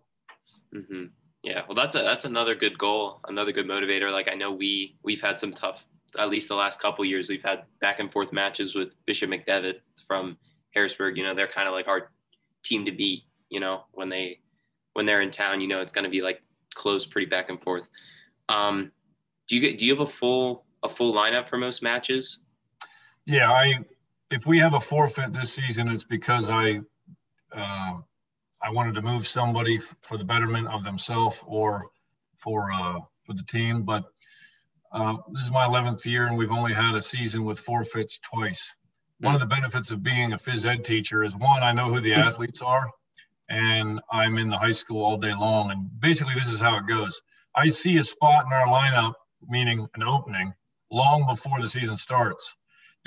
mm-hmm. 0.74 1.04
Yeah, 1.42 1.62
well, 1.68 1.74
that's 1.74 1.94
a 1.94 1.98
that's 1.98 2.24
another 2.24 2.54
good 2.54 2.76
goal, 2.78 3.20
another 3.28 3.52
good 3.52 3.66
motivator. 3.66 4.10
Like 4.10 4.28
I 4.28 4.34
know 4.34 4.52
we 4.52 4.96
we've 5.02 5.20
had 5.20 5.38
some 5.38 5.52
tough, 5.52 5.86
at 6.18 6.28
least 6.28 6.48
the 6.48 6.56
last 6.56 6.80
couple 6.80 7.04
years, 7.04 7.28
we've 7.28 7.42
had 7.42 7.62
back 7.80 8.00
and 8.00 8.12
forth 8.12 8.32
matches 8.32 8.74
with 8.74 8.88
Bishop 9.06 9.30
McDevitt 9.30 9.76
from 10.06 10.36
Harrisburg. 10.74 11.16
You 11.16 11.22
know, 11.22 11.34
they're 11.34 11.48
kind 11.48 11.68
of 11.68 11.74
like 11.74 11.86
our 11.86 12.10
team 12.64 12.84
to 12.86 12.92
beat. 12.92 13.22
You 13.50 13.60
know, 13.60 13.84
when 13.92 14.08
they 14.08 14.40
when 14.94 15.06
they're 15.06 15.22
in 15.22 15.30
town, 15.30 15.60
you 15.60 15.68
know, 15.68 15.80
it's 15.80 15.92
going 15.92 16.04
to 16.04 16.10
be 16.10 16.22
like 16.22 16.42
close, 16.74 17.06
pretty 17.06 17.28
back 17.28 17.50
and 17.50 17.62
forth. 17.62 17.88
Um, 18.48 18.90
do 19.48 19.56
you 19.56 19.62
get 19.62 19.78
do 19.78 19.86
you 19.86 19.92
have 19.96 20.06
a 20.06 20.10
full 20.10 20.64
a 20.82 20.88
full 20.88 21.14
lineup 21.14 21.48
for 21.48 21.56
most 21.56 21.82
matches? 21.82 22.38
Yeah, 23.26 23.52
I 23.52 23.78
if 24.30 24.46
we 24.46 24.58
have 24.58 24.74
a 24.74 24.80
forfeit 24.80 25.32
this 25.32 25.52
season, 25.52 25.88
it's 25.88 26.04
because 26.04 26.50
I 26.50 26.80
uh, 27.54 27.94
I 28.62 28.70
wanted 28.70 28.94
to 28.96 29.02
move 29.02 29.26
somebody 29.26 29.78
for 30.02 30.18
the 30.18 30.24
betterment 30.24 30.68
of 30.68 30.84
themselves 30.84 31.42
or 31.46 31.84
for 32.36 32.70
uh, 32.72 33.00
for 33.24 33.34
the 33.34 33.44
team. 33.44 33.82
But 33.82 34.04
uh, 34.92 35.16
this 35.32 35.44
is 35.44 35.50
my 35.50 35.66
11th 35.66 36.04
year, 36.04 36.26
and 36.26 36.36
we've 36.36 36.52
only 36.52 36.74
had 36.74 36.94
a 36.94 37.02
season 37.02 37.44
with 37.44 37.60
forfeits 37.60 38.18
twice. 38.18 38.74
One 39.20 39.34
of 39.34 39.40
the 39.40 39.46
benefits 39.46 39.90
of 39.90 40.02
being 40.02 40.32
a 40.32 40.36
phys 40.36 40.64
ed 40.64 40.84
teacher 40.84 41.24
is 41.24 41.34
one, 41.36 41.62
I 41.62 41.72
know 41.72 41.88
who 41.88 42.00
the 42.00 42.14
athletes 42.26 42.62
are, 42.62 42.88
and 43.48 44.00
I'm 44.12 44.38
in 44.38 44.48
the 44.48 44.58
high 44.58 44.72
school 44.72 45.04
all 45.04 45.16
day 45.16 45.34
long. 45.34 45.70
And 45.70 45.88
basically, 46.00 46.34
this 46.34 46.52
is 46.52 46.60
how 46.60 46.76
it 46.76 46.86
goes. 46.86 47.20
I 47.54 47.68
see 47.68 47.96
a 47.98 48.04
spot 48.04 48.46
in 48.46 48.52
our 48.52 48.66
lineup, 48.66 49.14
meaning 49.48 49.86
an 49.94 50.02
opening, 50.02 50.52
long 50.90 51.26
before 51.26 51.60
the 51.60 51.68
season 51.68 51.96
starts. 51.96 52.54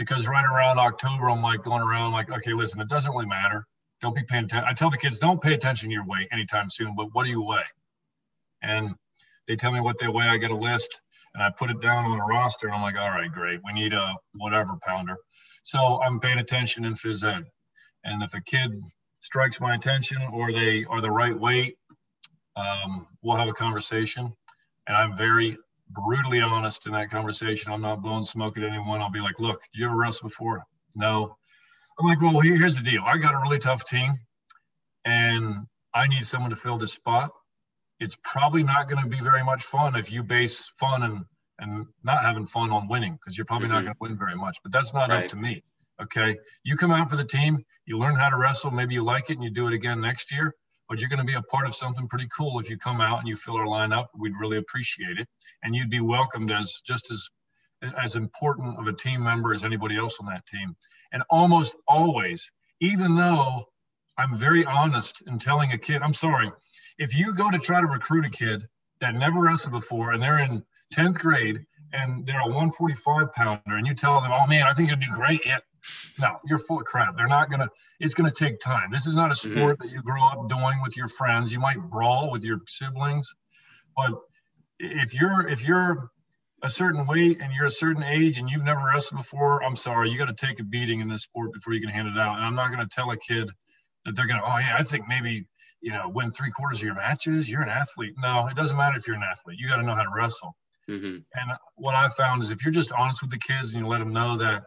Because 0.02 0.28
right 0.28 0.46
around 0.46 0.80
October, 0.80 1.30
I'm 1.30 1.44
like 1.44 1.62
going 1.62 1.82
around 1.82 2.12
like, 2.12 2.32
okay, 2.32 2.54
listen, 2.54 2.82
it 2.82 2.90
doesn't 2.90 3.12
really 3.12 3.28
matter 3.28 3.68
don't 4.02 4.16
be 4.16 4.24
paying 4.24 4.46
attention. 4.46 4.68
I 4.68 4.74
tell 4.74 4.90
the 4.90 4.98
kids, 4.98 5.20
don't 5.20 5.42
pay 5.42 5.54
attention 5.54 5.90
to 5.90 5.94
your 5.94 6.06
weight 6.06 6.28
anytime 6.32 6.70
soon, 6.70 6.96
but 6.96 7.14
what 7.14 7.24
do 7.24 7.30
you 7.30 7.42
weigh? 7.42 7.64
And 8.64 8.96
they 9.48 9.56
tell 9.56 9.72
me 9.72 9.80
what 9.80 10.00
they 10.00 10.08
weigh. 10.08 10.28
I 10.28 10.38
get 10.38 10.52
a 10.52 10.56
list 10.56 11.02
and 11.34 11.44
I 11.44 11.52
put 11.52 11.70
it 11.70 11.82
down 11.82 12.06
on 12.06 12.20
a 12.20 12.26
roster. 12.26 12.68
And 12.68 12.76
I'm 12.76 12.82
like, 12.82 12.98
all 12.98 13.10
right, 13.10 13.32
great. 13.32 13.60
We 13.64 13.74
need 13.74 13.94
a 13.94 14.16
whatever 14.38 14.74
pounder. 14.86 15.16
So 15.64 16.02
I'm 16.02 16.20
paying 16.20 16.40
attention 16.40 16.86
in 16.86 16.96
phys 16.96 17.24
ed. 17.24 17.44
And 18.04 18.24
if 18.24 18.34
a 18.34 18.42
kid 18.42 18.72
strikes 19.22 19.62
my 19.62 19.76
attention 19.76 20.18
or 20.34 20.52
they 20.52 20.84
are 20.90 21.02
the 21.02 21.12
right 21.12 21.40
weight, 21.40 21.78
um, 22.56 23.08
we'll 23.22 23.38
have 23.38 23.48
a 23.48 23.54
conversation. 23.54 24.34
And 24.88 24.98
I'm 24.98 25.16
very, 25.16 25.58
brutally 25.94 26.42
honest 26.42 26.86
in 26.86 26.94
that 26.94 27.10
conversation. 27.10 27.72
I'm 27.72 27.82
not 27.82 28.02
blowing 28.02 28.24
smoke 28.24 28.58
at 28.58 28.64
anyone. 28.64 29.02
I'll 29.02 29.12
be 29.12 29.20
like, 29.20 29.40
look, 29.40 29.62
did 29.74 29.80
you 29.80 29.86
ever 29.86 29.96
wrestle 29.96 30.30
before? 30.30 30.64
No. 30.96 31.36
I'm 32.00 32.08
like, 32.08 32.22
well, 32.22 32.40
here's 32.40 32.78
the 32.78 32.84
deal. 32.84 33.04
I 33.06 33.18
got 33.18 33.34
a 33.34 33.40
really 33.42 33.60
tough 33.60 33.84
team 33.86 34.20
and 35.06 35.68
I 35.94 36.08
need 36.08 36.26
someone 36.26 36.50
to 36.50 36.56
fill 36.56 36.78
this 36.78 36.94
spot. 36.94 37.32
It's 38.00 38.18
probably 38.24 38.64
not 38.64 38.90
going 38.90 39.04
to 39.04 39.10
be 39.10 39.20
very 39.20 39.44
much 39.44 39.64
fun 39.64 39.96
if 39.96 40.12
you 40.12 40.24
base 40.24 40.72
fun 40.80 41.04
and, 41.04 41.26
and 41.60 41.86
not 42.04 42.24
having 42.24 42.46
fun 42.46 42.72
on 42.72 42.88
winning 42.88 43.14
because 43.14 43.38
you're 43.38 43.46
probably 43.46 43.68
mm-hmm. 43.68 43.76
not 43.76 43.84
going 43.84 43.94
to 43.94 44.00
win 44.02 44.18
very 44.18 44.36
much. 44.36 44.58
But 44.64 44.72
that's 44.72 44.94
not 44.94 45.10
right. 45.10 45.26
up 45.26 45.30
to 45.30 45.38
me. 45.38 45.64
Okay. 46.02 46.38
You 46.64 46.78
come 46.78 46.92
out 46.92 47.10
for 47.10 47.16
the 47.16 47.26
team, 47.26 47.64
you 47.86 48.00
learn 48.00 48.16
how 48.16 48.30
to 48.30 48.38
wrestle. 48.38 48.72
Maybe 48.72 48.96
you 48.96 49.04
like 49.04 49.30
it 49.30 49.34
and 49.34 49.44
you 49.44 49.52
do 49.52 49.68
it 49.68 49.74
again 49.74 50.02
next 50.02 50.32
year, 50.32 50.56
but 50.92 51.00
you're 51.00 51.08
going 51.08 51.20
to 51.20 51.24
be 51.24 51.36
a 51.36 51.42
part 51.44 51.66
of 51.66 51.74
something 51.74 52.06
pretty 52.10 52.28
cool 52.38 52.60
if 52.60 52.70
you 52.70 52.78
come 52.78 53.00
out 53.00 53.20
and 53.20 53.26
you 53.26 53.38
fill 53.38 53.56
our 53.56 53.66
lineup. 53.66 54.08
We'd 54.14 54.34
really 54.38 54.58
appreciate 54.58 55.18
it. 55.18 55.28
And 55.64 55.74
you'd 55.74 55.90
be 55.90 56.02
welcomed 56.02 56.52
as 56.52 56.82
just 56.86 57.10
as 57.10 57.30
as 57.98 58.18
important 58.18 58.78
of 58.78 58.88
a 58.88 58.94
team 58.94 59.24
member 59.24 59.54
as 59.54 59.64
anybody 59.64 59.98
else 59.98 60.18
on 60.20 60.26
that 60.26 60.46
team. 60.46 60.76
And 61.14 61.24
almost 61.30 61.78
always, 61.88 62.52
even 62.82 63.16
though 63.16 63.64
I'm 64.18 64.36
very 64.36 64.66
honest 64.66 65.24
in 65.28 65.40
telling 65.40 65.72
a 65.72 65.78
kid, 65.78 66.02
I'm 66.02 66.14
sorry, 66.14 66.52
if 66.98 67.16
you 67.18 67.34
go 67.34 67.50
to 67.50 67.58
try 67.58 67.80
to 67.80 67.88
recruit 67.88 68.26
a 68.26 68.30
kid 68.30 68.68
that 69.00 69.16
never 69.16 69.40
wrestled 69.40 69.72
before 69.72 70.12
and 70.12 70.22
they're 70.22 70.40
in 70.40 70.62
10th 70.94 71.20
grade 71.20 71.62
and 71.94 72.26
they're 72.26 72.42
a 72.42 72.48
145 72.48 73.32
pounder 73.32 73.78
and 73.78 73.88
you 73.88 73.96
tell 73.96 74.20
them, 74.20 74.30
oh 74.34 74.46
man, 74.46 74.68
I 74.68 74.74
think 74.74 74.90
you'll 74.90 75.00
do 75.00 75.08
great. 75.14 75.40
Yeah. 75.46 75.60
No, 76.20 76.38
you're 76.46 76.60
full 76.60 76.80
of 76.80 76.86
crap. 76.86 77.16
They're 77.18 77.28
not 77.28 77.50
going 77.50 77.62
to, 77.62 77.70
it's 78.00 78.14
going 78.14 78.32
to 78.32 78.46
take 78.46 78.60
time. 78.60 78.90
This 78.92 79.06
is 79.06 79.16
not 79.16 79.32
a 79.32 79.34
mm-hmm. 79.34 79.58
sport 79.58 79.78
mm-hmm. 79.78 79.88
that 79.88 79.94
you 79.94 80.02
grow 80.02 80.24
up 80.24 80.50
doing 80.50 80.82
with 80.82 80.96
your 80.96 81.08
friends. 81.08 81.52
You 81.52 81.60
might 81.60 81.80
brawl 81.80 82.32
with 82.32 82.44
your 82.44 82.60
siblings, 82.68 83.34
but 83.96 84.12
if 84.80 85.14
you're, 85.14 85.48
if 85.48 85.64
you're 85.64 86.10
a 86.64 86.70
certain 86.70 87.06
weight 87.08 87.40
and 87.42 87.52
you're 87.54 87.66
a 87.66 87.72
certain 87.72 88.04
age 88.04 88.40
and 88.40 88.50
you've 88.50 88.64
never 88.64 88.82
wrestled 88.86 89.20
before, 89.20 89.64
I'm 89.64 89.76
sorry, 89.76 90.12
you 90.12 90.18
got 90.18 90.36
to 90.36 90.48
take 90.48 90.60
a 90.60 90.64
beating 90.64 91.00
in 91.02 91.08
this 91.08 91.24
sport 91.24 91.54
before 91.54 91.74
you 91.74 91.82
can 91.82 91.90
hand 91.90 92.08
it 92.08 92.20
out. 92.20 92.36
And 92.38 92.46
I'm 92.46 92.56
not 92.56 92.72
going 92.72 92.88
to 92.88 92.96
tell 92.96 93.10
a 93.12 93.18
kid 93.18 93.50
that 94.06 94.16
they're 94.16 94.28
going 94.28 94.40
to, 94.40 94.46
oh, 94.46 94.58
yeah, 94.58 94.76
I 94.78 94.84
think 94.84 95.08
maybe, 95.08 95.48
you 95.82 95.92
know, 95.92 96.12
win 96.14 96.32
three 96.32 96.52
quarters 96.52 96.78
of 96.80 96.84
your 96.84 96.96
matches. 96.96 97.50
You're 97.50 97.64
an 97.64 97.70
athlete. 97.70 98.14
No, 98.20 98.48
it 98.48 98.56
doesn't 98.56 98.78
matter 98.78 98.96
if 98.98 99.08
you're 99.08 99.16
an 99.16 99.24
athlete. 99.24 99.58
You 99.60 99.68
got 99.68 99.78
to 99.78 99.84
know 99.84 99.96
how 99.96 100.04
to 100.04 100.12
wrestle. 100.16 100.56
Mm-hmm. 100.90 101.18
And 101.34 101.58
what 101.76 101.96
I 101.96 102.08
found 102.10 102.44
is 102.44 102.52
if 102.52 102.64
you're 102.64 102.74
just 102.74 102.92
honest 102.92 103.22
with 103.22 103.32
the 103.32 103.40
kids 103.40 103.74
and 103.74 103.84
you 103.84 103.90
let 103.90 104.00
them 104.00 104.14
know 104.14 104.38
that 104.38 104.64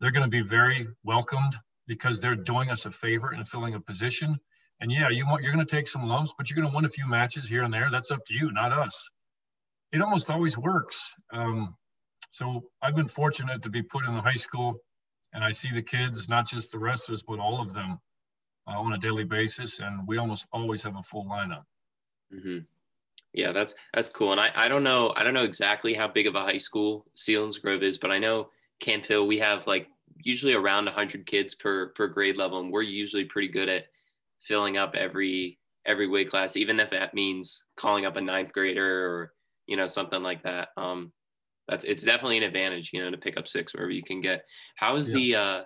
they're 0.00 0.10
going 0.10 0.24
to 0.24 0.30
be 0.30 0.42
very 0.42 0.86
welcomed 1.04 1.54
because 1.86 2.20
they're 2.20 2.34
doing 2.34 2.70
us 2.70 2.86
a 2.86 2.90
favor 2.90 3.32
and 3.32 3.48
filling 3.48 3.74
a 3.74 3.80
position. 3.80 4.38
And 4.80 4.90
yeah, 4.90 5.08
you 5.08 5.26
want, 5.26 5.42
you're 5.42 5.52
going 5.52 5.64
to 5.64 5.76
take 5.76 5.86
some 5.86 6.06
lumps, 6.06 6.34
but 6.36 6.50
you're 6.50 6.56
going 6.56 6.70
to 6.70 6.74
win 6.74 6.84
a 6.84 6.88
few 6.88 7.06
matches 7.06 7.48
here 7.48 7.62
and 7.62 7.72
there. 7.72 7.88
That's 7.90 8.10
up 8.10 8.24
to 8.26 8.34
you, 8.34 8.50
not 8.52 8.72
us 8.72 9.10
it 9.94 10.02
almost 10.02 10.28
always 10.28 10.58
works. 10.58 11.14
Um, 11.32 11.76
so 12.30 12.64
I've 12.82 12.96
been 12.96 13.08
fortunate 13.08 13.62
to 13.62 13.70
be 13.70 13.80
put 13.80 14.04
in 14.04 14.14
the 14.14 14.20
high 14.20 14.34
school, 14.34 14.80
and 15.32 15.44
I 15.44 15.52
see 15.52 15.70
the 15.72 15.82
kids, 15.82 16.28
not 16.28 16.48
just 16.48 16.72
the 16.72 16.78
wrestlers, 16.78 17.22
but 17.22 17.38
all 17.38 17.60
of 17.60 17.72
them 17.72 17.98
uh, 18.66 18.72
on 18.72 18.92
a 18.92 18.98
daily 18.98 19.22
basis, 19.22 19.78
and 19.78 20.06
we 20.06 20.18
almost 20.18 20.48
always 20.52 20.82
have 20.82 20.96
a 20.96 21.02
full 21.02 21.26
lineup. 21.26 21.62
Mm-hmm. 22.34 22.58
Yeah, 23.32 23.52
that's 23.52 23.74
that's 23.92 24.10
cool. 24.10 24.32
And 24.32 24.40
I, 24.40 24.50
I 24.54 24.68
don't 24.68 24.84
know 24.84 25.12
I 25.16 25.24
don't 25.24 25.34
know 25.34 25.42
exactly 25.42 25.92
how 25.92 26.06
big 26.06 26.26
of 26.26 26.36
a 26.36 26.40
high 26.40 26.58
school 26.58 27.04
Selinsgrove 27.16 27.82
is, 27.82 27.98
but 27.98 28.10
I 28.12 28.18
know 28.18 28.48
Camp 28.80 29.06
Hill 29.06 29.26
we 29.26 29.38
have 29.38 29.66
like 29.66 29.88
usually 30.22 30.54
around 30.54 30.86
100 30.86 31.26
kids 31.26 31.54
per 31.54 31.88
per 31.88 32.08
grade 32.08 32.36
level, 32.36 32.60
and 32.60 32.72
we're 32.72 32.82
usually 32.82 33.24
pretty 33.24 33.48
good 33.48 33.68
at 33.68 33.86
filling 34.40 34.76
up 34.76 34.94
every 34.94 35.58
every 35.86 36.08
weight 36.08 36.30
class, 36.30 36.56
even 36.56 36.80
if 36.80 36.90
that 36.90 37.14
means 37.14 37.64
calling 37.76 38.06
up 38.06 38.16
a 38.16 38.20
ninth 38.20 38.52
grader 38.52 39.06
or 39.06 39.32
you 39.66 39.76
know, 39.76 39.86
something 39.86 40.22
like 40.22 40.42
that. 40.42 40.68
Um, 40.76 41.12
that's 41.68 41.84
it's 41.84 42.02
definitely 42.02 42.38
an 42.38 42.42
advantage, 42.42 42.90
you 42.92 43.02
know, 43.02 43.10
to 43.10 43.16
pick 43.16 43.36
up 43.36 43.48
six 43.48 43.74
wherever 43.74 43.90
you 43.90 44.02
can 44.02 44.20
get. 44.20 44.44
How 44.76 44.96
is 44.96 45.10
yeah. 45.10 45.14
the 45.14 45.36
uh, 45.36 45.62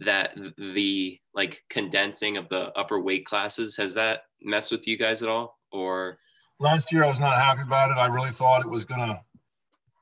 that 0.00 0.34
the 0.74 1.18
like 1.34 1.62
condensing 1.70 2.36
of 2.36 2.48
the 2.48 2.72
upper 2.78 3.00
weight 3.00 3.26
classes 3.26 3.76
has 3.76 3.94
that 3.94 4.22
messed 4.42 4.70
with 4.70 4.86
you 4.86 4.96
guys 4.96 5.22
at 5.22 5.28
all? 5.28 5.58
Or 5.72 6.18
last 6.60 6.92
year 6.92 7.04
I 7.04 7.08
was 7.08 7.20
not 7.20 7.32
happy 7.32 7.62
about 7.62 7.90
it. 7.90 7.96
I 7.96 8.06
really 8.06 8.30
thought 8.30 8.60
it 8.60 8.70
was 8.70 8.84
gonna 8.84 9.20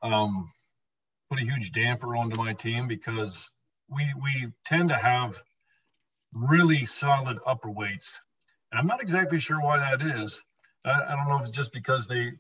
um, 0.03 0.51
put 1.33 1.41
a 1.41 1.45
huge 1.47 1.73
damper 1.73 2.15
onto 2.15 2.39
my 2.39 2.53
team 2.53 2.87
because 2.87 3.51
we 3.89 4.07
we 4.23 4.53
tend 4.67 4.91
to 4.91 4.97
have 4.97 5.43
really 6.35 6.85
solid 6.85 7.39
upper 7.47 7.71
weights, 7.71 8.21
and 8.71 8.79
I'm 8.79 8.87
not 8.87 9.01
exactly 9.01 9.41
sure 9.41 9.59
why 9.59 9.79
that 9.79 10.03
is. 10.03 10.45
I, 10.85 10.91
I 10.91 11.17
don't 11.17 11.31
know 11.31 11.37
if 11.37 11.49
it's 11.49 11.57
just 11.57 11.73
because 11.73 12.07
they 12.07 12.33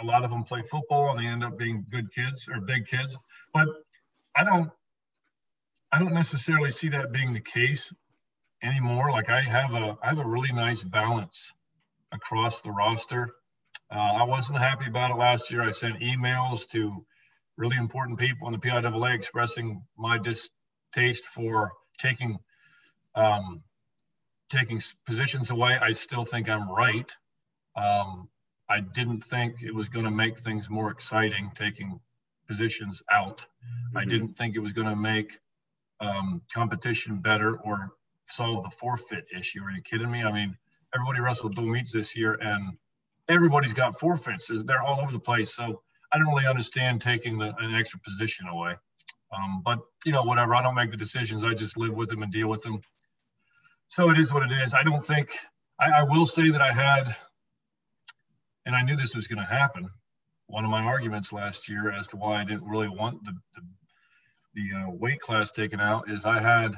a 0.00 0.04
lot 0.04 0.24
of 0.24 0.30
them 0.30 0.44
play 0.44 0.62
football 0.62 1.10
and 1.10 1.18
they 1.18 1.26
end 1.26 1.42
up 1.42 1.58
being 1.58 1.84
good 1.90 2.14
kids 2.14 2.48
or 2.48 2.60
big 2.60 2.86
kids. 2.86 3.18
But 3.52 3.66
I 4.36 4.44
don't 4.44 4.70
I 5.90 5.98
don't 5.98 6.14
necessarily 6.14 6.70
see 6.70 6.90
that 6.90 7.10
being 7.10 7.32
the 7.32 7.40
case 7.40 7.92
anymore. 8.62 9.10
Like 9.10 9.30
I 9.30 9.40
have 9.40 9.74
a 9.74 9.98
I 10.00 10.10
have 10.10 10.18
a 10.18 10.28
really 10.28 10.52
nice 10.52 10.84
balance 10.84 11.52
across 12.12 12.60
the 12.60 12.70
roster. 12.70 13.30
Uh, 13.90 14.18
I 14.18 14.22
wasn't 14.22 14.60
happy 14.60 14.86
about 14.86 15.10
it 15.10 15.16
last 15.16 15.50
year. 15.50 15.62
I 15.62 15.72
sent 15.72 15.98
emails 15.98 16.68
to 16.68 17.04
really 17.58 17.76
important 17.76 18.18
people 18.18 18.46
in 18.46 18.52
the 18.52 18.58
PIAA 18.58 19.14
expressing 19.14 19.82
my 19.98 20.16
distaste 20.16 21.26
for 21.26 21.72
taking 21.98 22.38
um, 23.14 23.62
taking 24.48 24.80
positions 25.06 25.50
away. 25.50 25.76
I 25.76 25.92
still 25.92 26.24
think 26.24 26.48
I'm 26.48 26.70
right. 26.70 27.14
Um, 27.76 28.28
I 28.68 28.80
didn't 28.80 29.22
think 29.22 29.62
it 29.62 29.74
was 29.74 29.88
going 29.88 30.04
to 30.04 30.10
make 30.10 30.38
things 30.38 30.70
more 30.70 30.90
exciting 30.90 31.50
taking 31.54 32.00
positions 32.46 33.02
out. 33.10 33.38
Mm-hmm. 33.38 33.98
I 33.98 34.04
didn't 34.04 34.38
think 34.38 34.54
it 34.54 34.60
was 34.60 34.72
going 34.72 34.88
to 34.88 34.96
make 34.96 35.38
um, 36.00 36.40
competition 36.54 37.18
better 37.18 37.58
or 37.58 37.90
solve 38.26 38.62
the 38.62 38.70
forfeit 38.70 39.26
issue. 39.36 39.62
Are 39.64 39.70
you 39.70 39.82
kidding 39.82 40.10
me? 40.10 40.22
I 40.22 40.32
mean, 40.32 40.56
everybody 40.94 41.20
wrestled 41.20 41.56
dual 41.56 41.66
meets 41.66 41.92
this 41.92 42.16
year 42.16 42.34
and 42.40 42.76
everybody's 43.28 43.74
got 43.74 43.98
forfeits. 43.98 44.50
They're 44.64 44.82
all 44.82 45.00
over 45.00 45.12
the 45.12 45.18
place. 45.18 45.54
So 45.54 45.82
I 46.12 46.18
don't 46.18 46.28
really 46.28 46.46
understand 46.46 47.00
taking 47.00 47.38
the, 47.38 47.54
an 47.58 47.74
extra 47.74 48.00
position 48.00 48.46
away. 48.48 48.74
Um, 49.36 49.62
but, 49.64 49.78
you 50.06 50.12
know, 50.12 50.22
whatever. 50.22 50.54
I 50.54 50.62
don't 50.62 50.74
make 50.74 50.90
the 50.90 50.96
decisions. 50.96 51.44
I 51.44 51.52
just 51.54 51.76
live 51.76 51.94
with 51.94 52.08
them 52.08 52.22
and 52.22 52.32
deal 52.32 52.48
with 52.48 52.62
them. 52.62 52.80
So 53.88 54.10
it 54.10 54.18
is 54.18 54.32
what 54.32 54.42
it 54.42 54.52
is. 54.52 54.74
I 54.74 54.82
don't 54.82 55.04
think, 55.04 55.30
I, 55.78 55.90
I 55.90 56.02
will 56.04 56.26
say 56.26 56.50
that 56.50 56.62
I 56.62 56.72
had 56.72 57.14
and 58.68 58.76
I 58.76 58.82
knew 58.82 58.96
this 58.96 59.16
was 59.16 59.26
going 59.26 59.38
to 59.38 59.50
happen. 59.50 59.88
One 60.46 60.62
of 60.62 60.70
my 60.70 60.82
arguments 60.82 61.32
last 61.32 61.70
year 61.70 61.90
as 61.90 62.06
to 62.08 62.18
why 62.18 62.38
I 62.38 62.44
didn't 62.44 62.68
really 62.68 62.88
want 62.88 63.24
the, 63.24 63.32
the, 63.54 63.62
the 64.54 64.78
uh, 64.78 64.90
weight 64.90 65.20
class 65.20 65.50
taken 65.50 65.80
out 65.80 66.10
is 66.10 66.26
I 66.26 66.38
had 66.38 66.74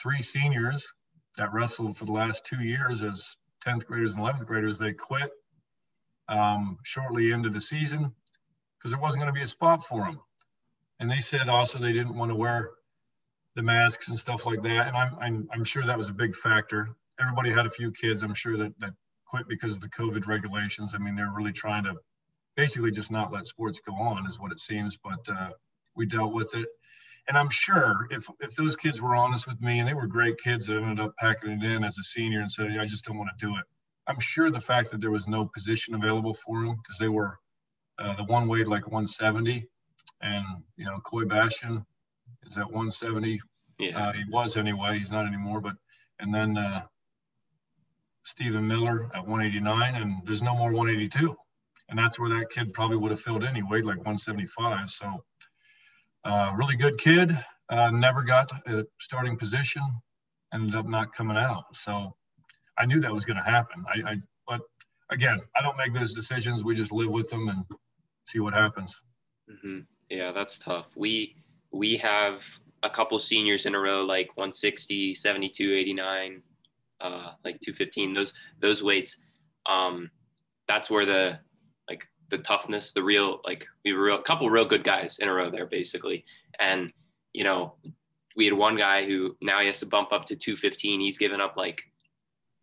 three 0.00 0.22
seniors 0.22 0.92
that 1.36 1.52
wrestled 1.52 1.96
for 1.96 2.04
the 2.04 2.12
last 2.12 2.46
two 2.46 2.60
years 2.62 3.02
as 3.02 3.36
10th 3.66 3.86
graders 3.86 4.14
and 4.14 4.24
11th 4.24 4.46
graders. 4.46 4.78
They 4.78 4.92
quit 4.92 5.30
um, 6.28 6.78
shortly 6.84 7.32
into 7.32 7.50
the 7.50 7.60
season 7.60 8.12
because 8.82 8.92
there 8.92 9.00
wasn't 9.00 9.22
going 9.22 9.32
to 9.32 9.38
be 9.38 9.44
a 9.44 9.46
spot 9.46 9.86
for 9.86 10.00
them. 10.00 10.18
And 10.98 11.08
they 11.08 11.20
said 11.20 11.48
also 11.48 11.78
they 11.78 11.92
didn't 11.92 12.16
want 12.16 12.30
to 12.30 12.34
wear 12.34 12.70
the 13.54 13.62
masks 13.62 14.08
and 14.08 14.18
stuff 14.18 14.44
like 14.44 14.62
that. 14.62 14.88
And 14.88 14.96
I'm, 14.96 15.16
I'm, 15.20 15.48
I'm 15.52 15.64
sure 15.64 15.86
that 15.86 15.96
was 15.96 16.08
a 16.08 16.12
big 16.12 16.34
factor. 16.34 16.88
Everybody 17.20 17.52
had 17.52 17.66
a 17.66 17.70
few 17.70 17.92
kids, 17.92 18.22
I'm 18.22 18.34
sure 18.34 18.56
that, 18.56 18.72
that 18.80 18.94
quit 19.26 19.46
because 19.48 19.74
of 19.74 19.80
the 19.80 19.88
COVID 19.88 20.26
regulations. 20.26 20.94
I 20.94 20.98
mean, 20.98 21.14
they're 21.14 21.32
really 21.36 21.52
trying 21.52 21.84
to 21.84 21.94
basically 22.56 22.90
just 22.90 23.10
not 23.10 23.32
let 23.32 23.46
sports 23.46 23.80
go 23.86 23.94
on, 23.94 24.26
is 24.26 24.40
what 24.40 24.52
it 24.52 24.58
seems. 24.58 24.96
But 24.96 25.28
uh, 25.28 25.50
we 25.94 26.06
dealt 26.06 26.32
with 26.32 26.54
it. 26.54 26.68
And 27.28 27.38
I'm 27.38 27.50
sure 27.50 28.08
if, 28.10 28.28
if 28.40 28.56
those 28.56 28.74
kids 28.74 29.00
were 29.00 29.14
honest 29.14 29.46
with 29.46 29.60
me 29.60 29.78
and 29.78 29.88
they 29.88 29.94
were 29.94 30.08
great 30.08 30.38
kids 30.38 30.66
that 30.66 30.76
ended 30.76 30.98
up 30.98 31.14
packing 31.18 31.50
it 31.50 31.62
in 31.62 31.84
as 31.84 31.96
a 31.98 32.02
senior 32.02 32.40
and 32.40 32.50
said, 32.50 32.76
I 32.80 32.84
just 32.84 33.04
don't 33.04 33.16
want 33.16 33.30
to 33.38 33.46
do 33.46 33.52
it. 33.52 33.64
I'm 34.08 34.18
sure 34.18 34.50
the 34.50 34.60
fact 34.60 34.90
that 34.90 35.00
there 35.00 35.12
was 35.12 35.28
no 35.28 35.48
position 35.54 35.94
available 35.94 36.34
for 36.34 36.60
them 36.60 36.74
because 36.76 36.98
they 36.98 37.08
were 37.08 37.38
uh, 37.98 38.14
the 38.14 38.24
one 38.24 38.48
weighed 38.48 38.68
like 38.68 38.86
170 38.86 39.66
and, 40.20 40.44
you 40.76 40.84
know, 40.84 40.98
Coy 40.98 41.24
Bastion 41.24 41.84
is 42.46 42.58
at 42.58 42.66
170. 42.66 43.40
Yeah. 43.78 43.98
Uh, 43.98 44.12
he 44.12 44.24
was 44.30 44.56
anyway. 44.56 44.98
He's 44.98 45.10
not 45.10 45.26
anymore. 45.26 45.60
But, 45.60 45.74
and 46.20 46.32
then 46.32 46.56
uh, 46.56 46.82
Stephen 48.24 48.66
Miller 48.66 49.10
at 49.14 49.26
189, 49.26 49.94
and 49.94 50.22
there's 50.24 50.42
no 50.42 50.54
more 50.54 50.72
182. 50.72 51.36
And 51.88 51.98
that's 51.98 52.18
where 52.18 52.30
that 52.30 52.50
kid 52.50 52.72
probably 52.72 52.96
would 52.96 53.10
have 53.10 53.20
filled 53.20 53.44
in. 53.44 53.54
He 53.54 53.62
weighed 53.62 53.84
like 53.84 53.98
175. 53.98 54.88
So, 54.90 55.24
uh, 56.24 56.52
really 56.56 56.76
good 56.76 56.98
kid. 56.98 57.36
Uh, 57.68 57.90
never 57.90 58.22
got 58.22 58.50
a 58.66 58.86
starting 59.00 59.36
position. 59.36 59.82
Ended 60.54 60.74
up 60.74 60.86
not 60.86 61.12
coming 61.12 61.36
out. 61.36 61.64
So, 61.74 62.14
I 62.78 62.86
knew 62.86 63.00
that 63.00 63.12
was 63.12 63.24
going 63.24 63.36
to 63.36 63.42
happen. 63.42 63.84
I, 63.86 64.12
I, 64.12 64.16
but 64.46 64.60
again, 65.12 65.40
I 65.56 65.62
don't 65.62 65.76
make 65.76 65.92
those 65.92 66.14
decisions. 66.14 66.64
We 66.64 66.74
just 66.74 66.92
live 66.92 67.10
with 67.10 67.30
them 67.30 67.48
and 67.48 67.64
see 68.26 68.40
what 68.40 68.54
happens. 68.54 69.00
Mm-hmm. 69.50 69.80
Yeah, 70.08 70.32
that's 70.32 70.58
tough. 70.58 70.86
We 70.96 71.36
we 71.70 71.96
have 71.98 72.42
a 72.82 72.90
couple 72.90 73.18
seniors 73.18 73.66
in 73.66 73.74
a 73.74 73.78
row, 73.78 74.02
like 74.02 74.28
160, 74.34 75.14
72, 75.14 75.72
89 75.72 76.42
uh, 77.00 77.32
like 77.44 77.58
215 77.60 78.14
those 78.14 78.32
those 78.60 78.82
weights 78.82 79.16
um, 79.66 80.10
that's 80.68 80.90
where 80.90 81.06
the 81.06 81.38
like 81.88 82.06
the 82.28 82.38
toughness, 82.38 82.92
the 82.92 83.02
real 83.02 83.40
like 83.44 83.66
we 83.84 83.92
were 83.92 84.10
a 84.10 84.22
couple 84.22 84.48
real 84.50 84.64
good 84.64 84.84
guys 84.84 85.18
in 85.18 85.28
a 85.28 85.32
row 85.32 85.50
there 85.50 85.66
basically, 85.66 86.24
and 86.58 86.92
you 87.32 87.44
know 87.44 87.74
we 88.36 88.46
had 88.46 88.54
one 88.54 88.76
guy 88.76 89.04
who 89.04 89.36
now 89.42 89.60
he 89.60 89.66
has 89.66 89.80
to 89.80 89.86
bump 89.86 90.12
up 90.12 90.24
to 90.26 90.36
215. 90.36 91.00
He's 91.00 91.18
given 91.18 91.40
up 91.40 91.56
like 91.56 91.82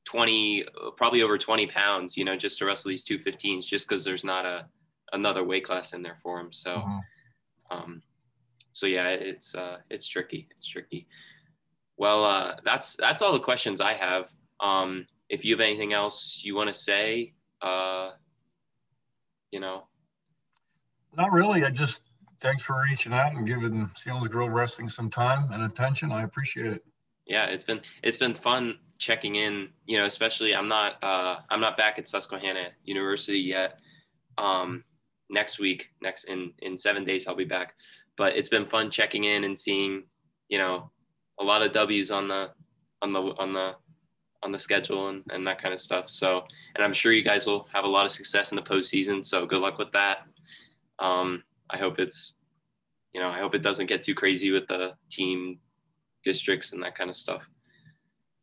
20, 0.09 0.65
probably 0.97 1.21
over 1.21 1.37
20 1.37 1.67
pounds, 1.67 2.17
you 2.17 2.25
know, 2.25 2.35
just 2.35 2.57
to 2.57 2.65
wrestle 2.65 2.89
these 2.89 3.05
215s, 3.05 3.63
just 3.63 3.87
because 3.87 4.03
there's 4.03 4.23
not 4.23 4.43
a 4.43 4.65
another 5.13 5.43
weight 5.43 5.63
class 5.63 5.93
in 5.93 6.01
there 6.01 6.17
for 6.23 6.39
him. 6.39 6.51
So, 6.51 6.77
mm-hmm. 6.77 6.97
um, 7.77 8.01
so 8.73 8.87
yeah, 8.87 9.09
it's 9.09 9.53
uh, 9.53 9.77
it's 9.91 10.07
tricky. 10.07 10.47
It's 10.57 10.67
tricky. 10.67 11.07
Well, 11.97 12.25
uh, 12.25 12.55
that's 12.65 12.95
that's 12.95 13.21
all 13.21 13.33
the 13.33 13.39
questions 13.39 13.81
I 13.81 13.93
have. 13.93 14.31
Um, 14.59 15.05
if 15.29 15.45
you 15.45 15.53
have 15.53 15.61
anything 15.61 15.93
else 15.93 16.41
you 16.43 16.55
want 16.55 16.73
to 16.73 16.73
say, 16.73 17.33
uh, 17.61 18.11
you 19.51 19.59
know. 19.59 19.83
Not 21.15 21.31
really. 21.31 21.65
I 21.65 21.69
just 21.69 22.01
thanks 22.41 22.63
for 22.63 22.81
reaching 22.81 23.13
out 23.13 23.35
and 23.35 23.45
giving 23.45 23.91
Selinsgrove 23.95 24.51
Wrestling 24.51 24.89
some 24.89 25.11
time 25.11 25.51
and 25.51 25.61
attention. 25.63 26.11
I 26.11 26.23
appreciate 26.23 26.73
it. 26.73 26.83
Yeah, 27.29 27.45
it's 27.45 27.63
been 27.63 27.79
it's 28.03 28.17
been 28.17 28.33
fun 28.33 28.79
checking 28.97 29.35
in. 29.35 29.69
You 29.85 29.99
know, 29.99 30.05
especially 30.05 30.53
I'm 30.53 30.67
not 30.67 31.01
uh, 31.03 31.37
I'm 31.49 31.61
not 31.61 31.77
back 31.77 31.97
at 31.99 32.09
Susquehanna 32.09 32.69
University 32.83 33.39
yet. 33.39 33.79
Um, 34.37 34.83
next 35.29 35.59
week, 35.59 35.89
next 36.01 36.25
in 36.25 36.51
in 36.59 36.77
seven 36.77 37.05
days, 37.05 37.27
I'll 37.27 37.35
be 37.35 37.45
back. 37.45 37.75
But 38.17 38.35
it's 38.35 38.49
been 38.49 38.65
fun 38.65 38.91
checking 38.91 39.23
in 39.23 39.45
and 39.45 39.57
seeing, 39.57 40.03
you 40.49 40.57
know, 40.57 40.91
a 41.39 41.43
lot 41.43 41.61
of 41.61 41.71
W's 41.71 42.11
on 42.11 42.27
the 42.27 42.49
on 43.01 43.13
the 43.13 43.21
on 43.37 43.53
the 43.53 43.75
on 44.41 44.51
the 44.51 44.59
schedule 44.59 45.09
and, 45.09 45.23
and 45.29 45.45
that 45.45 45.61
kind 45.61 45.73
of 45.73 45.79
stuff. 45.81 46.09
So, 46.09 46.43
and 46.75 46.83
I'm 46.83 46.93
sure 46.93 47.11
you 47.11 47.23
guys 47.23 47.45
will 47.45 47.67
have 47.73 47.83
a 47.83 47.87
lot 47.87 48.05
of 48.05 48.11
success 48.11 48.51
in 48.51 48.55
the 48.55 48.61
postseason. 48.61 49.25
So 49.25 49.45
good 49.45 49.61
luck 49.61 49.77
with 49.77 49.91
that. 49.91 50.19
Um, 50.97 51.43
I 51.69 51.77
hope 51.77 51.99
it's, 51.99 52.35
you 53.13 53.19
know, 53.19 53.27
I 53.27 53.37
hope 53.37 53.53
it 53.53 53.61
doesn't 53.61 53.87
get 53.87 54.01
too 54.01 54.15
crazy 54.15 54.49
with 54.49 54.65
the 54.67 54.93
team 55.11 55.59
districts 56.23 56.73
and 56.73 56.81
that 56.83 56.95
kind 56.95 57.09
of 57.09 57.15
stuff. 57.15 57.47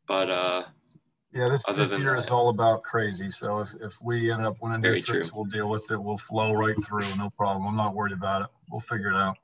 But 0.07 0.31
uh, 0.31 0.63
yeah, 1.33 1.49
this, 1.49 1.65
this 1.65 1.91
year 1.93 2.15
that, 2.15 2.19
is 2.19 2.31
all 2.31 2.49
about 2.49 2.83
crazy. 2.83 3.29
So 3.29 3.61
if, 3.61 3.69
if 3.81 3.99
we 4.03 4.31
end 4.31 4.47
up 4.47 4.57
winning 4.61 4.81
districts, 4.81 5.31
true. 5.31 5.39
we'll 5.39 5.51
deal 5.51 5.69
with 5.69 5.91
it. 5.91 6.03
We'll 6.03 6.17
flow 6.17 6.53
right 6.53 6.77
through. 6.85 7.15
No 7.17 7.31
problem. 7.37 7.67
I'm 7.67 7.77
not 7.77 7.95
worried 7.95 8.13
about 8.13 8.43
it. 8.43 8.49
We'll 8.71 8.81
figure 8.81 9.11
it 9.11 9.17
out. 9.17 9.37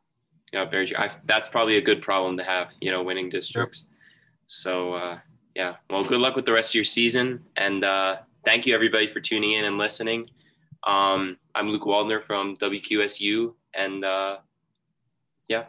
Yeah, 0.52 0.64
very 0.64 0.86
true. 0.86 0.96
I, 0.98 1.10
that's 1.26 1.48
probably 1.48 1.76
a 1.78 1.82
good 1.82 2.02
problem 2.02 2.36
to 2.36 2.44
have, 2.44 2.72
you 2.80 2.90
know, 2.90 3.02
winning 3.02 3.28
districts. 3.28 3.84
Yep. 3.86 3.88
So 4.46 4.94
uh, 4.94 5.18
yeah, 5.54 5.76
well, 5.90 6.04
good 6.04 6.20
luck 6.20 6.36
with 6.36 6.46
the 6.46 6.52
rest 6.52 6.70
of 6.70 6.74
your 6.76 6.84
season. 6.84 7.44
And 7.56 7.84
uh, 7.84 8.18
thank 8.44 8.66
you 8.66 8.74
everybody 8.74 9.06
for 9.06 9.20
tuning 9.20 9.52
in 9.52 9.64
and 9.64 9.78
listening. 9.78 10.28
Um, 10.84 11.36
I'm 11.54 11.68
Luke 11.68 11.84
Waldner 11.84 12.22
from 12.22 12.56
WQSU, 12.56 13.54
and 13.74 14.04
uh, 14.04 14.38
yeah, 15.48 15.64